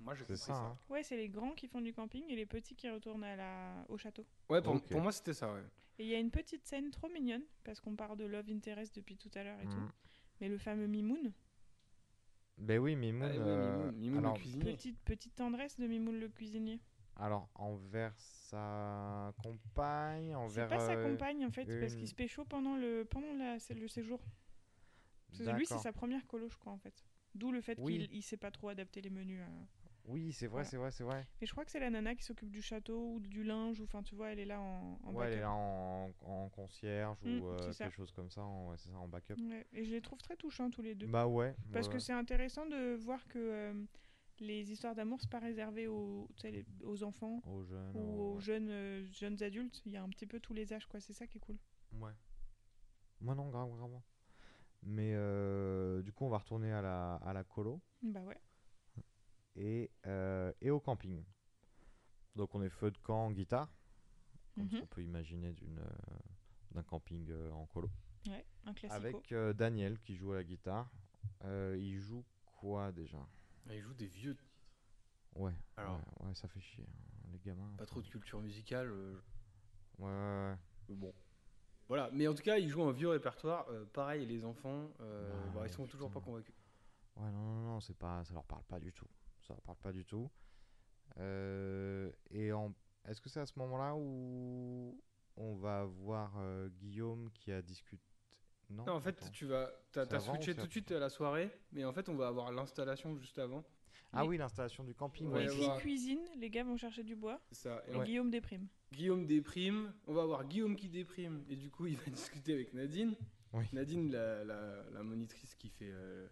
[0.00, 0.54] Moi, j'ai C'est compris ça.
[0.54, 0.60] ça.
[0.60, 0.78] hein.
[0.88, 3.84] Ouais, c'est les grands qui font du camping et les petits qui retournent à la...
[3.88, 4.24] au château.
[4.48, 5.62] Ouais, pour, moi, c'était ça, ouais.
[5.98, 8.94] Et il y a une petite scène trop mignonne, parce qu'on parle de Love Interest
[8.94, 9.90] depuis tout à l'heure et tout.
[10.40, 11.32] Mais le fameux Mimoun,
[12.58, 13.22] Ben oui, Mimoun.
[13.30, 14.64] Ah, euh, Mimoun, Mimoun le alors, cuisinier.
[14.72, 16.80] petite, petite tendresse de Mimoun le cuisinier.
[17.16, 20.68] alors envers sa compagne, C'est envers.
[20.68, 23.74] pas sa euh, compagne en fait, parce qu'il se pécho pendant le, pendant la, c'est
[23.74, 24.20] le séjour.
[25.28, 27.04] Parce que lui, c'est sa première colo, je crois en fait.
[27.34, 27.98] D'où le fait Oui.
[27.98, 29.42] qu'il il sait pas trop adapter les menus.
[29.42, 29.66] à-
[30.08, 31.26] Oui, c'est vrai, c'est vrai, c'est vrai.
[31.40, 33.84] Et je crois que c'est la nana qui s'occupe du château ou du linge, ou
[33.84, 37.18] enfin tu vois, elle est là en, en ouais, elle est là en, en concierge
[37.22, 39.34] Mm, ou euh, quelque chose comme ça, en, ouais, c'est ça, en backup.
[39.36, 41.06] Ouais, Et je les trouve très touchants tous les deux.
[41.06, 41.54] Bah ouais.
[41.72, 43.74] Parce que c'est intéressant de voir que euh,
[44.38, 47.96] les histoires d'amour, c'est pas réservé aux, les- aux enfants Aux jeunes.
[47.96, 49.82] ou aux- aux jeunes, euh, jeunes adultes.
[49.86, 51.00] Il y a un petit peu tous les âges, quoi.
[51.00, 51.58] C'est ça qui est cool.
[51.92, 52.12] Ouais.
[53.20, 54.00] Moi non, grave, grave.
[54.82, 58.38] Mais euh, du coup, on va retourner à la, à la colo Bah ouais.
[59.56, 61.24] Et, euh, et au camping.
[62.34, 63.68] Donc on est feu de camp, guitare,
[64.54, 64.80] comme ce Mhm.
[64.82, 66.18] qu'on peut imaginer d'une, euh,
[66.72, 67.90] d'un camping euh, en colo.
[68.28, 69.06] Ouais, un classico.
[69.06, 70.90] Avec euh, Daniel qui joue à la guitare.
[71.44, 73.18] Euh, il joue quoi déjà?
[73.68, 74.36] Ah, Il joue des vieux.
[75.34, 75.96] Ouais, Alors.
[76.20, 76.84] ouais, ouais, ça fait chier.
[76.88, 77.70] hein, Les gamins.
[77.76, 78.88] Pas trop de culture musicale.
[78.90, 79.20] euh,
[79.98, 80.56] Ouais, ouais,
[80.90, 80.94] ouais.
[80.96, 81.14] Bon.
[81.88, 83.68] Voilà, mais en tout cas, il joue un vieux répertoire.
[83.70, 86.54] euh, pareil, les enfants, euh, Ah, bah, ils sont toujours pas convaincus.
[87.16, 89.06] Ouais, non, non, non, c'est pas, ça leur parle pas du tout.
[89.46, 90.28] Ça leur parle pas du tout.
[91.18, 92.74] Euh, et en,
[93.04, 95.00] est-ce que c'est à ce moment-là où
[95.36, 98.02] on va voir euh, Guillaume qui a discuté?
[98.70, 99.30] Non, Non, en fait, attends.
[99.30, 102.08] tu vas, t'as avant ou switché tout de suite à la soirée, mais en fait,
[102.08, 103.64] on va avoir l'installation juste avant.
[104.12, 105.28] Ah Les- oui, l'installation du camping.
[105.28, 105.48] Les ouais.
[105.48, 107.40] filles avoir- cuisinent, les gars vont chercher du bois.
[107.52, 107.82] Ça.
[107.86, 108.66] Et Et Guillaume déprime.
[108.92, 112.74] Guillaume déprime, on va avoir Guillaume qui déprime, et du coup il va discuter avec
[112.74, 113.14] Nadine.
[113.52, 113.64] Oui.
[113.72, 116.26] Nadine, la, la- la monitrice qui fait euh,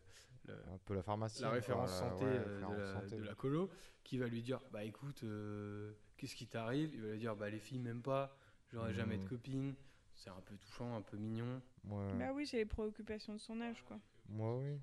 [0.44, 1.42] le- Un peu la pharmacie.
[1.42, 3.70] la référence quoi, santé ouais, euh, référence de, la, santé, de la colo,
[4.02, 6.94] qui va lui dire Bah écoute, euh, qu'est-ce qui t'arrive?
[6.94, 8.36] Il va lui dire Bah les filles m'aiment pas,
[8.72, 9.74] j'aurai jamais de copine.
[10.14, 11.60] C'est un peu touchant, un peu mignon.
[11.84, 12.18] Ouais.
[12.18, 13.98] Bah oui, c'est les préoccupations de son âge, quoi.
[14.28, 14.78] Moi, oui.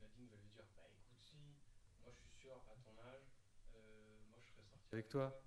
[0.00, 1.36] Nadine va lui dire Bah écoute, si,
[2.02, 3.22] moi je suis sûr, à ton âge,
[3.74, 3.78] euh,
[4.30, 5.40] moi je serais sorti avec toi.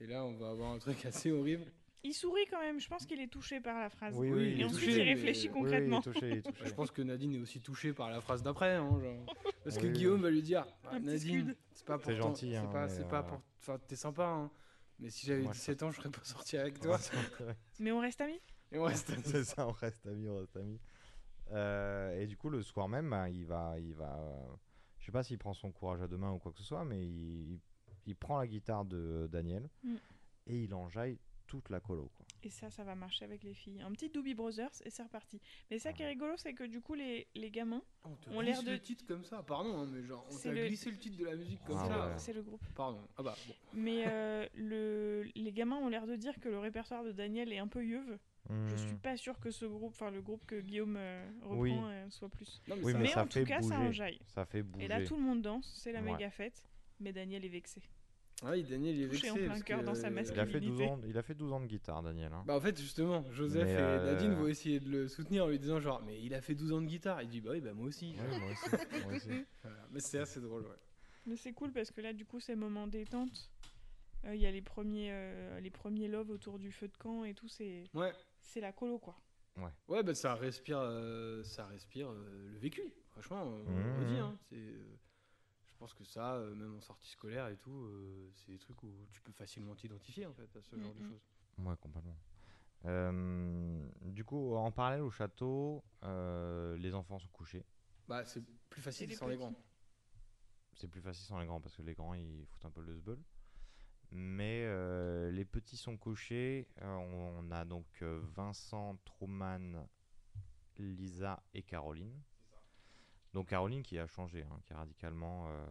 [0.00, 1.72] Et là, on va avoir un truc assez horrible.
[2.04, 4.14] Il sourit quand même, je pense qu'il est touché par la phrase.
[4.18, 6.00] Oui, oui, il Et ensuite, touché, il mais- réfléchit Oui, Oui, concrètement.
[6.04, 6.66] il est touché, il est touché.
[6.66, 9.34] Je pense que Nadine est aussi touchée par la phrase d'après, hein, genre.
[9.64, 9.86] Parce que.
[9.86, 12.86] Guillaume va lui dire petit Nadine, c'est pas pour T'es ton- gentil, c'est hein, pas,
[12.86, 13.40] mais, c'est pas euh, pour.
[13.60, 14.50] Enfin, t'es sympa, hein.
[15.00, 16.98] Mais si j'avais Moi, je 17 ans, je serais pas sorti avec toi.
[17.80, 18.38] Mais on reste amis
[18.70, 20.78] Et on reste c'est ça, on reste amis, on reste amis.
[21.52, 24.46] Euh, et du coup, le soir même, bah, il va, il va, euh,
[25.00, 26.84] je sais pas s'il prend son courage à deux mains ou quoi que ce soit,
[26.84, 27.58] mais il,
[28.06, 29.94] il prend la guitare de Daniel Mm.
[30.46, 31.18] et il enjaille
[31.60, 32.10] toute la colo.
[32.16, 32.26] Quoi.
[32.42, 33.80] Et ça, ça va marcher avec les filles.
[33.80, 35.40] Un petit Doobie Brothers et c'est reparti.
[35.70, 38.40] Mais ça qui est rigolo, c'est que du coup, les, les gamins, On te On
[38.40, 40.90] l'air de- le titre comme ça, pardon, hein, mais genre, on C'est t'a le- glissé
[40.90, 42.06] le titre de la musique comme Ah ça.
[42.08, 42.14] ouais.
[42.18, 42.62] c'est le groupe.
[42.74, 43.00] Pardon.
[43.16, 43.54] Ah bah, bon.
[43.72, 47.58] Mais euh, le, les gamins ont l'air de dire que le répertoire de Daniel est
[47.58, 48.18] un peu yeuve.
[48.68, 51.72] Je suis pas sûr que ce groupe, enfin le groupe que Guillaume euh, reprend, Oui.
[51.82, 52.60] euh, soit plus.
[52.68, 54.20] Non, Oui, ça- mais Mais ça en fait tout cas, ça enjaille.
[54.26, 54.84] Ça fait bouger.
[54.84, 56.12] Et là, tout le monde danse, c'est la Ouais.
[56.12, 56.62] méga fête.
[57.00, 57.80] Mais Daniel est vexé.
[58.42, 59.30] Ah oui, Daniel, il est vexé.
[59.30, 60.86] en plein parce cœur que- dans sa il a fait 12 masculinité.
[60.88, 62.32] ans, il a fait 12 ans de guitare, Daniel.
[62.32, 62.42] hein.
[62.46, 65.48] Bah en fait justement, Joseph Mais, et euh, Nadine vont essayer de le soutenir en
[65.48, 67.22] lui disant genre mais il a fait 12 ans de guitare.
[67.22, 68.14] Il dit bah oui bah moi aussi.
[68.18, 68.70] Ouais, moi aussi,
[69.06, 69.44] moi aussi.
[69.62, 69.88] Voilà.
[69.92, 70.76] Mais c'est assez drôle ouais.
[71.26, 73.50] Mais c'est cool parce que là, du coup, c'est moment détente.
[74.26, 77.24] Euh, Il y a les premiers, euh, les premiers love autour du feu de camp
[77.24, 77.48] et tout.
[77.48, 78.12] C'est Ouais.
[78.42, 79.16] c'est la colo, quoi.
[79.88, 82.82] Ouais bah ça respire, euh, ça respire euh, le vécu.
[83.12, 84.06] Franchement, on Mhm.
[84.06, 84.36] dit hein.
[84.50, 84.96] C'est, euh,
[85.74, 88.80] je pense que ça, euh, même en sortie scolaire et tout, euh, c'est des trucs
[88.84, 91.08] où tu peux facilement t'identifier en fait à ce genre de Mhm.
[91.08, 91.26] choses.
[91.58, 92.16] Ouais, complètement.
[92.84, 97.64] Euh, du coup, en parallèle au château, euh, les enfants sont couchés.
[98.06, 99.54] Bah c'est plus facile sans les grands.
[100.74, 102.94] C'est plus facile sans les grands parce que les grands ils foutent un peu le
[102.94, 103.20] sbeul.
[104.12, 106.68] Mais euh, les petits sont couchés.
[106.82, 109.88] On, a donc Vincent, Truman,
[110.76, 112.22] Lisa et Caroline.
[113.34, 115.48] Donc Caroline qui a changé, hein, qui est radicalement.
[115.48, 115.66] euh,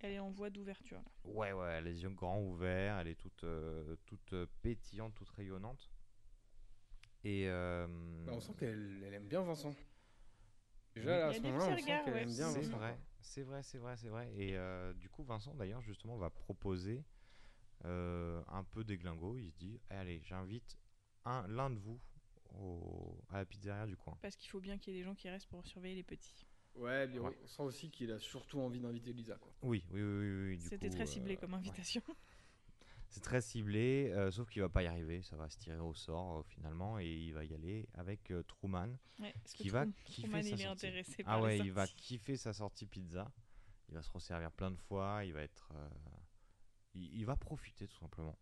[0.00, 1.10] Elle est en voie d'ouverture, là.
[1.24, 5.14] Ouais, ouais, elle a les yeux grands ouverts, elle est toute, euh, toute euh, pétillante,
[5.14, 5.88] toute rayonnante.
[7.22, 7.48] Et.
[7.48, 7.86] euh,
[8.26, 9.72] Bah, on sent qu'elle elle aime bien Vincent.
[10.96, 12.20] Déjà là, à ce moment-là, on sent qu'elle ouais.
[12.22, 12.76] aime bien C'est Vincent.
[12.76, 14.32] vrai, c'est vrai, c'est vrai, c'est vrai.
[14.34, 17.04] Et euh, du coup, Vincent, d'ailleurs, justement, va proposer
[17.84, 19.38] euh, un peu des glingos.
[19.38, 20.76] Il se dit Eh, Allez, j'invite
[21.24, 22.00] un- l'un de vous
[22.50, 24.18] au- à la pizzeria du coin.
[24.20, 26.44] Parce qu'il faut bien qu'il y ait des gens qui restent pour surveiller les petits.
[26.74, 27.36] Ouais, mais Ouais.
[27.42, 29.36] on sent aussi qu'il a surtout envie d'inviter Lisa.
[29.36, 29.52] Quoi.
[29.62, 30.08] Oui, oui, oui.
[30.18, 31.58] oui, oui, C'était très ciblé euh, comme ouais.
[31.58, 32.02] invitation.
[33.08, 35.20] C'est très ciblé, euh, sauf qu'il va pas y arriver.
[35.20, 36.98] Ça va se tirer au sort euh, finalement.
[36.98, 38.88] Et il va y aller avec euh, Truman.
[39.20, 40.86] Ouais, parce que qui va kiffer Truman, sa il est sortie.
[40.86, 43.30] intéressé Ah par les ouais, il va kiffer sa sortie pizza.
[43.90, 45.24] Il va se resservir plein de fois.
[45.26, 45.72] Il va être.
[45.74, 45.88] euh,
[46.94, 48.38] il, il va profiter tout simplement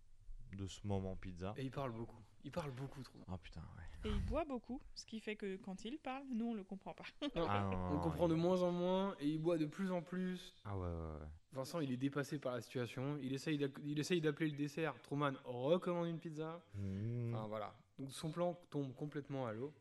[0.52, 1.52] de ce moment pizza.
[1.56, 2.22] Et il parle beaucoup.
[2.44, 3.18] Il parle beaucoup trop.
[3.28, 4.10] Ah putain, ouais.
[4.10, 6.94] Et il boit beaucoup, ce qui fait que quand il parle, nous, on le comprend
[6.94, 7.04] pas.
[7.36, 9.90] Ah, non, on non, comprend il- de moins en moins et il boit de plus
[9.92, 10.54] en plus.
[10.64, 10.88] Ah ouais, ouais,
[11.20, 11.26] ouais.
[11.52, 13.18] Vincent, il est dépassé par la situation.
[13.20, 14.94] Il essaye, d'ac- il essaye d'appeler le dessert.
[15.02, 16.62] Truman recommande une pizza.
[16.74, 17.34] Mmh.
[17.34, 17.74] Enfin voilà.
[17.98, 19.74] Donc son plan tombe complètement à l'eau.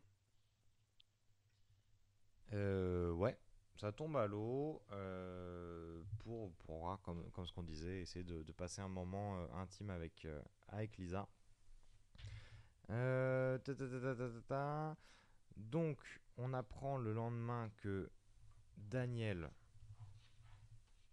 [2.54, 3.38] Euh, ouais,
[3.78, 8.52] ça tombe à l'eau euh, pour, pour comme, comme ce qu'on disait, essayer de, de
[8.52, 11.28] passer un moment euh, intime avec, euh, avec Lisa.
[12.90, 14.98] Euh, ta, ta, ta, ta, ta, ta, ta.
[15.56, 16.00] Donc,
[16.38, 18.10] on apprend le lendemain que
[18.78, 19.50] Daniel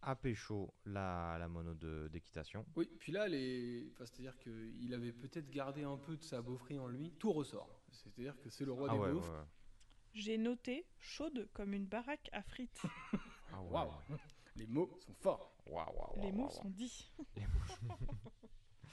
[0.03, 2.65] a pécho la, la mono de- d'équitation.
[2.77, 3.91] Oui, puis là, les...
[3.93, 7.13] enfin, c'est-à-dire qu'il avait peut-être gardé un peu de sa beaufrie en lui.
[7.19, 7.83] Tout ressort.
[7.91, 9.29] C'est-à-dire que c'est le roi Ah des ouais, beaufs.
[9.29, 9.45] ouais, ouais.
[10.15, 12.83] J'ai noté chaude comme une baraque à frites.
[13.53, 13.63] Ah.
[13.63, 13.93] Waouh
[14.57, 15.57] Les mots sont forts.
[15.67, 17.11] Waouh, waouh, Les waouh, mots sont dits.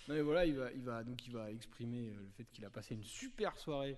[0.07, 2.65] Non mais voilà, il va, il va, donc il va exprimer euh, le fait qu'il
[2.65, 3.97] a passé une super soirée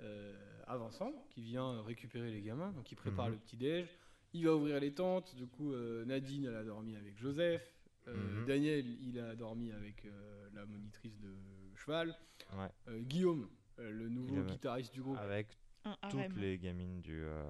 [0.00, 0.34] euh,
[0.66, 3.32] à Vincent, qui vient récupérer les gamins, donc il prépare Mhm.
[3.32, 3.88] le petit déj.
[4.34, 5.34] Il va ouvrir les tentes.
[5.36, 7.62] Du coup, euh, Nadine, elle a dormi avec Joseph.
[8.08, 8.46] Euh, Mhm.
[8.46, 11.34] Daniel, il a dormi avec euh, la monitrice de
[11.76, 12.16] cheval.
[12.54, 12.68] Ouais.
[12.88, 13.48] Euh, Guillaume,
[13.78, 15.48] euh, le nouveau Il guitariste du groupe, Avec
[15.84, 17.44] Un toutes les gamines du, euh,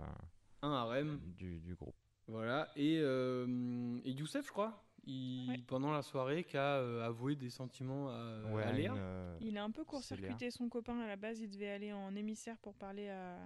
[0.62, 1.20] un harem.
[1.36, 1.94] du, du groupe.
[2.26, 2.70] Voilà.
[2.76, 5.58] Et, euh, et Youssef, je crois, il, Ouais.
[5.66, 8.92] pendant la soirée, qui a euh, avoué des sentiments à, Ouais, à Léa.
[8.92, 11.40] une, euh, Il a un peu court-circuité son copain à la base.
[11.40, 13.38] Il devait aller en émissaire pour parler à.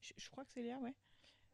[0.00, 0.94] Je, je crois que c'est Léa, ouais.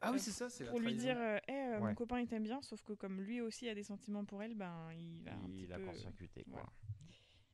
[0.00, 1.02] Ah oui, euh, c'est ça, c'est la Pour lui trahison.
[1.06, 1.94] dire, euh, Eh, euh, mon Ouais.
[1.94, 4.92] copain il t'aime bien, sauf que comme lui aussi a des sentiments pour elle, ben
[4.92, 5.84] il va un petit Il a peu.
[5.86, 6.52] court-circuité, quoi.
[6.60, 6.68] voilà.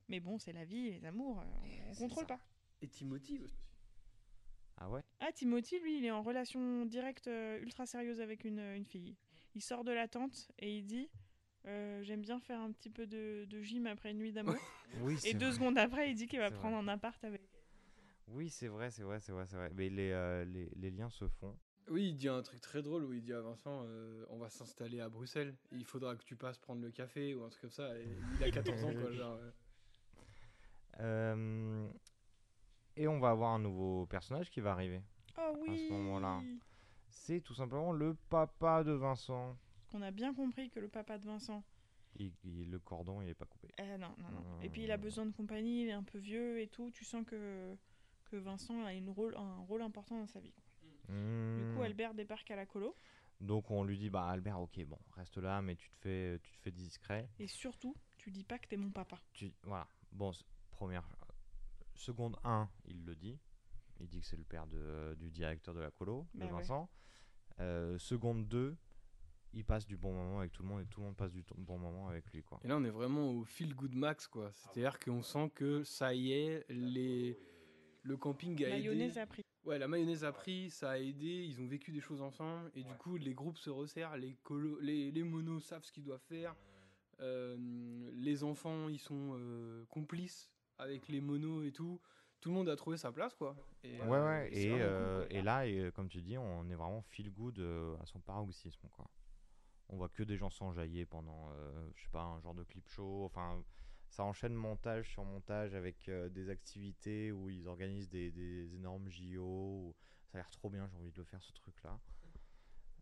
[0.08, 2.34] Mais bon, c'est la vie, les amours, on, C'est contrôle ça.
[2.36, 2.40] pas.
[2.82, 3.56] Et Timothy aussi.
[4.76, 5.00] Ah ouais?
[5.20, 7.30] Ah, Timothy, lui, il est en relation directe
[7.62, 9.16] ultra sérieuse avec une, une fille.
[9.54, 11.08] Il sort de la tente et il dit
[11.66, 14.54] euh, J'aime bien faire un petit peu de, de gym après une nuit d'amour.
[15.00, 15.54] Oui, et deux vrai.
[15.54, 16.84] secondes après, il dit qu'il va prendre vrai.
[16.84, 17.42] un appart avec.
[18.28, 19.70] Oui, c'est vrai, c'est vrai, c'est vrai, c'est vrai.
[19.74, 21.56] Mais les, euh, les, les liens se font.
[21.88, 24.48] Oui, il dit un truc très drôle où il dit à Vincent euh, on va
[24.48, 27.70] s'installer à Bruxelles, il faudra que tu passes prendre le café ou un truc comme
[27.70, 27.94] ça.
[27.98, 28.06] Et
[28.38, 29.36] il a 14 ans quoi, genre.
[29.36, 29.50] euh.
[31.00, 31.88] Euh,
[32.96, 35.02] Et on va avoir un nouveau personnage qui va arriver
[35.36, 36.40] Oh à oui ce moment-là.
[37.10, 39.56] C'est tout simplement le papa de Vincent.
[39.94, 41.62] On a bien compris que le papa de Vincent.
[42.16, 43.68] Il- il- le cordon, il est pas coupé.
[43.78, 44.60] Eh, non, non, non.
[44.62, 46.90] Et puis il a besoin de compagnie, il est un peu vieux et tout.
[46.90, 47.76] Tu sens que,
[48.24, 50.52] que Vincent a une rôle, un rôle important dans sa vie.
[51.08, 51.82] Du coup, Hmm.
[51.82, 52.94] Albert débarque à la colo.
[53.40, 56.52] Donc on lui dit bah Albert, ok, bon, reste là, mais tu te fais, tu
[56.52, 57.28] te fais discret.
[57.38, 59.20] Et surtout, tu dis pas que t'es mon papa.
[59.32, 59.86] Tu, voilà.
[60.12, 60.30] Bon,
[60.70, 61.04] première,
[61.94, 63.38] seconde 1, il le dit.
[64.00, 66.58] Il dit que c'est le père de, du directeur de la colo, Bah de ouais.
[66.58, 66.88] Vincent.
[67.60, 68.76] Euh, seconde 2,
[69.54, 71.44] il passe du bon moment avec tout le monde et tout le monde passe du
[71.56, 72.60] bon moment avec lui, quoi.
[72.64, 74.50] Et là, on est vraiment au feel good max quoi.
[74.52, 77.38] C'est-à-dire qu'on sent que ça y est, les...
[78.02, 79.20] le camping a Mayonnaise aidé.
[79.20, 79.42] a pris.
[79.64, 82.82] Ouais, la mayonnaise a pris, ça a aidé, ils ont vécu des choses ensemble, et
[82.82, 86.20] du coup, les groupes se resserrent, les, colo- les, les monos savent ce qu'ils doivent
[86.28, 86.54] faire,
[87.20, 87.56] euh,
[88.14, 91.98] les enfants, ils sont euh, complices avec les monos et tout.
[92.40, 93.56] Tout le monde a trouvé sa place, quoi.
[93.82, 97.00] Et, Ouais, euh, ouais, et, cool, et là, et, comme tu dis, on est vraiment
[97.00, 99.08] feel good euh, à son paroxysme, quoi.
[99.88, 102.88] On voit que des gens s'enjailler pendant, euh, je sais pas, un genre de clip
[102.88, 103.24] show.
[103.24, 103.62] Enfin,
[104.08, 109.08] ça enchaîne montage sur montage avec euh, des activités où ils organisent des, des énormes
[109.10, 109.94] JO.
[110.32, 111.98] Ça a l'air trop bien, j'ai envie de le faire ce truc-là.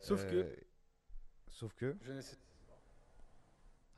[0.01, 0.57] Sauf que- Euh,
[1.49, 1.97] Sauf que.
[2.01, 2.39] Jeunesse,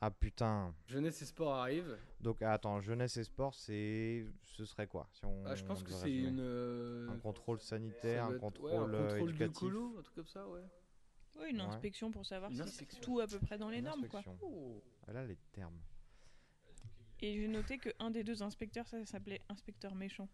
[0.01, 0.75] Ah putain.
[0.87, 1.97] Jeunesse et sport arrive.
[2.19, 4.25] Donc attends, jeunesse et sport, c'est.
[4.43, 7.07] Ce serait quoi si on, Ah, je pense on que c'est une.
[7.09, 9.59] Un contrôle sanitaire, un être- contrôle, ouais, un contrôle de éducatif.
[9.59, 10.63] colo, un truc comme ça, ouais.
[11.37, 11.63] Oui, une Ouais.
[11.67, 13.01] inspection pour savoir Une si inspection.
[13.01, 14.19] tout à peu près dans les Une normes, quoi.
[14.19, 14.81] inspection.
[15.07, 15.79] Ah, Là, les termes.
[17.21, 20.27] Et j'ai noté que un des deux inspecteurs, ça s'appelait inspecteur méchant.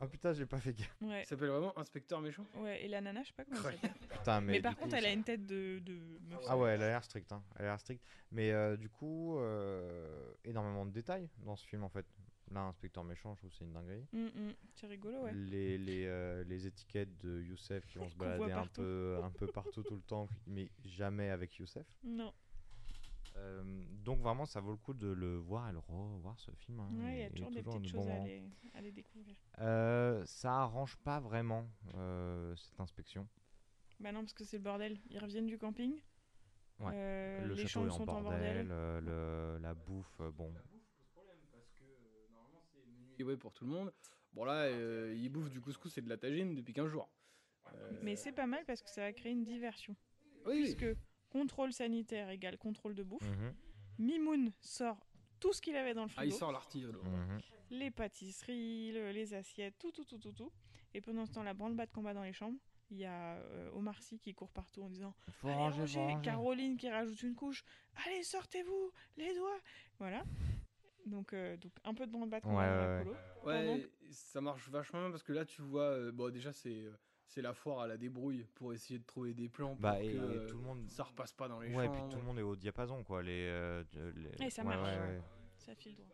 [0.00, 0.96] Ah putain, j'ai pas fait gaffe.
[1.02, 1.22] Ouais.
[1.22, 2.44] Il s'appelle vraiment inspecteur méchant?
[2.56, 3.72] Ouais, et la nana, je sais pas comment elle Ouais.
[3.80, 4.08] s'appelle.
[4.18, 6.40] Putain, mais, par coup, contre, elle ça- a une tête de, de meuf.
[6.48, 7.30] Ah ouais, elle a l'air stricte.
[7.30, 7.44] Hein.
[7.56, 8.04] Elle a l'air stricte.
[8.32, 12.06] Mais euh, du coup, euh, énormément de détails dans ce film en fait.
[12.54, 14.06] Là, inspecteur méchant, je trouve que c'est une dinguerie.
[14.12, 15.34] Hum, hum, C'est rigolo, ouais.
[15.34, 19.46] Les, les, euh, les étiquettes de Youssef qui vont se balader un peu, un peu
[19.48, 21.86] partout tout le temps, mais jamais avec Youssef.
[22.04, 22.32] Non.
[23.36, 23.64] Euh,
[24.04, 26.78] donc vraiment, ça vaut le coup de le voir et le revoir ce film.
[26.78, 28.42] hein, Ouais, il y a toujours des toujours petites choses à aller,
[28.72, 29.34] à aller découvrir.
[29.58, 33.26] Euh, ça arrange pas vraiment euh, cette inspection.
[33.98, 34.98] Bah non, parce que c'est le bordel.
[35.10, 36.00] Ils reviennent du camping.
[36.78, 37.40] Ouais.
[37.44, 38.68] Le les château est en sont en bordel, bordel.
[38.70, 39.00] euh,
[39.56, 40.52] le- la bouffe, bon.
[43.18, 43.92] Et ouais, pour tout le monde.
[44.32, 47.08] Bon, là, euh, ils bouffent du couscous et de la tagine depuis 15 jours.
[47.72, 49.94] Euh, Mais c'est pas mal parce que ça va créer une diversion.
[50.46, 50.62] Oui, oui.
[50.74, 50.96] Puisque
[51.30, 53.22] contrôle sanitaire égale contrôle de bouffe.
[53.22, 53.54] Mhm.
[53.98, 55.06] Mimoun sort
[55.40, 56.36] tout ce qu'il avait dans le Ah, il frigo.
[56.38, 56.92] sort l'artillerie.
[56.94, 57.38] Mhm.
[57.70, 60.52] les pâtisseries, le- les assiettes, tout, tout, tout, tout, tout.
[60.92, 62.58] Et pendant ce temps, la branle-bas de combat dans les chambres.
[62.90, 66.16] Il y a euh, Omar Sy qui court partout en disant Faut Allez, ranger.
[66.22, 67.64] Caroline qui rajoute une couche
[68.06, 69.58] Allez, sortez-vous Les doigts
[69.98, 70.22] Voilà.
[71.06, 73.14] Donc, euh, donc un peu de branle-bas Ouais, ouais.
[73.44, 76.84] Ouais, ça marche vachement bien parce que là, tu vois, euh, bon, déjà, c'est.
[76.84, 76.92] euh,
[77.26, 80.04] C'est la foire à la débrouille pour essayer de trouver des plans pour Bah, que
[80.04, 80.84] et, et tout le monde.
[80.88, 81.98] ça repasse pas dans les Ouais, chambres.
[82.04, 83.22] puis tout le monde est au diapason, quoi.
[83.22, 84.88] Les, euh, de- les- Et ça ouais, marche.
[84.88, 85.20] ouais, ouais.
[85.56, 86.06] Ça file droit.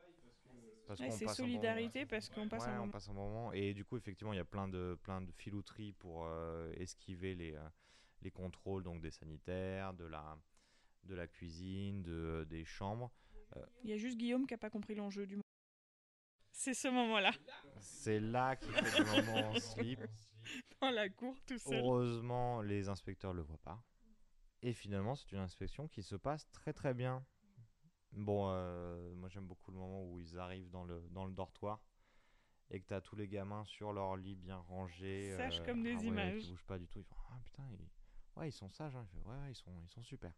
[0.98, 2.92] Ouais, c'est solidarité parce qu'on passe ouais, un on moment.
[2.92, 3.52] passe un moment.
[3.52, 7.34] Et du coup, effectivement, il y a plein de, plein de filouteries pour euh, esquiver
[7.34, 7.68] les, euh,
[8.22, 10.36] les contrôles donc des sanitaires, de la,
[11.04, 13.10] de la cuisine, de, des chambres.
[13.82, 15.42] Il y a juste Guillaume qui a pas compris l'enjeu du moment.
[16.52, 17.32] C'est ce moment-là,
[17.78, 20.00] c'est là qu'il fait des moments en slip.
[20.80, 21.78] dans la cour, tout seul.
[21.78, 23.82] Heureusement, les inspecteurs le voient pas.
[24.62, 27.24] Et finalement, c'est une inspection qui se passe très très bien.
[28.12, 31.80] Bon, euh, moi j'aime beaucoup le moment où ils arrivent dans le, dans le dortoir
[32.70, 35.34] et que tu as tous les gamins sur leur lit bien rangés.
[35.36, 36.42] Sages euh, comme des ah ouais, images.
[36.42, 36.98] Qui bougent pas du tout.
[36.98, 38.38] Ils font Ah putain, ils...
[38.38, 38.96] ouais, ils sont sages.
[38.96, 39.06] hein.
[39.24, 40.32] Ouais, ils sont, ils sont super.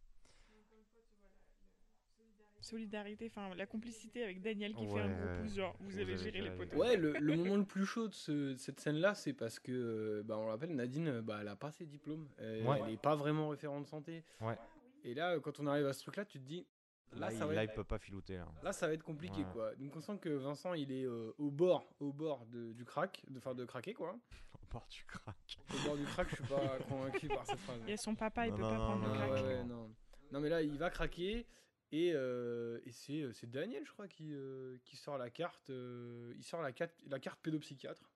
[2.62, 6.02] Solidarité, enfin la complicité avec Daniel qui fait un gros pouce, genre vous, Vous avez
[6.14, 6.76] avez géré les géré les poteaux.
[6.80, 10.22] Ouais, le, le moment le plus chaud de, ce- cette scène-là, c'est parce que, euh,
[10.24, 12.28] bah, on le rappelle, Nadine, euh, bah, elle a pas ses diplômes.
[12.38, 12.80] Elle, Ouais.
[12.86, 14.24] elle est pas vraiment référente santé.
[14.40, 14.56] Ouais.
[15.04, 16.66] Et là, quand on arrive à ce truc-là, tu te dis,
[17.12, 18.36] là, Là, ça il, va là, être- il peut pas filouter.
[18.36, 18.46] Là.
[18.62, 19.46] Là, ça va être compliqué, Ouais.
[19.52, 19.74] quoi.
[19.74, 23.22] Donc, on sent que Vincent, il est euh, au bord, au bord de- du crack,
[23.28, 24.16] de, enfin, de craquer, quoi.
[24.70, 25.58] bord du crack.
[25.74, 27.80] Au bord du crack, je suis pas convaincu par cette phrase.
[27.84, 29.30] Il y a son papa, il Non, peut non, pas non, prendre Non, le crack.
[29.32, 29.90] ouais, ouais, non.
[30.32, 31.46] non, mais là, il va craquer.
[31.92, 35.68] Et, euh, et c'est, euh, c'est Daniel, je crois, qui, euh, qui sort la carte.
[35.70, 38.10] euh, il sort la, carte la carte pédopsychiatre.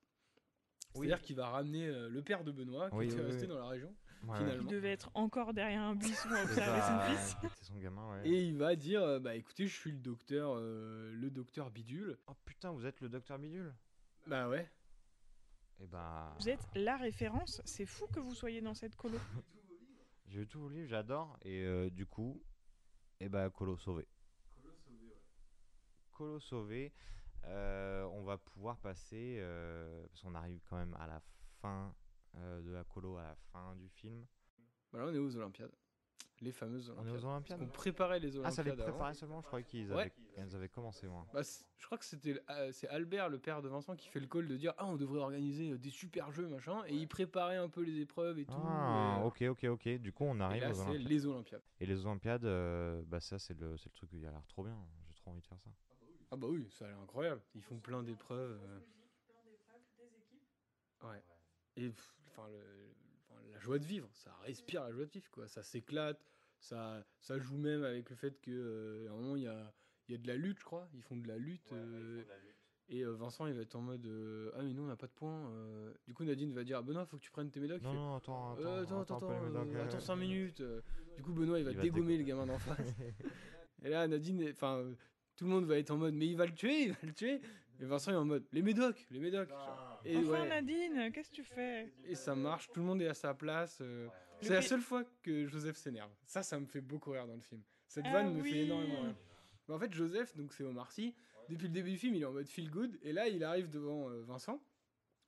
[0.95, 3.47] C'est-à-dire qu'il va ramener euh, le père de Benoît, qui Oui, était oui, resté oui.
[3.49, 4.35] dans la région, Ouais, ouais.
[4.39, 4.71] Il finalement.
[4.71, 7.35] devait être encore derrière un buisson à C'est observer son fils.
[7.39, 8.27] C'était son gamin, ouais.
[8.27, 12.17] Et il va dire euh, Bah écoutez, je suis le docteur, euh, le docteur Bidule.
[12.25, 13.75] Oh putain, vous êtes le docteur Bidule?
[14.25, 14.67] Bah ouais.
[15.79, 16.35] Et bah.
[16.39, 17.61] Vous êtes la référence.
[17.63, 19.19] C'est fou que vous soyez dans cette colo.
[20.29, 21.37] J'ai lu tous vos livres, j'adore.
[21.43, 22.41] Et euh, du coup,
[23.19, 24.07] et bah, Colo sauvé.
[26.11, 26.93] Colo sauvé.
[27.45, 31.21] Euh, on va pouvoir passer, euh, parce qu'on arrive quand même à la
[31.61, 31.93] fin
[32.35, 34.25] euh, de la colo, à la fin du film.
[34.91, 35.71] Bah là, on est aux Olympiades.
[36.41, 37.15] Les fameuses On Olympiades.
[37.15, 38.79] est aux Olympiades On préparait les Ah, ça les Olympiades.
[38.87, 38.97] avant.
[38.97, 40.01] préparait seulement Je croyais qu'ils Ouais.
[40.03, 41.25] avaient, elles avaient commencé, moi.
[41.33, 41.41] Bah,
[41.77, 44.47] je crois que c'était euh, c'est Albert, le père de Vincent, qui fait le call
[44.47, 46.83] de dire Ah, on devrait organiser euh, des super jeux, machin.
[46.87, 48.53] Et il préparait un peu les épreuves et tout.
[48.55, 49.89] Ah, et, euh, ok, ok, ok.
[49.99, 51.07] Du coup, on et arrive là, aux c'est Olympiades.
[51.09, 51.63] les Olympiades.
[51.79, 54.63] Et les Olympiades, euh, bah, ça, c'est le, c'est le truc qui a l'air trop
[54.63, 54.77] bien.
[55.09, 55.71] J'ai trop envie de faire ça.
[56.29, 57.41] Ah, bah oui, ça a l'air incroyable.
[57.55, 58.59] Ils font plein d'épreuves.
[58.63, 58.79] euh.
[61.07, 61.23] Ouais.
[61.77, 62.93] Et pff, enfin, le-
[63.67, 65.47] joie de vivre, ça respire la joie de vivre, quoi.
[65.47, 66.19] Ça s'éclate.
[66.59, 69.71] Ça, ça joue même avec le fait que euh, à un moment il y a,
[70.07, 70.89] il y a de la lutte, je crois.
[70.93, 71.71] Ils font de la lutte.
[71.73, 72.23] euh,
[72.89, 75.05] Et euh, Vincent, il va être en mode euh, Ah, mais nous, on n'a pas
[75.07, 75.51] de points.
[75.51, 75.93] euh.
[76.07, 77.81] Du coup, Nadine va dire Benoît, faut que tu prennes tes médocs.
[77.83, 80.61] Non, attends, attends, Euh, attends, attends, attends, pas les médocs, attends 5 minutes.
[80.61, 80.81] euh.
[81.17, 82.77] Du coup, Benoît, il va Il va dégommer dégo- le gamin d'en face.
[83.83, 84.83] Et là, Nadine, enfin,
[85.35, 87.13] tout le monde va être en mode Mais il va le tuer, il va le
[87.13, 87.39] tuer.
[87.79, 89.49] Et Vincent est en mode Les médocs, les médocs.
[89.49, 89.86] genre.
[90.09, 91.91] Et, enfin, ouais, Nadine, qu'est-ce que tu fais?
[92.05, 93.79] Et ça marche, tout le monde est à sa place.
[93.81, 94.07] euh.
[94.41, 96.11] C'est la seule fois que Joseph s'énerve.
[96.25, 97.61] Ça, ça me fait beaucoup rire dans le film.
[97.87, 98.51] Cette Ah vanne me oui.
[98.51, 99.15] fait énormément rire.
[99.67, 101.13] Mais en fait, Joseph, donc c'est Omar Sy,
[101.49, 102.97] depuis le début du film, il est en mode feel good.
[103.01, 104.61] Et là, il arrive devant euh, Vincent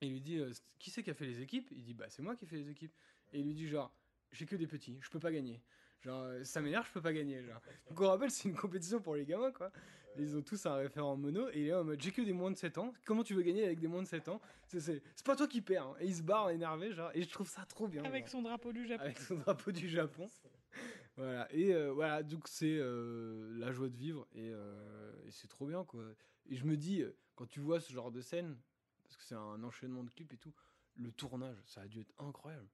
[0.02, 1.68] et il lui dit euh, Qui c'est qui a fait les équipes?
[1.72, 2.94] Il dit Bah, c'est moi qui ai fait les équipes.
[3.34, 3.92] Et il lui dit Genre,
[4.32, 5.62] j'ai que des petits, je peux pas gagner.
[6.02, 7.44] Genre, ça m'énerve, je peux pas gagner.
[7.44, 7.62] Genre.
[7.90, 9.72] Donc, on rappelle, c'est une compétition pour les gamins, quoi.
[10.18, 12.52] Ils ont tous un référent mono et il est en mode J'ai que des moins
[12.52, 12.94] de 7 ans.
[13.06, 14.42] Comment tu veux gagner avec des moins de 7 ans?
[14.68, 15.86] C'est- pas toi qui perds.
[15.88, 15.96] hein.
[16.00, 17.12] Et il se barre énervé, genre.
[17.14, 18.04] Et je trouve ça trop bien.
[18.04, 19.04] Avec genre son drapeau du Japon.
[19.04, 20.28] avec son drapeau du Japon.
[21.16, 25.48] voilà, et euh, voilà, donc c'est euh, la joie de vivre, et, euh, et c'est
[25.48, 26.04] trop bien, quoi.
[26.50, 27.04] Et je me dis,
[27.36, 28.58] quand tu vois ce genre de scène,
[29.04, 30.54] parce que c'est un enchaînement de clips et tout,
[30.98, 32.68] le tournage, ça a dû être incroyable.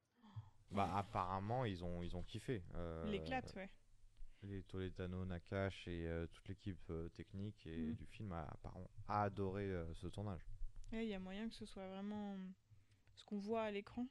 [0.72, 2.64] Bah, apparemment, ils ont, ils ont kiffé.
[2.76, 3.70] euh, L'éclate, ouais.
[4.44, 7.96] Les Toledano, Nakash et euh, toute l'équipe euh, technique et Mhm.
[7.96, 10.46] du film a apparemment adoré euh, ce tournage.
[10.92, 12.38] Ouais, Il y a moyen que ce soit vraiment
[13.16, 14.08] ce qu'on voit à l'écran,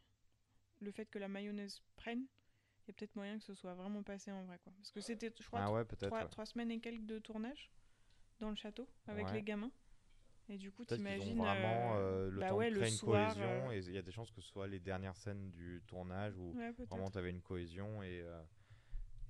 [0.81, 2.27] le fait que la mayonnaise prenne.
[2.87, 4.73] Il y a peut-être moyen que ce soit vraiment passé en vrai, quoi.
[4.77, 6.29] Parce que c'était, je crois, Ah ouais, trois, ouais.
[6.29, 7.71] trois semaines et quelques de tournage
[8.41, 9.71] dans le château avec les gamins.
[10.51, 11.39] Et du coup, t'imagines.
[11.39, 13.99] vraiment euh, le bah temps ouais, de créer une soir, cohésion euh, et il y
[13.99, 17.17] a des chances que ce soit les dernières scènes du tournage où Ouais, vraiment tu
[17.17, 18.43] avais une cohésion et, euh,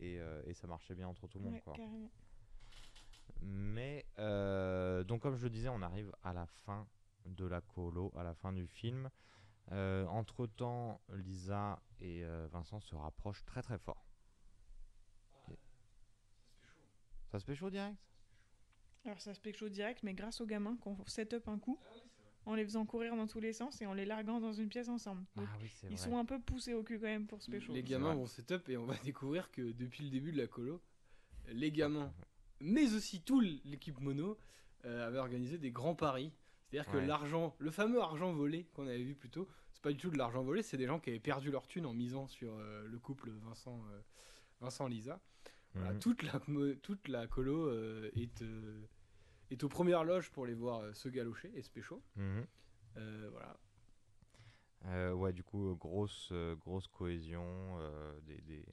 [0.01, 1.55] et, euh, et ça marchait bien entre tout le monde.
[1.55, 1.75] ouais, quoi.
[1.75, 2.11] carrément.
[3.41, 6.87] Mais euh, donc comme je le disais, on arrive à la fin
[7.27, 9.11] de la colo, à la fin du film.
[9.71, 14.07] entre temps, Lisa et euh, Vincent se rapprochent très très fort.
[15.51, 15.59] Et-
[17.31, 17.97] Ça se fait chaud direct?
[19.05, 21.79] Alors ça se pique chaud direct, mais grâce aux gamins qu'on set up un coup,
[22.47, 24.89] en les faisant courir dans tous les sens et en les larguant dans une pièce
[24.89, 25.25] ensemble.
[25.37, 25.97] Donc, Ah oui, ils vrai.
[25.97, 27.73] sont un peu poussés au cul quand même pour se pécho.
[27.73, 30.81] Les gamins vont setup et on va découvrir que depuis le début de la colo,
[31.49, 32.13] les gamins,
[32.61, 34.39] mais aussi toute l'équipe mono,
[34.85, 36.33] euh, avaient organisé des grands paris.
[36.71, 39.97] C'est-à-dire que l'argent, le fameux argent volé qu'on avait vu plus tôt, c'est pas du
[39.99, 42.55] tout de l'argent volé, c'est des gens qui avaient perdu leur thune en misant sur
[42.59, 44.01] euh, le couple Vincent, euh,
[44.61, 45.21] Vincent Lisa.
[45.75, 45.99] Voilà, Mhm.
[46.01, 46.41] toute, la,
[46.83, 48.83] toute la colo euh, est, euh,
[49.51, 52.03] est aux premières loges pour les voir euh, se galocher et se pécho.
[52.17, 52.47] Mhm.
[52.97, 53.57] Euh, voilà.
[54.87, 57.77] Euh, ouais, du coup, grosse, grosse cohésion.
[57.79, 58.67] euh, des, des-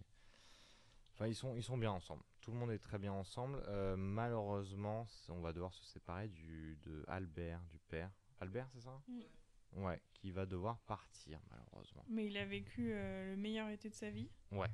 [1.13, 2.23] Enfin, ils sont, ils sont bien ensemble.
[2.41, 3.61] Tout le monde est très bien ensemble.
[3.67, 8.11] Euh, malheureusement, on va devoir se séparer du, de Albert, du père.
[8.39, 9.01] Albert, c'est ça?
[9.07, 9.83] Mm.
[9.83, 12.03] Ouais, qui va devoir partir, malheureusement.
[12.09, 14.29] Mais il a vécu euh, le meilleur été de sa vie.
[14.51, 14.67] Ouais.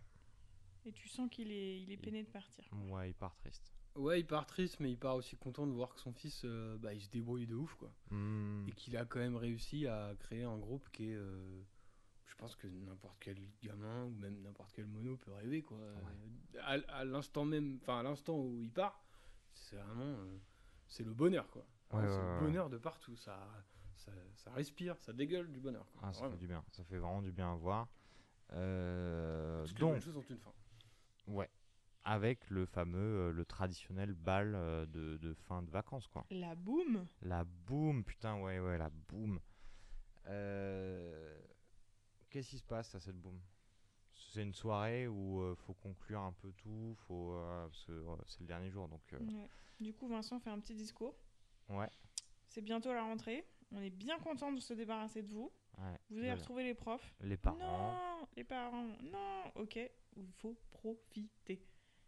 [0.85, 2.63] Et tu sens qu'il est, il est peiné de partir.
[2.89, 3.73] Ouais, il part triste.
[3.97, 6.77] Ouais, il part triste, mais il part aussi content de voir que son fils, euh,
[6.77, 7.91] bah, il se débrouille de ouf, quoi.
[8.11, 8.67] Hmm.
[8.67, 11.61] Et qu'il a quand même réussi à créer un groupe qui est, euh,
[12.25, 15.79] je pense que n'importe quel gamin ou même n'importe quel mono peut rêver, quoi.
[15.79, 15.95] Euh,
[16.61, 19.03] À, à l'instant même, enfin à l'instant où il part,
[19.53, 20.37] c'est vraiment, euh,
[20.87, 21.65] c'est le bonheur, quoi.
[21.91, 23.15] Ouais, c'est le bonheur de partout.
[23.15, 23.47] Ça,
[23.95, 25.87] ça, ça respire, ça dégueule du bonheur.
[25.93, 26.01] Quoi.
[26.03, 26.63] Ah, ça fait du bien.
[26.71, 27.87] Ça fait vraiment du bien à voir.
[28.49, 30.53] Toutes les donc, bonnes choses ont une fin.
[31.27, 31.49] ouais.
[32.09, 36.25] Avec le fameux, euh, le traditionnel bal euh, de, de fin de vacances, quoi.
[36.31, 39.39] La boum La boum, putain, ouais, ouais, la boum.
[40.27, 41.37] Euh,
[42.29, 43.39] qu'est-ce qui se passe à cette boom
[44.13, 48.39] C'est une soirée où euh, faut conclure un peu tout, faut, euh, parce que c'est
[48.41, 49.49] le dernier jour, donc Ouais.
[49.79, 51.15] Du coup, Vincent fait un petit discours.
[51.69, 51.89] ouais.
[52.47, 53.45] C'est bientôt la rentrée.
[53.73, 55.51] On est bien content de se débarrasser de vous.
[55.79, 55.99] ouais.
[56.09, 57.13] Vous allez Le- retrouver les profs.
[57.19, 57.57] les parents.
[57.57, 58.95] Non, les parents.
[59.03, 59.77] Non, ok.
[60.15, 61.61] Il faut profiter.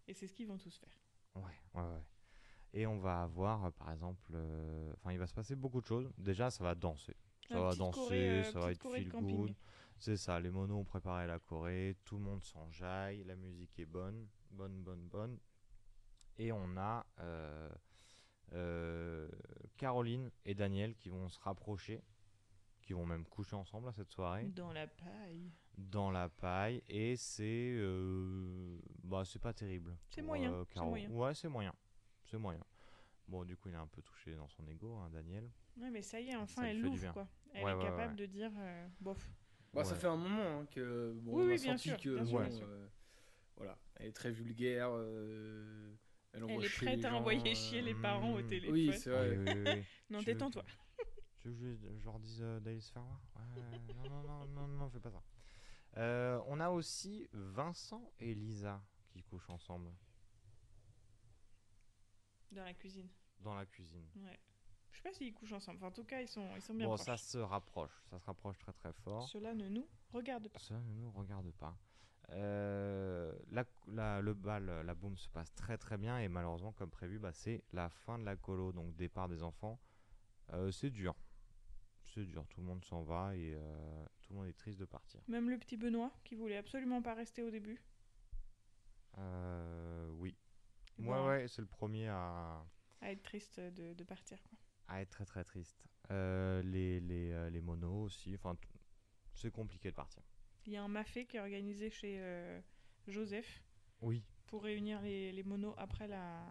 [0.10, 1.00] Et c'est ce qu'ils vont tous faire.
[1.36, 1.44] Ouais,
[1.76, 2.04] ouais, ouais.
[2.74, 5.86] Et on va avoir, euh, par exemple, euh, enfin, il va se passer beaucoup de
[5.86, 6.12] choses.
[6.18, 7.16] Déjà, ça va danser.
[7.48, 9.56] Ça La va danser, choré, euh, ça va être feel good.
[10.00, 13.86] C'est ça, les monos ont préparé la Corée, tout le monde s'enjaille, la musique est
[13.86, 15.38] bonne, bonne, bonne, bonne.
[16.38, 17.70] Et on a euh,
[18.54, 19.30] euh,
[19.78, 22.02] Caroline et Daniel qui vont se rapprocher,
[22.90, 25.52] qui vont même coucher ensemble à cette soirée Dans la paille.
[25.78, 27.44] dans la paille et c'est
[27.76, 31.08] euh, bah c'est pas terrible C'est moyen, euh, moyen.
[31.12, 31.72] ouais c'est moyen
[32.26, 32.64] c'est moyen
[33.28, 35.48] bon du coup il est un peu touché dans son ego hein, Daniel
[35.80, 37.28] Ouais, mais ça y est, enfin, lui elle l'ouvre, quoi.
[37.54, 38.18] Elle Ouais, est ouais, capable ouais.
[38.18, 39.30] de dire, euh, bof.
[39.72, 41.98] Bah, Ça fait un moment hein, que bon, Oui, on a oui, bien senti sûr,
[42.02, 42.68] que bien sûr, bon, bien sûr.
[42.68, 42.88] euh,
[43.56, 44.90] voilà, elle est très vulgaire.
[44.92, 45.94] euh,
[46.34, 48.48] elle, est prête à gens, envoyer euh, chier les parents au hmm.
[48.48, 48.74] téléphone.
[48.74, 49.38] Oui, c'est vrai.
[49.38, 49.84] Oui, oui, oui.
[50.10, 50.66] Non, détends-toi.
[51.42, 53.20] Tu veux que je, je leur dise euh, d'aller se faire voir?
[53.36, 55.22] Ouais, non, non, non, non, non, fais pas ça.
[55.98, 59.92] Euh, on a aussi Vincent et Lisa qui couchent ensemble
[62.52, 63.08] Dans la cuisine.
[63.40, 64.06] dans la cuisine.
[64.18, 64.40] Ouais.
[64.92, 65.78] Je sais pas s'ils couchent ensemble.
[65.78, 67.06] Enfin, en tout cas, ils sont, ils sont bien Bon, proches.
[67.06, 69.28] ça se rapproche, ça se rapproche très très fort.
[69.30, 70.60] Cela ne nous regarde pas.
[70.60, 71.78] Ça ne nous regarde pas.
[72.32, 76.90] Euh, la, la- le bal, la boum se passe très très bien et malheureusement, comme
[76.92, 79.80] prévu, bah, c'est la fin de la colo, donc départ des enfants.
[80.52, 81.16] Euh, c'est dur.
[82.14, 84.86] C'est dur, tout le monde s'en va et euh, tout le monde est triste de
[84.86, 85.22] partir.
[85.28, 87.80] Même le petit Benoît, qui voulait absolument pas rester au début.
[89.18, 90.36] Euh, oui.
[90.98, 92.66] Et Ouais, ben, ouais, c'est le premier à,
[93.02, 94.58] À être triste de, de partir, quoi.
[94.88, 95.88] à être très très triste.
[96.12, 98.58] Euh, les, les, les monos aussi, enfin,
[99.34, 100.24] c'est compliqué de partir.
[100.66, 102.62] Il y a un mafé qui est organisé chez
[103.08, 103.64] Joseph
[104.02, 104.24] Oui.
[104.48, 106.46] pour réunir les, les monos après la,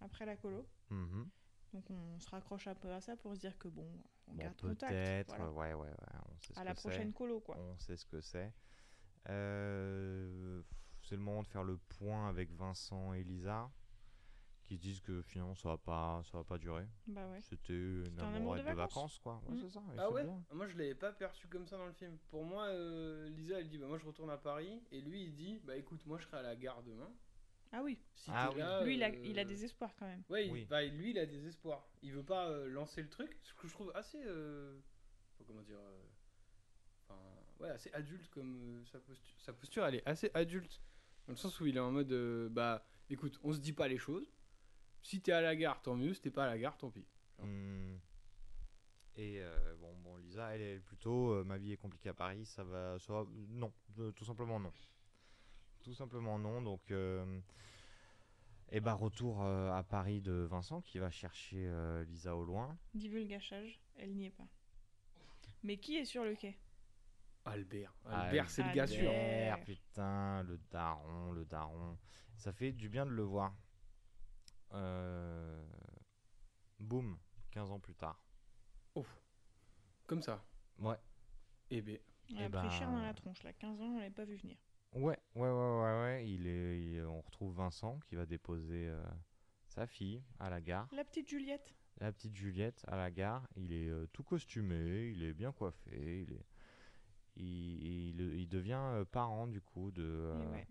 [0.00, 0.66] après la colo.
[0.90, 1.28] Mhm.
[1.76, 3.86] Donc on se raccroche un peu à ça pour se dire que bon,
[4.28, 4.92] on Bon, garde contact.
[4.92, 5.50] peut-être, voilà.
[5.52, 6.80] ouais, ouais, ouais, on sait ce À que la c'est.
[6.88, 7.58] prochaine colo, quoi.
[7.58, 8.50] On sait ce que c'est.
[9.28, 10.62] Euh,
[11.02, 13.70] c'est le moment de faire le point avec Vincent et Lisa,
[14.64, 16.86] qui se disent que finalement ça va pas, ça va pas durer.
[17.08, 17.40] Bah ouais.
[17.42, 18.94] C'était une C'était un amour amourette de de vacances.
[18.94, 19.42] vacances, quoi.
[19.48, 19.80] Ouais, c'est ça.
[19.80, 20.24] et Ah c'est ouais?
[20.24, 20.42] bien.
[20.52, 22.16] Moi je l'avais pas perçu comme ça dans le film.
[22.30, 25.34] Pour moi, euh, Lisa elle dit bah moi je retourne à Paris et lui il
[25.34, 27.12] dit bah écoute moi je serai à la gare demain.
[27.72, 27.98] Ah oui.
[28.14, 28.58] Si Ah oui.
[28.58, 30.22] là, Lui, il a, euh, il a des espoirs quand même.
[30.28, 30.64] Ouais, il- Oui.
[30.64, 31.86] bah, lui il a des espoirs.
[32.02, 34.78] Il veut pas euh, lancer le truc, ce que je trouve assez euh,
[35.46, 36.02] comment dire euh,
[37.08, 37.20] enfin,
[37.60, 39.40] ouais assez adulte comme euh, sa posture.
[39.40, 40.80] Sa posture elle est assez adulte
[41.26, 43.88] dans le sens où il est en mode euh, bah écoute on se dit pas
[43.88, 44.32] les choses.
[45.02, 47.06] Si t'es à la gare tant mieux, si t'es pas à la gare tant pis.
[47.38, 47.96] Mm.
[49.18, 52.44] Et euh, bon, bon, Lisa, elle est plutôt euh, ma vie est compliquée à Paris,
[52.44, 54.72] ça va, ça va- non, euh, tout simplement non.
[55.86, 56.90] Tout simplement non, donc
[58.72, 62.76] et bah retour euh, à Paris de Vincent qui va chercher euh, Lisa au loin.
[62.94, 64.48] Divulgachage, elle n'y est pas.
[65.62, 66.58] Mais qui est sur le quai?
[67.44, 69.08] Albert, Albert c'est le gars sûr.
[69.08, 71.96] Albert, putain, le daron, le daron.
[72.36, 73.54] Ça fait du bien de le voir.
[74.72, 75.64] Euh...
[76.80, 77.16] Boum,
[77.52, 78.20] 15 ans plus tard.
[80.08, 80.44] Comme ça?
[80.80, 80.96] Ouais.
[81.70, 82.00] Et ben
[82.30, 83.52] Elle Eh a pris cher ben, dans la tronche, là.
[83.52, 84.56] 15 ans, on l'avait pas vu venir.
[84.96, 86.28] Ouais, ouais, ouais, ouais, ouais.
[86.28, 89.02] Il est, il- on retrouve Vincent qui va déposer euh,
[89.68, 90.88] sa fille à la gare.
[90.92, 91.74] La petite Juliette.
[92.00, 93.46] La petite Juliette à la gare.
[93.56, 96.44] Il est euh, tout costumé, il est bien coiffé, il est,
[97.36, 97.86] il,
[98.20, 100.02] il- il devient euh, parent du coup de.
[100.04, 100.66] Euh, ouais.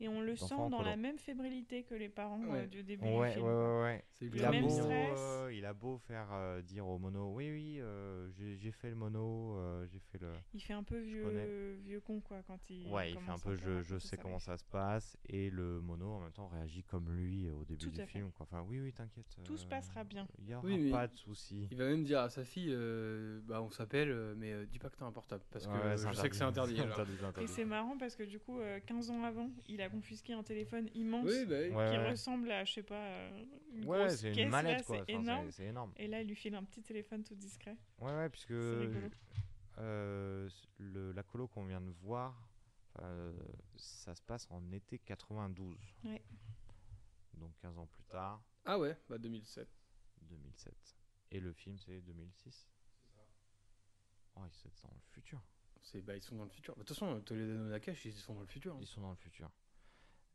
[0.00, 2.62] Et on le sent dans la même fébrilité que les parents Ouais.
[2.62, 3.46] euh, du début Ouais, du film.
[3.46, 4.04] ouais, ouais.
[4.10, 7.50] C'est Il a, même beau, euh, il a beau faire euh, dire au mono, oui,
[7.50, 10.32] oui, euh, j'ai j'ai fait le mono, euh, j'ai fait le.
[10.52, 12.88] Il fait un peu vieux, vieux con, quoi, quand il.
[12.90, 15.80] Ouais, il fait un peu, je, je sais sa comment ça se passe, et le
[15.80, 18.30] mono en même temps réagit comme lui au début Tout du film.
[18.32, 18.46] Quoi.
[18.50, 19.26] Enfin, oui, oui, t'inquiète.
[19.44, 20.26] Tout se passera bien.
[20.38, 21.68] Il y aura Oui, pas de souci.
[21.70, 24.90] Il va même dire à sa fille, euh, bah on s'appelle, mais euh, dis pas
[24.90, 26.74] que t'as un portable, parce que je sais que c'est interdit.
[27.40, 30.42] Et c'est marrant parce que du coup, euh, 15 ans avant, il a confisqué un
[30.42, 31.54] téléphone immense Oui, bah.
[31.54, 32.10] Ouais, qui ouais.
[32.10, 34.96] ressemble à, je sais pas, euh, une Ouais, grosse c'est caisse, une là, mallette quoi.
[34.96, 35.46] c'est Enfin, énorme.
[35.46, 35.92] c'est- c'est énorme.
[35.96, 37.76] Et là, il lui file un petit téléphone tout discret.
[38.00, 38.50] Ouais, ouais, puisque
[39.78, 40.48] euh,
[40.78, 42.48] le, la colo qu'on vient de voir,
[43.00, 43.32] euh,
[43.76, 45.76] ça se passe en été 92.
[46.04, 46.22] Ouais.
[47.34, 49.68] Donc 15 ans plus tard, Ah ouais, bah 2007.
[50.22, 50.72] 2007.
[51.32, 52.68] Et le film, c'est 2006
[54.36, 55.40] Oh, c'est dans le futur.
[55.80, 56.74] C'est, bah ils sont dans le futur.
[56.74, 58.74] Bah, De toute façon, Toledano Nakash, ils sont dans le futur.
[58.74, 58.78] hein.
[58.80, 59.50] Ils sont dans le futur.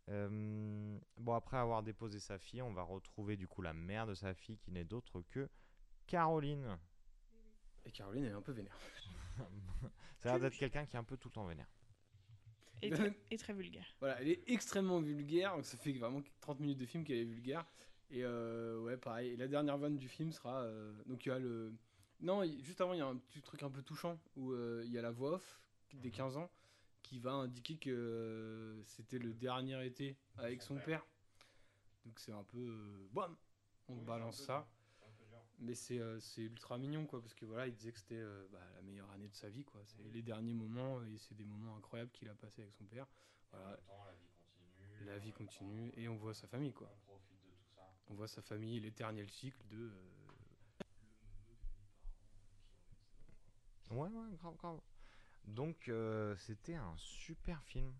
[0.10, 4.16] Euh, bon, après avoir déposé sa fille, on va retrouver du coup la mère de
[4.16, 5.50] sa fille qui n'est d'autre que
[6.08, 6.78] Caroline.
[7.86, 8.76] Et Caroline elle est un peu vénère.
[10.18, 11.70] Ça a l'air d'être quelqu'un qui est un peu tout le temps vénère.
[12.82, 13.86] Et, très, et très vulgaire.
[14.00, 17.24] Voilà, elle est extrêmement vulgaire, donc ça fait vraiment 30 minutes de film qu'elle est
[17.24, 17.66] vulgaire.
[18.10, 19.32] Et euh, ouais, pareil.
[19.32, 20.62] Et la dernière vanne du film sera.
[20.64, 21.74] euh, donc il y a le.
[22.22, 24.92] Non, juste avant, il y a un petit truc un peu touchant où euh, il
[24.92, 25.62] y a la voix off
[25.94, 26.50] des 15 ans
[27.02, 31.06] qui va indiquer que euh, c'était le dernier été avec son père.
[32.06, 32.58] Donc c'est un peu.
[32.58, 33.36] euh, bam
[33.88, 34.68] On balance ça.
[35.62, 38.48] Mais c'est euh, c'est ultra mignon, quoi, parce que voilà, il disait que c'était euh,
[38.50, 39.82] bah, la meilleure année de sa vie, quoi.
[39.86, 43.06] C'est les derniers moments, et c'est des moments incroyables qu'il a passés avec son père.
[43.52, 43.78] Voilà.
[45.06, 46.90] La vie continue, et on voit sa famille, quoi.
[48.08, 49.78] On voit sa famille et l'éternel cycle de.
[49.78, 49.92] euh,
[53.92, 54.80] Ouais, ouais, grave, grave.
[55.46, 57.94] Donc, euh, c'était un super film.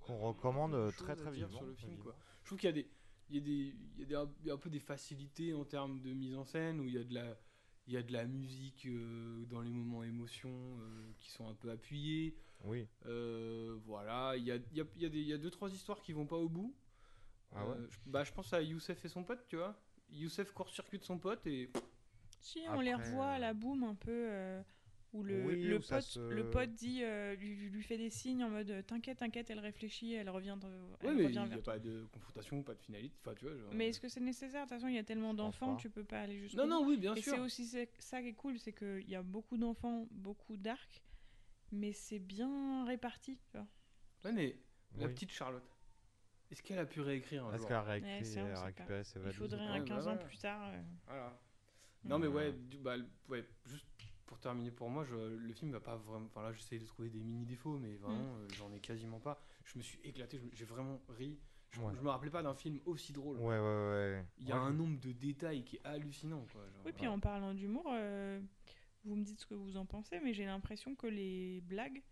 [0.00, 1.56] Qu'on recommande euh, très très vivement.
[1.56, 2.16] sur le film, quoi.
[2.42, 2.88] Je trouve qu'il y a des.
[3.30, 3.50] Il y a, des,
[3.96, 6.34] il y a, des- il y a un peu des facilités en termes de mise
[6.36, 7.38] en scène où il y a de la,
[7.86, 11.54] il y a de la musique euh, dans les moments émotions euh, qui sont un
[11.54, 12.36] peu appuyés.
[12.64, 12.86] Oui.
[13.06, 15.38] Euh, voilà, il y a, il y, a, il y, a des- il y a
[15.38, 16.74] deux trois histoires qui vont pas au bout.
[17.52, 19.74] Ah ouais Euh, je, bah, je pense à Youssef et son pote, tu vois.
[20.10, 21.70] Youssef court-circuite son pote et.
[22.40, 24.62] Si, on les revoit à la boum un peu.
[25.14, 27.82] Euh, où le, Oui, le, où ça pote, se- le pote dit, euh, lui, lui
[27.82, 30.66] fait des signes en mode euh, T'inquiète, t'inquiète, elle réfléchit, elle revient, de-
[31.00, 33.16] elle Ouais, mais il n'y a pas de confrontation, pas de finalité.
[33.20, 33.56] Enfin, tu vois.
[33.56, 34.64] genre, Mais est-ce que c'est nécessaire?
[34.64, 36.86] De toute façon, il y a tellement d'enfants, tu peux pas aller jusqu'au Non, non,
[36.86, 37.34] oui, bien Et sûr.
[37.34, 37.66] c'est aussi
[37.98, 41.02] ça qui est cool, c'est qu'il y a beaucoup d'enfants, beaucoup d'arcs,
[41.72, 43.38] mais c'est bien réparti.
[43.50, 43.66] tu vois.
[44.24, 44.56] Ouais, mais
[44.98, 45.12] la Oui.
[45.12, 45.62] petite Charlotte,
[46.50, 47.68] est-ce qu'elle a pu réécrire un Est-ce jour?
[47.68, 50.16] qu'elle a réécrit- Ouais, a sait récupéré ses Il faudrait un Ouais, 15 bah ans
[50.16, 50.24] ouais.
[50.24, 50.62] plus tard.
[50.72, 51.40] euh, Voilà.
[52.04, 52.52] Non, mais Ouais.
[52.52, 52.96] du- bah,
[53.28, 53.86] ouais, juste
[54.26, 56.26] pour terminer pour moi, je, le film va pas vraiment.
[56.26, 59.40] Enfin là, j'essaie de trouver des mini défauts, mais vraiment, euh, j'en ai quasiment pas.
[59.64, 61.38] Je me suis éclaté, j'ai vraiment ri.
[61.70, 61.92] Je, Ouais.
[61.96, 63.36] je me rappelais pas d'un film aussi drôle.
[63.38, 64.24] Ouais, ouais, ouais.
[64.38, 66.62] Il y a Ouais, un nombre de détails qui est hallucinant, quoi.
[66.62, 66.82] genre.
[66.86, 68.40] Oui, puis en parlant d'humour, euh,
[69.04, 72.02] vous me dites ce que vous en pensez, mais j'ai l'impression que les blagues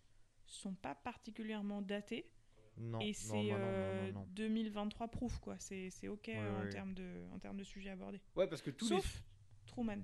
[0.46, 2.28] sont pas particulièrement datées.
[2.78, 4.12] Non, et non, c'est non, non, non, euh.
[4.30, 5.56] 2023 proof, quoi.
[5.58, 6.68] C'est c'est ok euh, en, ouais.
[6.70, 8.20] termes de, en termes de sujets abordés.
[8.34, 8.96] Ouais, parce que tous les.
[8.96, 9.22] Sauf
[9.66, 10.02] Truman.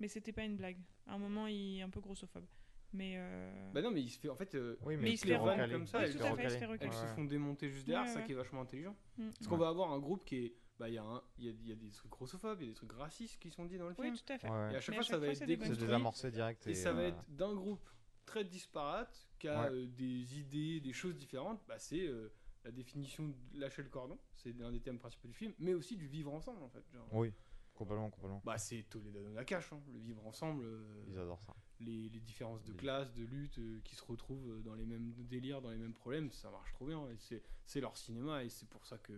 [0.00, 0.78] Mais c'était pas une blague.
[1.06, 2.46] À un moment, il est un peu grossophobe.
[2.92, 3.14] Mais.
[3.16, 4.54] euh, Bah non, mais il se fait en fait.
[4.54, 5.46] euh, Oui, Mais mais il se les comme
[5.86, 8.36] ça, Oui, elles, fait, se elles se font démonter juste derrière, Ouais, ça qui est
[8.36, 8.96] vachement intelligent.
[9.18, 9.30] mm.
[9.30, 10.54] Parce qu'on va avoir un groupe qui est.
[10.78, 12.64] Bah, il y, a un- il y, a, il y a des trucs grossophobes, il
[12.64, 14.16] y a des trucs racistes qui sont dits dans le Oui, film.
[14.16, 14.50] tout à fait.
[14.50, 14.72] Ouais.
[14.72, 15.78] Et à chaque Mais fois, à ça chaque va fois, être déconstruit.
[15.78, 16.66] désamorcé direct.
[16.66, 17.88] Et ça va euh, être d'un groupe
[18.26, 19.76] très disparate qui a Ouais.
[19.76, 21.62] euh, des idées, des choses différentes.
[21.68, 22.32] Bah, c'est euh,
[22.64, 24.18] la définition de lâcher le cordon.
[24.34, 26.82] C'est un des thèmes principaux du film, mais aussi du vivre ensemble en fait.
[26.92, 27.32] Genre, Oui,
[27.74, 28.40] complètement, complètement.
[28.44, 30.64] Bah, c'est Toledano Nakash, hein, le vivre ensemble.
[30.64, 31.54] euh, Ils adorent ça.
[31.80, 34.86] les, les différences de Les- classe, de lutte, euh, qui se retrouvent euh, dans les
[34.86, 37.08] mêmes délires, dans les mêmes problèmes, ça marche trop bien.
[37.10, 39.12] Et c'est, c'est leur cinéma et c'est pour ça que.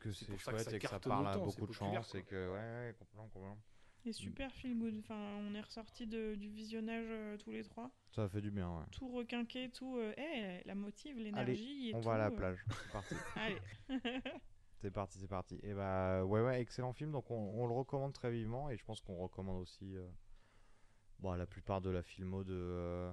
[0.00, 1.44] Que C'est c'est pour ça que chouette ça et que ça cartonne parle à autant,
[1.46, 2.08] beaucoup de populaire, gens.
[2.10, 2.58] C'est que, ouais,
[2.88, 3.58] ouais, complètement, complètement.
[4.06, 4.98] Et super feel good.
[4.98, 7.90] Enfin, on est ressorti de, du visionnage euh, tous les trois.
[8.10, 8.84] Ça fait du bien, ouais.
[8.92, 9.96] Tout requinqué, tout.
[9.96, 11.88] euh, eh, la motive, l'énergie.
[11.88, 12.30] et On tout, va à la euh.
[12.36, 12.62] plage.
[12.68, 13.14] C'est parti.
[13.36, 13.58] Allez.
[14.84, 15.58] C'est parti, c'est parti.
[15.62, 17.10] Et bah, ouais, ouais, excellent film.
[17.10, 18.68] Donc, on, on le recommande très vivement.
[18.68, 20.06] Et je pense qu'on recommande aussi euh,
[21.20, 23.10] bon, la plupart de la filmo de, euh,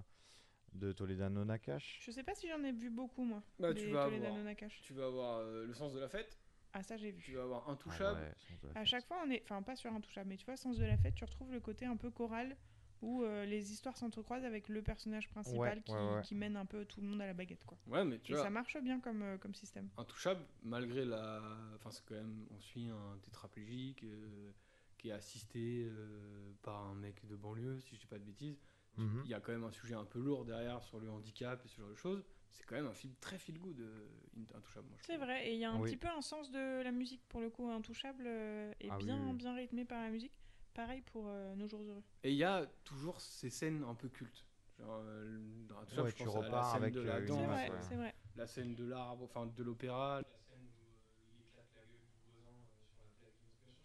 [0.74, 2.00] de Toledano Nakash.
[2.04, 3.42] Je sais pas si j'en ai vu beaucoup, moi.
[3.58, 4.82] Bah, tu vas Toledano avoir, Nakash.
[4.82, 6.38] tu vas avoir euh, le sens de la fête,
[6.74, 7.22] Ah, ça, j'ai vu.
[7.24, 8.20] tu vas avoir Ah Intouchable.
[8.20, 9.42] ouais, À chaque fois, on est.
[9.44, 11.86] Enfin, pas sur Intouchable, mais tu vois, Sens de la fête, tu retrouves le côté
[11.86, 12.58] un peu choral
[13.02, 16.22] où euh, les histoires s'entrecroisent avec le personnage principal Ouais, qui, ouais, ouais.
[16.22, 17.78] qui mène un peu tout le monde à la baguette, quoi.
[17.88, 19.90] Ouais, mais tu Et vois, ça marche bien comme, euh, comme système.
[19.98, 21.42] Intouchable, malgré la.
[21.76, 22.46] Enfin, c'est quand même.
[22.52, 24.52] On suit un tétraplégique euh,
[24.98, 28.60] qui est assisté euh, par un mec de banlieue, si je dis pas de bêtises.
[28.98, 29.22] Mhm.
[29.26, 31.68] Il y a quand même un sujet un peu lourd derrière sur le handicap et
[31.70, 32.24] ce genre de choses.
[32.50, 34.06] C'est quand même un film très feel good, euh,
[34.54, 34.90] Intouchable.
[35.08, 35.90] C'est vrai, et il y a un Oui.
[35.90, 39.06] petit peu un sens de la musique pour le coup, Intouchable euh, est Ah oui,
[39.06, 39.34] bien, oui.
[39.38, 40.34] bien rythmé par la musique.
[40.74, 42.04] Pareil pour euh, Nos Jours Heureux.
[42.24, 44.46] Et il y a toujours ces scènes un peu cultes.
[44.80, 47.70] Genre, euh, dans Ouais, tu pense à la repars scène avec, de la danse, vrai,
[47.70, 47.78] ouais.
[47.82, 48.16] c'est vrai.
[48.36, 52.00] la scène de l'arbre, enfin de l'opéra, la scène où euh, il éclate la gueule
[52.00, 53.34] du voisin euh, sur la vois,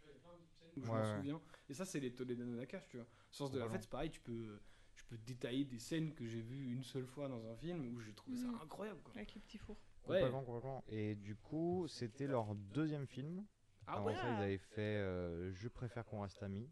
[0.05, 1.41] il y a plein de scènes où je Ouais, m'en souviens.
[1.69, 3.07] Et ça, c'est les Toledano Nakash, tu vois.
[3.31, 4.61] Sens de la fête, c'est pareil, tu peux,
[4.95, 8.01] je peux détailler des scènes que j'ai vues une seule fois dans un film où
[8.01, 8.61] j'ai trouvé ça Mhm.
[8.63, 9.01] incroyable.
[9.03, 9.13] Quoi.
[9.17, 9.77] Avec les petits fours.
[10.07, 10.21] Ouais.
[10.21, 10.85] Complètement, complètement.
[10.89, 13.45] Et du coup, c'était leur deuxième film.
[13.87, 16.69] Ah Avant ouais ça, ils avaient fait euh, Je préfère qu'on reste amis.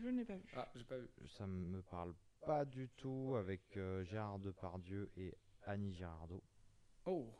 [0.00, 0.44] Je n'ai pas vu.
[0.56, 1.08] Ah, j'ai pas vu.
[1.26, 2.14] Ça me parle
[2.44, 6.42] pas du tout avec euh, Gérard Depardieu et Annie Girardot
[7.06, 7.32] Oh,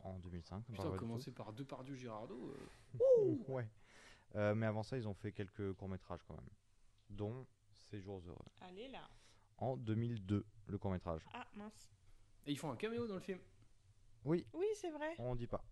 [0.00, 0.48] en 2005.
[0.66, 2.54] ça me putain, du commencer par Depardieu Girardot.
[3.00, 3.36] euh.
[3.48, 3.68] ouais.
[4.34, 6.48] Euh, mais avant ça, ils ont fait quelques courts-métrages quand même,
[7.10, 7.46] dont
[7.90, 8.38] Ces jours heureux.
[8.60, 9.08] Allez là.
[9.58, 11.22] En 2002, le court-métrage.
[11.32, 11.90] Ah mince.
[12.46, 13.38] Et ils font un caméo dans le film.
[14.24, 15.14] Oui, Oui, c'est vrai.
[15.18, 15.64] on dit pas.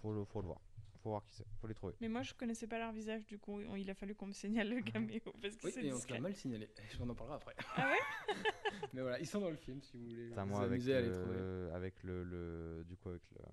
[0.00, 0.60] Faut le, faut le voir.
[1.02, 1.46] Faut voir qui c'est.
[1.60, 1.94] Faut les trouver.
[2.00, 4.70] Mais moi, je connaissais pas leur visage, du coup, il a fallu qu'on me signale
[4.70, 6.68] le caméo parce que Oui, c'est et on te l'a mal signalé.
[7.00, 7.54] On en parlera après.
[7.76, 8.34] Ah ouais
[8.94, 10.94] Mais voilà, ils sont dans le film si vous voulez Putain, vous moi, avec, amuser
[10.94, 11.36] à les trouver.
[11.36, 13.44] le, avec le, le- du coup, avec le-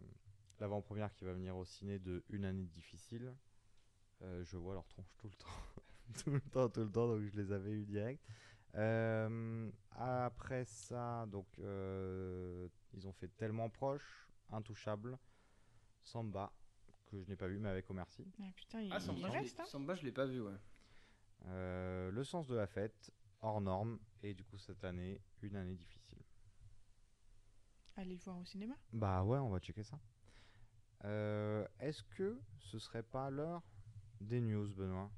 [0.59, 3.33] l'avant-première qui va venir au ciné de Une année difficile,
[4.21, 6.23] euh, je vois leur tronche tout le temps.
[6.23, 8.23] tout le temps, tout le temps, donc je les avais eu direct.
[8.75, 15.17] Euh, après ça, donc, euh, ils ont fait tellement proche, intouchable,
[16.03, 16.51] Samba,
[17.09, 18.25] que je n'ai pas vu, mais avec Omar Sy.
[18.39, 20.41] Ah putain, il, Ah, il Samba, je l'ai- reste, hein Samba, je l'ai pas vu,
[20.41, 20.55] ouais.
[21.45, 23.11] Euh, le sens de la fête,
[23.41, 26.19] hors norme, et du coup, cette année, une année difficile.
[27.95, 28.75] Allez le voir au cinéma.
[28.93, 29.99] Bah ouais, on va checker ça.
[31.05, 33.63] Euh, Est-ce que ce serait pas l'heure
[34.21, 35.11] des news, Benoît?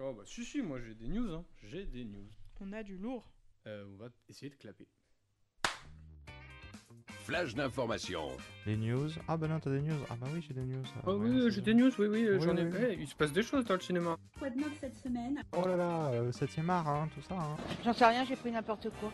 [0.00, 1.44] Oh bah si si, moi j'ai des news, hein.
[1.62, 2.28] J'ai des news.
[2.60, 3.32] On a du lourd.
[3.66, 4.88] Euh, on va essayer de clapper.
[7.28, 8.26] Flash d'information.
[8.64, 10.82] Les news Ah bah non, t'as des news Ah bah oui, j'ai des news.
[10.96, 12.64] Ah Oh ouais, oui, j'ai des news, oui, oui, Oui, j'en ai.
[12.64, 12.96] oui.
[13.00, 14.16] Il se passe des choses dans le cinéma.
[14.38, 15.42] Quoi de neuf cette semaine?
[15.52, 17.34] Oh là là, euh, 7ème art, hein, tout ça.
[17.34, 17.56] Hein.
[17.84, 19.12] J'en sais rien, j'ai pris n'importe quoi.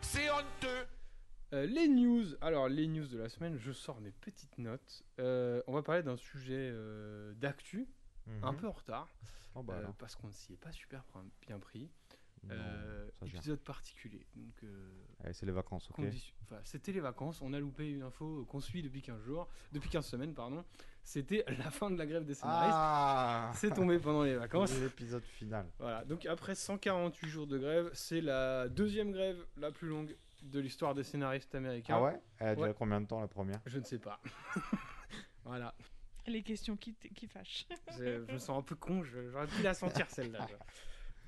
[0.00, 0.86] C'est honteux.
[1.52, 2.24] Euh, les news.
[2.40, 5.04] Alors, les news de la semaine, je sors mes petites notes.
[5.20, 7.86] Euh, on va parler d'un sujet euh, d'actu,
[8.42, 8.58] un Mhm.
[8.58, 9.08] peu en retard,
[9.54, 11.04] Oh bah euh, parce qu'on ne s'y est pas super
[11.46, 11.88] bien pris.
[12.48, 14.26] Non, Euh, épisode particulier.
[14.34, 16.04] Donc, euh, c'est les vacances, ok
[16.42, 17.40] enfin, c'était les vacances.
[17.40, 20.62] On a loupé une info qu'on suit depuis 15 jours, depuis 15 semaines, pardon.
[21.02, 22.74] C'était la fin de la grève des scénaristes.
[22.74, 24.70] Ah C'est tombé pendant les vacances.
[24.72, 25.66] C'est l'épisode final.
[25.78, 30.60] Voilà, donc après 148 jours de grève, c'est la deuxième grève la plus longue de
[30.60, 31.96] l'histoire des scénaristes américains.
[31.96, 32.20] Ah ouais?
[32.38, 32.74] Elle a duré Ouais.
[32.78, 33.60] combien de temps la première?
[33.64, 34.20] Je ne sais pas.
[35.44, 35.74] voilà.
[36.26, 37.66] Les questions qui, qui fâchent.
[37.98, 40.46] Je, je me sens un peu con, je- j'aurais pu la sentir celle-là.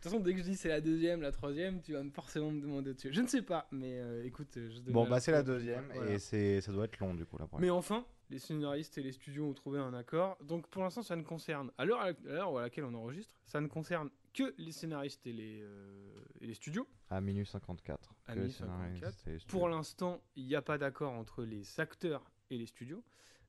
[0.06, 2.02] Je- De toute façon, dès que je dis c'est la deuxième, la troisième, tu vas
[2.02, 3.12] me forcément me demander dessus.
[3.12, 6.12] Je ne sais pas, mais euh, écoute, je donne Bon, bah c'est la deuxième, Voilà.
[6.12, 7.62] et c'est ça doit être long du coup la première.
[7.62, 10.36] Mais enfin, les scénaristes et les studios ont trouvé un accord.
[10.42, 14.10] Donc pour l'instant, ça ne concerne, à l'heure à laquelle on enregistre, ça ne concerne
[14.34, 16.10] que les scénaristes et les, euh,
[16.40, 16.86] et les studios.
[17.08, 18.14] À minuit 54.
[18.26, 18.90] à minuit 54.
[18.98, 22.66] scénaristes et les Pour l'instant, il n'y a pas d'accord entre les acteurs et les
[22.66, 23.02] studios.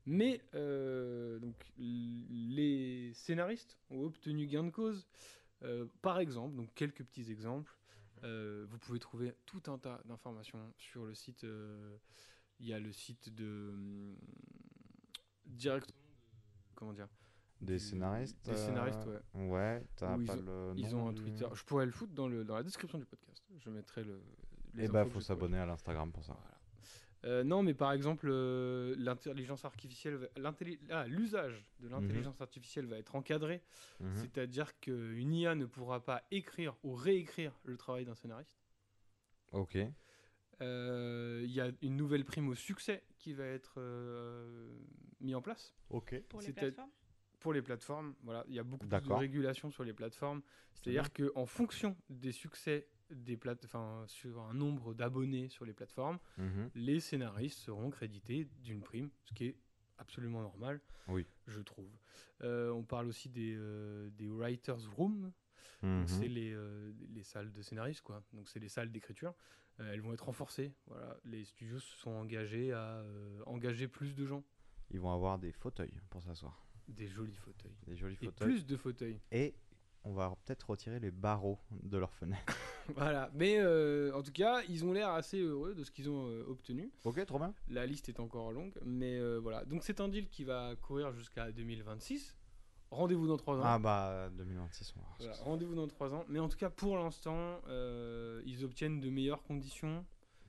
[0.09, 5.05] Mais euh, donc, les scénaristes ont obtenu gain de cause.
[5.63, 7.73] Euh, par exemple, donc quelques petits exemples.
[8.23, 11.43] Euh, vous pouvez trouver tout un tas d'informations sur le site.
[11.43, 11.97] euh,
[12.59, 14.15] Il y a le site de hum,
[15.45, 15.97] directement.
[16.75, 17.07] Comment dire
[17.61, 19.47] Des scénaristes Des scénaristes, ouais.
[19.49, 21.47] Ouais, t'as Où ils pas ont- le Ils ont un Twitter.
[21.53, 23.43] Je pourrais le foutre dans, le, dans la description du podcast.
[23.59, 24.21] Je mettrai le.
[24.79, 26.37] Eh bah, faut s'abonner à l'Instagram pour ça.
[27.27, 30.29] Euh, non, mais par exemple, euh, l'intelligence artificielle,
[30.89, 33.61] ah, l'usage de l'intelligence artificielle va être encadré,
[33.99, 34.15] Mhm.
[34.15, 38.57] c'est-à-dire qu'une IA ne pourra pas écrire ou réécrire le travail d'un scénariste.
[39.51, 39.77] Ok.
[40.61, 44.69] Euh, Il y a une nouvelle prime au succès qui va être euh,
[45.19, 45.75] mis en place.
[45.89, 46.19] Ok.
[46.29, 46.89] Pour les plateformes?
[47.39, 50.41] Pour les plateformes, voilà, il y a beaucoup plus de régulation sur les plateformes.
[50.73, 53.65] C'est-à-dire qu'en fonction des succès des plate
[54.07, 56.69] sur un nombre d'abonnés sur les plateformes, Mhm.
[56.75, 59.55] les scénaristes seront crédités d'une prime, ce qui est
[59.97, 61.25] absolument normal, Oui.
[61.47, 61.89] je trouve.
[62.41, 65.31] Euh, on parle aussi des, euh, des writers' rooms,
[65.83, 66.07] Mhm.
[66.07, 68.23] c'est les, euh, les salles de scénaristes, quoi.
[68.33, 69.33] Donc c'est les salles d'écriture.
[69.79, 70.73] Elles vont être renforcées.
[70.87, 71.19] Voilà.
[71.23, 73.05] Les studios se sont engagés à
[73.45, 74.43] engager plus de gens,
[74.89, 76.63] Ils vont avoir des fauteuils pour s'asseoir.
[76.87, 77.75] des jolis fauteuils.
[77.85, 78.47] Des jolis Et fauteuils.
[78.47, 79.19] plus de fauteuils.
[79.31, 79.53] Et
[80.07, 82.57] on va peut-être retirer les barreaux de leurs fenêtres.
[82.95, 83.29] voilà.
[83.33, 86.45] Mais euh, en tout cas, ils ont l'air assez heureux de ce qu'ils ont euh,
[86.47, 86.91] obtenu.
[87.03, 87.53] ok, trop bien.
[87.67, 89.65] La liste est encore longue, mais euh, voilà.
[89.65, 92.35] Donc c'est un deal qui va courir jusqu'à 2026.
[92.89, 93.61] Rendez-vous dans 3 ans.
[93.65, 95.15] Ah bah 2026, on va voir.
[95.19, 96.23] Voilà, Rendez-vous dans 3 ans.
[96.29, 100.05] Mais en tout cas, pour l'instant, euh, ils obtiennent de meilleures conditions.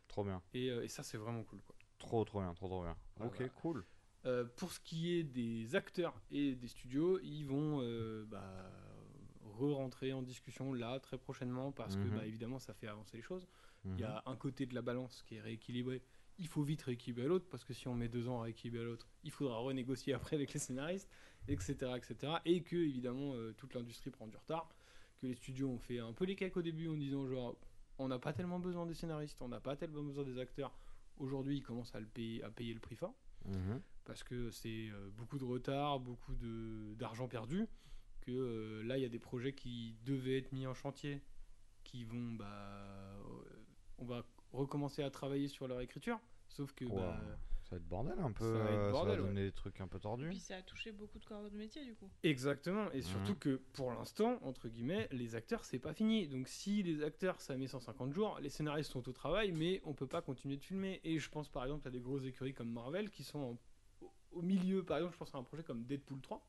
[0.06, 0.40] Trop bien.
[0.54, 1.60] Et, euh, et ça, c'est vraiment cool.
[1.66, 1.74] Quoi.
[1.98, 2.96] Trop trop bien, trop trop bien.
[3.18, 3.52] Ouais, ok, voilà.
[3.54, 3.84] cool.
[4.26, 8.70] Euh, pour ce qui est des acteurs et des studios, ils vont euh, bah,
[9.58, 12.14] re-rentrer en discussion là très prochainement parce que Mhm.
[12.16, 13.46] bah, évidemment ça fait avancer les choses.
[13.84, 13.98] Il Mhm.
[14.00, 16.02] y a un côté de la balance qui est rééquilibré.
[16.38, 19.08] Il faut vite rééquilibrer l'autre parce que si on met deux ans à rééquilibrer l'autre,
[19.24, 21.10] il faudra renégocier après avec les scénaristes,
[21.48, 21.96] etc.
[21.96, 22.40] etc.
[22.44, 24.68] Et que évidemment euh, toute l'industrie prend du retard.
[25.18, 27.56] Que les studios ont fait un peu les cakes au début en disant genre
[27.98, 30.72] on n'a pas tellement besoin des scénaristes, on n'a pas tellement besoin des acteurs.
[31.16, 33.14] Aujourd'hui ils commencent à, le payer, à payer le prix fort
[33.44, 33.80] Mhm.
[34.04, 36.34] parce que c'est euh, beaucoup de retard, beaucoup
[36.96, 37.66] d'argent perdu,
[38.28, 41.22] que euh, là il y a des projets qui devaient être mis en chantier,
[41.84, 43.22] qui vont, bah, euh,
[43.98, 46.96] on va recommencer à travailler sur leur écriture, sauf que, Wow.
[47.00, 48.52] bah, Ça va être bordel un peu.
[48.52, 49.26] ça va être euh, bordel, ouais.
[49.28, 50.28] donner des trucs un peu tordus.
[50.28, 52.10] Puis ça a touché beaucoup de corps de métier du coup.
[52.22, 53.38] Exactement, et surtout Mhm.
[53.38, 56.28] que pour l'instant, entre guillemets, les acteurs c'est pas fini.
[56.28, 59.94] Donc si les acteurs ça met 150 jours, les scénaristes sont au travail, mais on
[59.94, 61.00] peut pas continuer de filmer.
[61.04, 63.58] Et je pense par exemple à des grosses écuries comme Marvel qui sont en-
[64.32, 66.46] au milieu, par exemple, je pense à un projet comme Deadpool 3.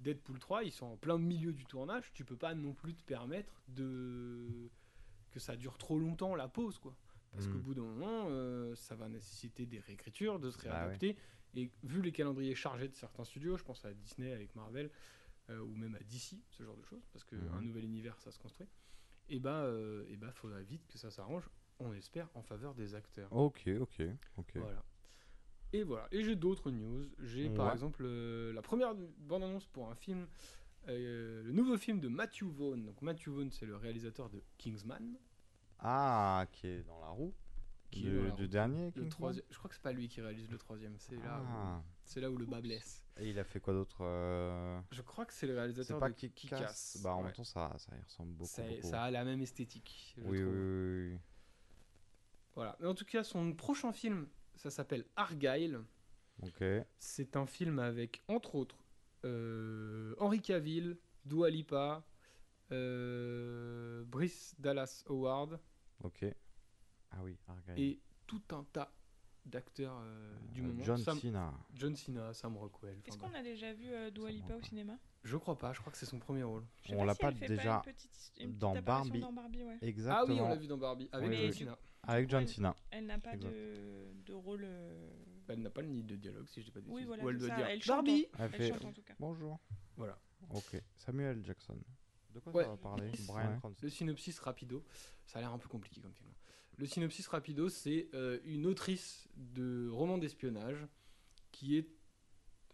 [0.00, 3.02] Deadpool 3, ils sont en plein milieu du tournage, tu peux pas non plus te
[3.04, 4.70] permettre de
[5.30, 6.96] que ça dure trop longtemps la pause, quoi.
[7.32, 10.70] Parce qu'au bout d'un moment, euh, ça va nécessiter des réécritures, de se Bah ouais.
[10.70, 11.16] réadapter.
[11.54, 14.90] Et vu les calendriers chargés de certains studios, je pense à Disney avec Marvel,
[15.48, 17.64] euh, ou même à DC, ce genre de choses, parce qu'un Mhm.
[17.66, 18.66] nouvel univers, ça se construit.
[19.28, 21.48] Et bah, euh, et bah, faudra vite que ça s'arrange,
[21.78, 23.32] on espère, en faveur des acteurs.
[23.32, 24.02] Ok, ok,
[24.38, 24.52] ok.
[24.56, 24.82] Voilà.
[25.72, 26.08] Et voilà.
[26.10, 27.04] Et j'ai d'autres news.
[27.20, 30.26] J'ai par exemple euh, la première bande-annonce pour un film,
[30.88, 32.84] euh, le nouveau film de Matthew Vaughn.
[32.84, 35.16] Donc Matthew Vaughn, c'est le réalisateur de Kingsman.
[35.78, 37.32] Ah, qui est dans la roue
[37.90, 38.48] Qui est du, dans la du roue.
[38.48, 39.44] dernier Le troisième.
[39.50, 40.96] Je crois que c'est pas lui qui réalise le troisième.
[40.98, 41.78] C'est là, Ah.
[41.78, 43.02] où, c'est là où le bas blesse.
[43.16, 46.14] Et il a fait quoi d'autre euh, Je crois que c'est le réalisateur pas de
[46.14, 47.00] Kick-Ass Kick-Ass.
[47.02, 47.24] Bah en Ouais.
[47.26, 48.50] même temps, ça, ça y ressemble beaucoup.
[48.50, 48.82] ça, beaucoup.
[48.82, 50.14] ça a la même esthétique.
[50.18, 51.18] je Oui, oui, oui.
[52.54, 52.76] Voilà.
[52.80, 54.26] Mais en tout cas, son prochain film,
[54.60, 55.80] ça s'appelle Argyle.
[56.42, 56.62] Ok.
[56.98, 58.84] C'est un film avec, entre autres,
[59.24, 62.04] euh, Henry Cavill, Dua Lipa,
[62.90, 65.58] euh, Brice Dallas Howard
[66.02, 66.24] Ok.
[67.10, 67.78] Ah oui, Argyle.
[67.84, 68.92] et tout un tas
[69.46, 70.84] d'acteurs euh, du Euh, moment.
[70.84, 71.52] John Sam- Cena.
[71.74, 72.98] John Cena, Sam Rockwell.
[73.06, 74.98] Est-ce qu'on a déjà vu euh, Dua Lipa au cinéma?
[75.24, 76.64] Je crois pas, je crois que c'est son premier rôle.
[76.82, 79.20] Je sais On l'a si pas déjà une petite- une petite dans Barbie.
[79.20, 79.78] dans Barbie, ouais.
[79.82, 80.24] Exactement.
[80.28, 81.54] Ah oui, on l'a vu dans Barbie, avec Oui, John oui.
[81.54, 81.78] Cena.
[82.04, 82.74] Avec John Cena.
[82.90, 84.62] Elle n'a pas de, de rôle.
[84.64, 85.10] euh,
[85.46, 87.22] Bah, elle n'a pas le nid de dialogue, si je dis pas de Oui, voilà,
[87.24, 88.26] Ou elle doit ça, dire elle chante, Barbie.
[88.38, 89.14] Elle Elle fait chante, en tout cas.
[89.18, 89.60] bonjour.
[89.96, 90.18] Voilà.
[90.50, 90.82] Ok.
[90.96, 91.78] Samuel Jackson.
[92.32, 92.64] De quoi Ouais.
[92.64, 93.10] ça va parler.
[93.26, 93.60] Brian.
[93.82, 94.82] Le synopsis rapido,
[95.26, 96.30] ça a l'air un peu compliqué comme film.
[96.78, 100.86] Le synopsis rapido, c'est euh, une autrice de romans d'espionnage
[101.52, 101.88] qui est.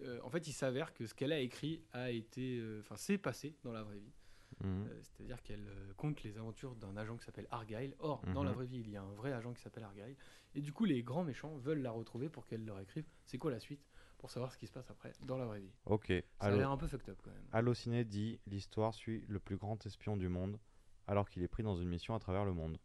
[0.03, 2.59] euh, en fait, il s'avère que ce qu'elle a écrit a été.
[2.61, 4.13] euh, Enfin, s'est passé dans la vraie vie.
[4.61, 4.87] Mhm.
[4.89, 7.95] Euh, C'est-à-dire qu'elle euh, compte les aventures d'un agent qui s'appelle Argyle.
[7.99, 8.57] Or, dans la Mhm.
[8.57, 10.17] vraie vie, il y a un vrai agent qui s'appelle Argyle.
[10.55, 13.51] Et du coup, les grands méchants veulent la retrouver pour qu'elle leur écrive c'est quoi
[13.51, 13.85] la suite
[14.19, 15.73] pour savoir ce qui se passe après dans la vraie vie.
[15.85, 16.07] Ok.
[16.41, 17.45] Ça a l'air un peu fucked up quand même.
[17.53, 20.59] Allociné dit l'histoire suit le plus grand espion du monde
[21.07, 22.79] alors qu'il est pris dans une mission à travers le monde.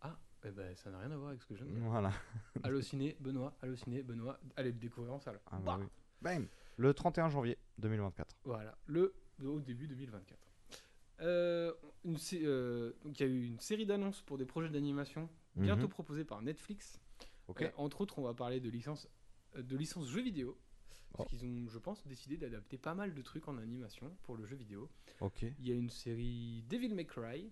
[0.00, 1.88] Ah, eh ben, ça n'a rien à voir avec ce que je viens de dire.
[1.90, 2.12] Voilà.
[2.62, 4.38] Allociné, Benoît, Allociné, Benoît.
[4.56, 5.40] Allez le découvrir en salle.
[5.50, 5.86] Ah bah Bah oui.
[6.22, 6.46] Bam
[6.76, 8.36] Le 31 janvier 2024.
[8.44, 9.14] Voilà, le
[9.44, 10.47] au début 2024.
[11.20, 11.72] Euh,
[12.04, 15.82] une euh, donc il y a eu une série d'annonces pour des projets d'animation bientôt
[15.82, 15.88] Mhm.
[15.88, 17.00] proposés par Netflix.
[17.60, 19.08] Euh, entre autres, on va parler de licences
[19.56, 20.56] de licences jeux vidéo.
[21.12, 21.30] Parce Oh.
[21.30, 24.54] qu'ils ont, je pense, décidé d'adapter pas mal de trucs en animation pour le jeu
[24.56, 24.90] vidéo.
[25.20, 25.42] Ok.
[25.42, 27.50] Il y a une série Devil May Cry,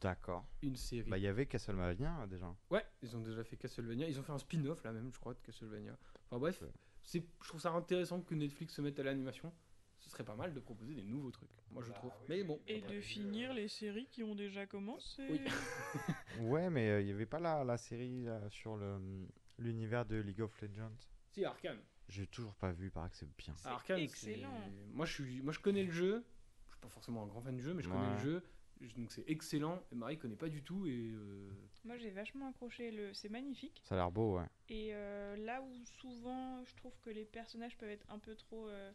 [0.00, 0.44] D'accord.
[0.62, 1.08] une série.
[1.10, 2.54] Bah il y avait Castlevania euh, déjà.
[2.70, 4.08] Ouais, ils ont déjà fait Castlevania.
[4.08, 5.96] Ils ont fait un spin-off là même, je crois, de Castlevania.
[6.26, 6.68] Enfin bref, Ouais.
[7.02, 9.52] c'est, je trouve ça intéressant que Netflix se mette à l'animation.
[10.04, 12.12] Ce serait pas mal de proposer des nouveaux trucs, moi je trouve.
[12.28, 12.60] Mais bon.
[12.66, 15.26] Et de finir les séries qui ont déjà commencé.
[15.30, 15.40] Oui.
[16.40, 18.98] Ouais, mais euh, il y avait pas la, la série là, sur le
[19.58, 20.90] l'univers de League of Legends?
[21.30, 21.78] Si, Arkane.
[22.08, 23.54] J'ai toujours pas vu, paraît que c'est bien.
[23.64, 24.60] Arkane, excellent.
[24.92, 25.40] Moi je, suis...
[25.40, 26.24] moi je connais le jeu.
[26.66, 28.44] Je suis pas forcément un grand fan du jeu, mais je connais le jeu.
[28.80, 29.80] Je- Donc c'est excellent.
[29.90, 30.86] Et Marie connaît pas du tout.
[30.86, 31.48] Et euh,
[31.84, 32.90] Moi, j'ai vachement accroché.
[32.90, 33.14] Le...
[33.14, 33.80] C'est magnifique.
[33.84, 34.46] Ça a l'air beau, ouais.
[34.68, 38.68] Et euh, là où souvent je trouve que les personnages peuvent être un peu trop
[38.68, 38.92] euh,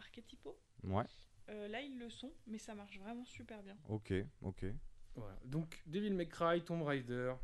[0.00, 1.04] archétypaux, Ouais.
[1.50, 3.76] euh, là ils le sont, mais ça marche vraiment super bien.
[3.88, 4.12] Ok,
[4.42, 4.64] ok.
[5.14, 5.38] voilà.
[5.44, 7.34] Donc Devil May Cry, Tomb Raider.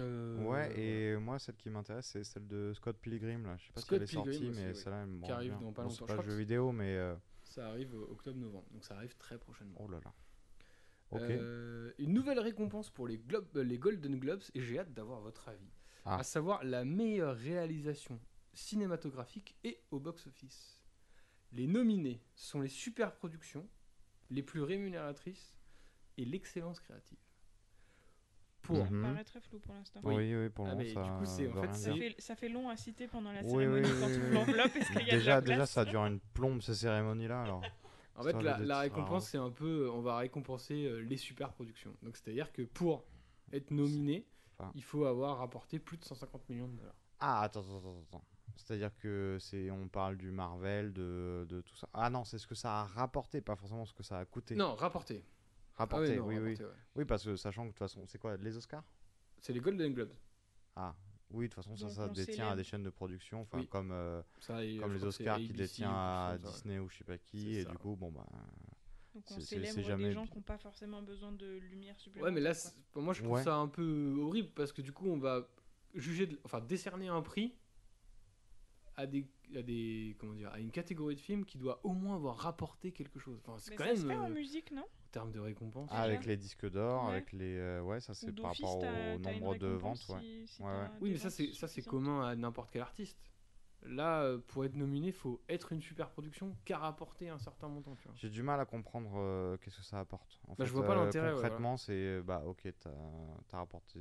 [0.00, 3.46] euh, Ouais, et moi, celle qui m'intéresse, c'est celle de Scott Pilgrim.
[3.46, 3.56] Là.
[3.56, 4.74] Je sais pas Scott si elle est sortie, mais oui.
[4.74, 5.60] celle-là, elle me Qui arrive bien.
[5.60, 6.06] dans pas Bon, longtemps.
[6.08, 6.96] C'est pas jeu vidéo, mais.
[6.96, 8.66] euh, Ça arrive octobre-novembre.
[8.72, 9.76] Donc ça arrive très prochainement.
[9.80, 10.12] Oh là là.
[11.10, 11.20] Ok.
[11.22, 15.70] Euh, une nouvelle récompense pour les Golden Globes et j'ai hâte d'avoir votre avis.
[16.04, 16.16] Ah.
[16.18, 18.18] À savoir la meilleure réalisation
[18.52, 20.73] cinématographique et au box-office.
[21.54, 23.66] Les nominés sont les super productions,
[24.30, 25.54] les plus rémunératrices
[26.18, 27.18] et l'excellence créative.
[28.62, 29.02] Pour Ça me Mhm.
[29.02, 30.00] paraît très flou pour l'instant.
[30.04, 31.02] Oui, oui, pour le Ah, moment, mais ça.
[31.02, 33.30] du coup, c'est- en veut fait, rien Ça fait, ça fait long à citer pendant
[33.30, 34.30] la Oui, cérémonie oui, quand oui, tu oui.
[34.30, 34.76] l'enveloppe.
[34.76, 37.42] Est-ce qu'il y a de déjà, la déjà, ça dure une plombe ces cérémonies-là.
[37.42, 37.62] Alors.
[38.16, 41.94] En fait, la, récompense, c'est un peu, on va récompenser euh, les super productions.
[42.02, 43.04] Donc, c'est-à-dire que pour
[43.52, 44.26] être nominé,
[44.58, 44.70] Enfin.
[44.74, 46.94] il faut avoir rapporté plus de 150 millions de dollars.
[47.20, 48.24] Ah, attends, attends, attends, attends.
[48.56, 51.88] C'est-à-dire que c'est, on parle du Marvel, de, de tout ça.
[51.92, 54.54] Ah non, c'est ce que ça a rapporté, pas forcément ce que ça a coûté.
[54.54, 55.24] Non, rapporté.
[55.74, 56.64] rapporté, Ah ouais, non, oui, oui.
[56.64, 56.70] ouais.
[56.96, 58.84] Oui, parce que sachant que de toute façon, c'est quoi, les Oscars?
[59.40, 60.14] C'est les Golden Globes.
[60.76, 60.94] Ah,
[61.30, 63.66] oui, de toute façon, ça, ça détient à des chaînes de production, enfin, Oui.
[63.68, 66.38] comme, euh, Ça, comme les Oscars qui détient à ouais.
[66.38, 67.70] Disney ou je sais pas qui, et ça.
[67.70, 68.26] du coup, bon, bah.
[69.14, 72.34] Donc on célèbre jamais des gens qui n'ont pas forcément besoin de lumière Ouais, supplémentaire.
[72.34, 72.52] mais là,
[72.96, 73.44] moi, je trouve Ouais.
[73.44, 75.48] ça un peu horrible parce que du coup, on va
[75.94, 77.54] juger, de- enfin, décerner un prix
[78.96, 82.16] à des, à des, comment dire, à une catégorie de films qui doit au moins
[82.16, 83.40] avoir rapporté quelque chose.
[83.44, 85.90] Enfin, c'est quand ça même se fait en euh, musique, non en termes de récompense.
[85.92, 87.14] Ah, avec les disques d'or, Ouais.
[87.14, 87.56] avec les.
[87.56, 90.20] euh, ouais, ça c'est par rapport au nombre de ventes, ouais.
[90.20, 90.88] si- si Ouais, t'as ouais.
[90.88, 93.18] des Oui, mais ça, c'est ça, c'est commun à n'importe quel artiste.
[93.86, 97.68] Là, euh, pour être nominé, faut être une super production qui a rapporté un certain
[97.68, 97.94] montant.
[97.96, 98.14] Tu vois.
[98.16, 100.40] J'ai du mal à comprendre euh, qu'est-ce que ça apporte.
[100.48, 103.56] En Bah, je fait, vois pas euh, l'intérêt, ouais, Concrètement, c'est bah ok, t'as as
[103.58, 104.00] rapporté.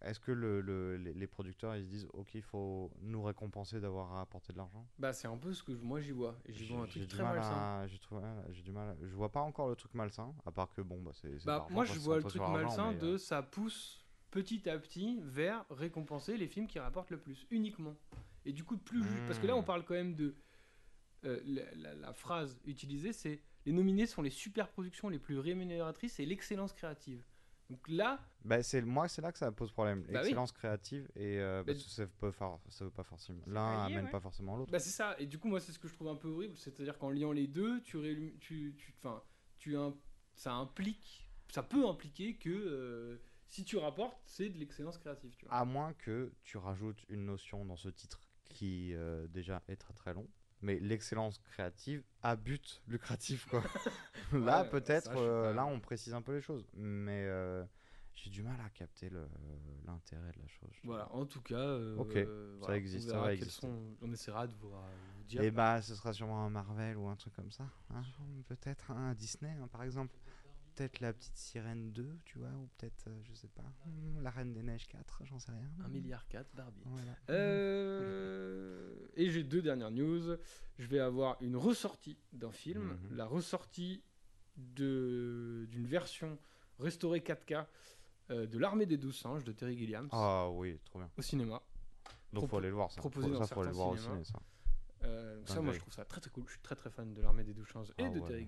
[0.00, 4.10] Est-ce que le, le- les, producteurs ils se disent ok, il faut nous récompenser d'avoir
[4.10, 4.86] rapporté de l'argent?
[4.98, 6.38] Bah, c'est un peu ce que moi j'y vois.
[6.48, 7.86] J'y vois un truc très mal malsain.
[7.88, 7.98] J'ai
[8.54, 8.96] j'ai du mal.
[9.02, 11.44] Je vois pas encore le truc malsain, à part que bon bah c'est.
[11.44, 15.64] Bah, moi, je vois le truc malsain de euh, ça pousse petit à petit vers
[15.70, 17.96] récompenser les films qui rapportent le plus, uniquement.
[18.44, 19.02] Et du coup, plus.
[19.02, 19.66] ju- Parce que là, on Hmm.
[19.66, 20.34] parle quand même de.
[21.24, 25.38] euh, la, la- la phrase utilisée, c'est les nominés sont les super productions les plus
[25.38, 27.22] rémunératrices et l'excellence créative.
[27.68, 30.02] Donc là, Bah, c'est moi, c'est là que ça pose problème.
[30.02, 30.28] Bah oui.
[30.28, 32.04] Excellence créative et euh, Bah, parce que ça
[32.84, 33.42] veut pas forcément.
[33.46, 34.10] L'un amène ouais.
[34.10, 34.70] pas forcément l'autre.
[34.72, 36.56] Bah c'est ça, et du coup moi c'est ce que je trouve un peu horrible,
[36.56, 38.94] c'est-à-dire qu'en liant les deux, tu, rélu- tu, tu,
[39.58, 39.76] tu
[40.34, 43.18] ça implique, ça peut impliquer que euh,
[43.48, 45.54] si tu rapportes, c'est de l'excellence créative, tu vois.
[45.54, 49.92] À moins que tu rajoutes une notion dans ce titre qui euh, déjà est très
[49.94, 50.26] très long.
[50.62, 53.62] Mais l'excellence créative à but lucratif quoi.
[54.32, 56.66] là Ouais, peut-être, euh, là on précise un peu les choses.
[56.74, 57.64] Mais euh,
[58.14, 59.10] j'ai du mal à capter
[59.86, 60.70] l'intérêt de la chose.
[60.84, 62.12] Voilà, en tout cas, euh, ok,
[62.58, 64.72] voilà, ça existe, on ça sont- on essaiera de vous,
[65.26, 65.42] dire.
[65.42, 67.66] Et bah ce sera sûrement un Marvel ou un truc comme ça.
[67.94, 68.02] hein,
[68.48, 70.14] peut-être un Disney hein, par exemple.
[70.78, 74.30] Peut-être la petite sirène 2, tu vois, ou peut-être, euh, je sais pas, hmm, la
[74.30, 75.68] Reine des Neiges 4, j'en sais rien.
[75.84, 76.82] 1 milliard 4 Barbie.
[76.84, 77.16] Voilà.
[77.30, 80.36] Euh, et j'ai deux dernières news.
[80.78, 83.16] Je vais avoir une ressortie d'un film, Mhm.
[83.16, 84.04] la ressortie
[84.56, 86.38] de- d'une version
[86.78, 87.66] restaurée 4K
[88.30, 91.10] euh, de L'Armée des Douze Singes de Terry Gilliams Ah oui, trop bien.
[91.16, 91.60] au cinéma.
[92.32, 93.00] Donc faut aller le voir ça.
[93.00, 94.14] Proposé dans ça, faut aller le voir au cinémas.
[94.22, 94.38] ciné, ça.
[95.04, 96.44] Euh, moi, je trouve ça très très cool.
[96.46, 98.46] Je suis très très fan de L'Armée des Douze Singes et Ah de ouais, Terry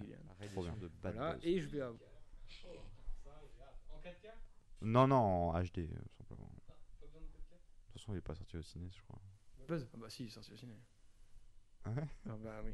[1.03, 2.10] Bad Voilà, et je vais avoir.
[4.83, 5.17] Non, non,
[5.51, 5.87] en HD, euh,
[6.17, 6.49] simplement.
[6.49, 9.19] De toute façon, il est pas sorti au ciné, je crois.
[9.69, 10.75] Buzz Ah bah si, il est sorti au ciné.
[11.85, 12.09] Ah ouais?
[12.29, 12.73] Ah bah oui.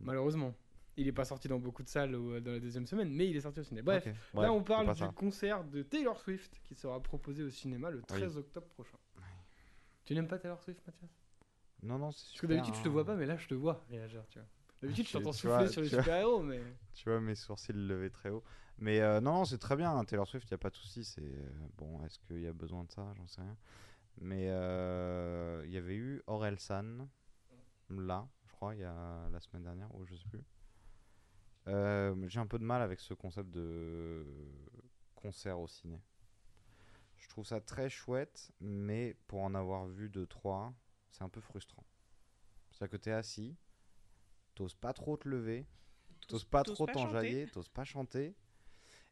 [0.00, 0.54] Malheureusement.
[0.98, 3.26] Il est pas sorti dans beaucoup de salles ou, euh, dans la deuxième semaine, mais
[3.30, 3.80] il est sorti au ciné.
[3.80, 4.42] Bref, Ok.
[4.42, 5.08] là on parle pas du ça.
[5.08, 8.98] concert de Taylor Swift qui sera proposé au cinéma le 13 octobre prochain.
[10.04, 11.10] Tu n'aimes pas Taylor Swift, Mathias?
[11.82, 12.92] Non, non, c'est Parce que super, d'habitude je te hein.
[12.92, 14.48] vois pas, mais là je te vois réagir, tu vois.
[14.82, 16.60] D'habitude je Tu- t'entends souffler vois- sur les super-héros, mais.
[16.94, 18.44] Tu vois mes sourcils levés très haut.
[18.78, 19.96] Mais euh, non, non, c'est très bien.
[19.96, 21.04] hein, Taylor Swift, il n'y a pas de souci.
[21.04, 22.04] C'est euh, bon.
[22.04, 23.12] Est-ce qu'il y a besoin de ça?
[23.16, 23.56] J'en sais rien.
[24.20, 27.08] Mais euh, il y avait eu Orelsan
[27.90, 30.42] là, je crois, il y a la semaine dernière ou je sais plus.
[31.68, 34.26] Euh, J'ai un peu de mal avec ce concept de
[35.14, 36.00] concert au ciné.
[37.18, 40.74] Je trouve ça très chouette, mais pour en avoir vu deux trois,
[41.10, 41.84] c'est un peu frustrant.
[42.70, 43.56] C'est-à-dire que t'es assis,
[44.54, 45.66] t'oses pas trop te lever,
[46.28, 48.34] t'oses pas trop t'enjailler, t'oses pas chanter.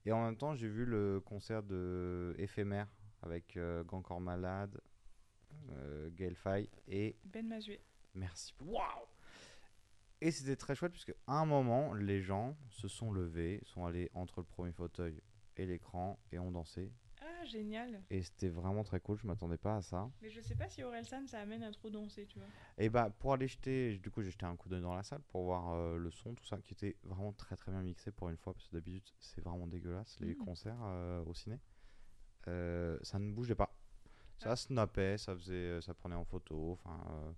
[0.06, 2.88] Et en même temps, j'ai vu le concert de Éphémère
[3.22, 4.80] avec euh, Grand Corps Malade,
[5.70, 7.80] euh, Gaël Faye et Ben Mazué.
[8.14, 8.54] Merci.
[8.64, 9.06] Waouh
[10.20, 14.10] Et c'était très chouette puisque à un moment, les gens se sont levés, sont allés
[14.14, 15.20] entre le premier fauteuil
[15.56, 16.92] et l'écran et ont dansé.
[17.40, 18.02] Ah, génial.
[18.10, 20.10] Et c'était vraiment très cool, je m'attendais pas à ça.
[20.20, 22.48] Mais je sais pas si Orelsan ça amène à trop danser, tu vois.
[22.76, 25.22] Et bah pour aller jeter, du coup j'ai jeté un coup d'œil dans la salle
[25.28, 28.28] pour voir euh, le son, tout ça, qui était vraiment très très bien mixé pour
[28.28, 30.44] une fois, parce que d'habitude c'est vraiment dégueulasse les Mhm.
[30.44, 31.58] concerts euh, au ciné.
[32.48, 33.74] Euh, ça ne bougeait pas.
[34.38, 34.56] Ça Ah.
[34.56, 37.34] snappait, ça faisait, ça prenait en photo, enfin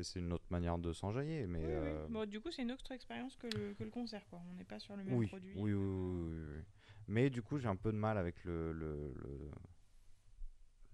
[0.00, 1.70] c'est une autre manière de s'enjailler, mais Oui, oui.
[1.72, 4.40] euh, Bon, du coup, c'est une autre expérience que le, que le concert, quoi.
[4.50, 5.52] On n'est pas sur le même oui, produit.
[5.56, 6.62] oui, oui, oui.
[7.08, 9.50] Mais du coup j'ai un peu de mal avec le le, le,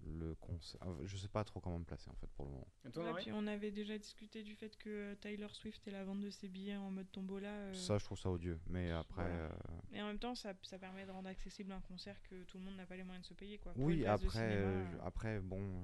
[0.03, 0.79] le concert.
[1.03, 2.67] Je sais pas trop comment me placer en fait pour le moment.
[2.85, 5.91] Et toi, Ouais, puis on avait déjà discuté du fait que euh, Tyler Swift et
[5.91, 7.49] la vente de ses billets en mode tombola.
[7.49, 9.23] euh, Ça je trouve ça odieux, mais après.
[9.23, 9.45] voilà.
[9.45, 9.49] euh,
[9.93, 12.63] Et en même temps, ça, ça permet de rendre accessible un concert que tout le
[12.63, 13.73] monde n'a pas les moyens de se payer, quoi.
[13.73, 15.83] Pour Oui, après, cinéma, je- après bon,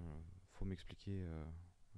[0.54, 1.46] faut m'expliquer euh,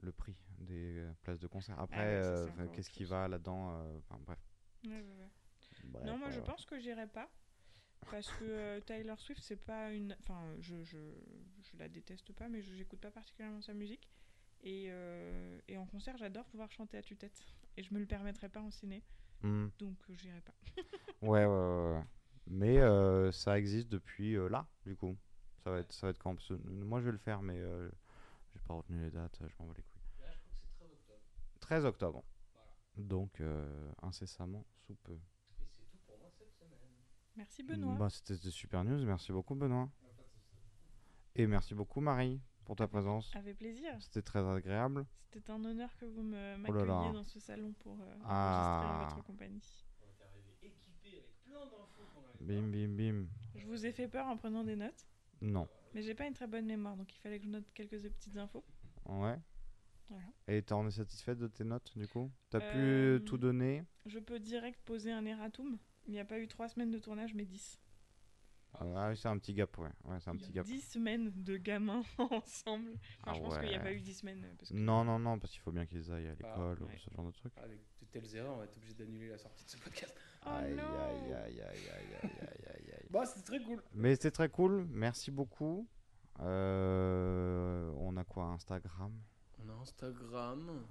[0.02, 1.80] le prix des places de concert.
[1.80, 4.40] Après, Ah ouais, euh, encore qu'est-ce qui va là-dedans Enfin bref.
[4.84, 5.30] ouais, ouais, ouais.
[5.86, 7.30] Bref, non, moi je pense que j'irai pas.
[8.12, 10.16] Parce que euh, Tyler Swift, c'est pas une.
[10.20, 10.98] Enfin, je, je,
[11.62, 14.10] je la déteste pas, mais je j'écoute pas particulièrement sa musique.
[14.62, 17.46] Et, euh, et en concert, j'adore pouvoir chanter à tue-tête.
[17.78, 19.04] Et je me le permettrai pas en ciné.
[19.42, 19.68] Hmm.
[19.80, 20.54] Donc euh, j'irai pas.
[21.22, 22.04] Ouais, ouais, ouais, ouais.
[22.48, 25.18] Mais euh, ça existe depuis euh, là, du coup.
[25.64, 26.36] Ça va être, ça va être quand?
[26.36, 27.90] Que Moi, je vais le faire, mais euh,
[28.54, 29.38] j'ai pas retenu les dates.
[29.42, 30.02] Je m'en bats les couilles.
[31.60, 32.24] 13 octobre.
[32.98, 35.18] Donc euh, incessamment sous peu.
[37.40, 37.95] Merci Benoît.
[37.95, 39.02] Bah, C'était de super news.
[39.06, 39.90] Merci beaucoup, Benoît.
[41.36, 43.34] Et merci beaucoup, Marie, pour ta présence.
[43.34, 43.95] Avec plaisir.
[44.02, 45.06] C'était très agréable.
[45.32, 48.99] C'était un honneur que vous me Oh m'accueilliez dans ce salon pour euh, enregistrer Ah.
[49.02, 49.61] en votre compagnie.
[52.41, 53.28] Bim, bim, bim.
[53.56, 55.06] Je vous ai fait peur en prenant des notes,
[55.41, 55.66] Non.
[55.94, 58.36] mais j'ai pas une très bonne mémoire, donc il fallait que je note quelques petites
[58.38, 58.66] infos.
[59.06, 59.40] Ouais.
[60.10, 60.26] Voilà.
[60.48, 62.32] Et t'en es satisfaite de tes notes du coup?
[62.49, 65.78] T'as Euh, pu tout donner Je peux direct poser un erratum.
[66.10, 67.80] Il n'y a pas eu 3 semaines de tournage, mais 10.
[68.80, 69.90] Ah oui, c'est un petit gap, ouais.
[70.06, 70.65] ouais c'est un petit gap.
[70.65, 72.94] 10 semaines de gamins ensemble.
[73.22, 73.84] Enfin, Ah je pense qu'il n'y a ouais.
[73.84, 74.44] pas eu 10 semaines.
[74.44, 74.76] euh, Parce que...
[74.76, 76.98] Non, non, non, parce qu'il faut bien qu'ils aillent à Bah, l'école ou ouais.
[76.98, 77.53] ce genre de truc.
[77.57, 80.15] Avec de telles erreurs, on va être obligé d'annuler la sortie de ce podcast.
[80.45, 81.90] Oh aïe, non aïe, aïe, aïe, aïe,
[82.23, 83.07] aïe, aïe, aïe, aïe.
[83.11, 83.84] Bah, c'était très cool.
[83.94, 85.88] Mais c'était très cool, merci beaucoup.
[86.40, 89.14] Euh, on a quoi Instagram?
[89.64, 90.86] On a Instagram.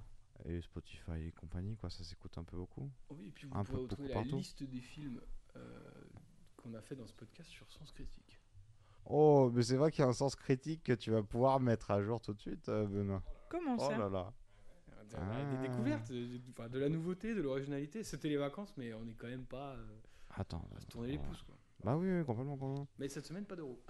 [0.45, 2.91] Et Spotify et compagnie, quoi, ça s'écoute un peu beaucoup.
[3.11, 4.37] Oui, et puis vous un pouvez peu retrouver la partout.
[4.37, 5.21] liste des films
[5.57, 5.91] euh,
[6.57, 8.41] qu'on a fait dans ce podcast sur Sens Critique.
[9.07, 11.91] Oh, mais c'est vrai qu'il y a un sens critique que tu vas pouvoir mettre
[11.91, 13.23] à jour tout de suite, euh, Benoît.
[13.49, 14.33] Comment Oh ça là là.
[15.09, 15.45] Des, Ah.
[15.63, 18.03] des découvertes, euh, de la nouveauté, de l'originalité.
[18.05, 19.87] C'était les vacances, mais on est quand même pas euh,
[20.31, 20.69] Attends.
[20.77, 21.43] à se tourner les pouces.
[21.45, 21.55] Quoi.
[21.83, 22.89] Bah oui, oui, complètement, complètement.
[22.99, 23.81] Mais cette semaine, pas d'euros.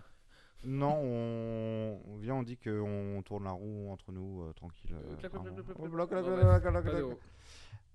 [0.64, 2.00] Non, on...
[2.04, 4.92] on vient, on dit qu'on tourne la roue entre nous, euh, tranquille.
[4.92, 5.16] Euh,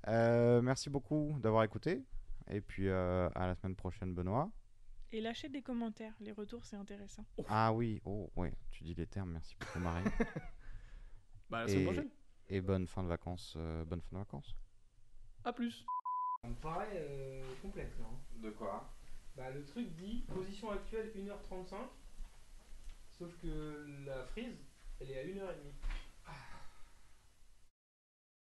[0.06, 2.04] Oh, merci beaucoup d'avoir écouté.
[2.50, 4.52] Et puis euh, à la semaine prochaine, Benoît.
[5.12, 6.14] Et lâchez des commentaires.
[6.20, 7.26] Les retours, c'est intéressant.
[7.48, 10.04] Ah oui, oh ouais, tu dis les termes, merci beaucoup Marie.
[11.50, 12.10] Bah, à la semaine et, prochaine.
[12.50, 14.56] et bonne fin de vacances, euh, bonne fin de vacances.
[15.44, 15.86] A plus.
[16.44, 18.08] Me paraît euh, complexe là.
[18.42, 18.92] De quoi?
[19.36, 21.76] Bah, le truc dit position actuelle 1h35.
[23.18, 24.58] Sauf que la frise,
[25.00, 26.03] elle est à 1h30.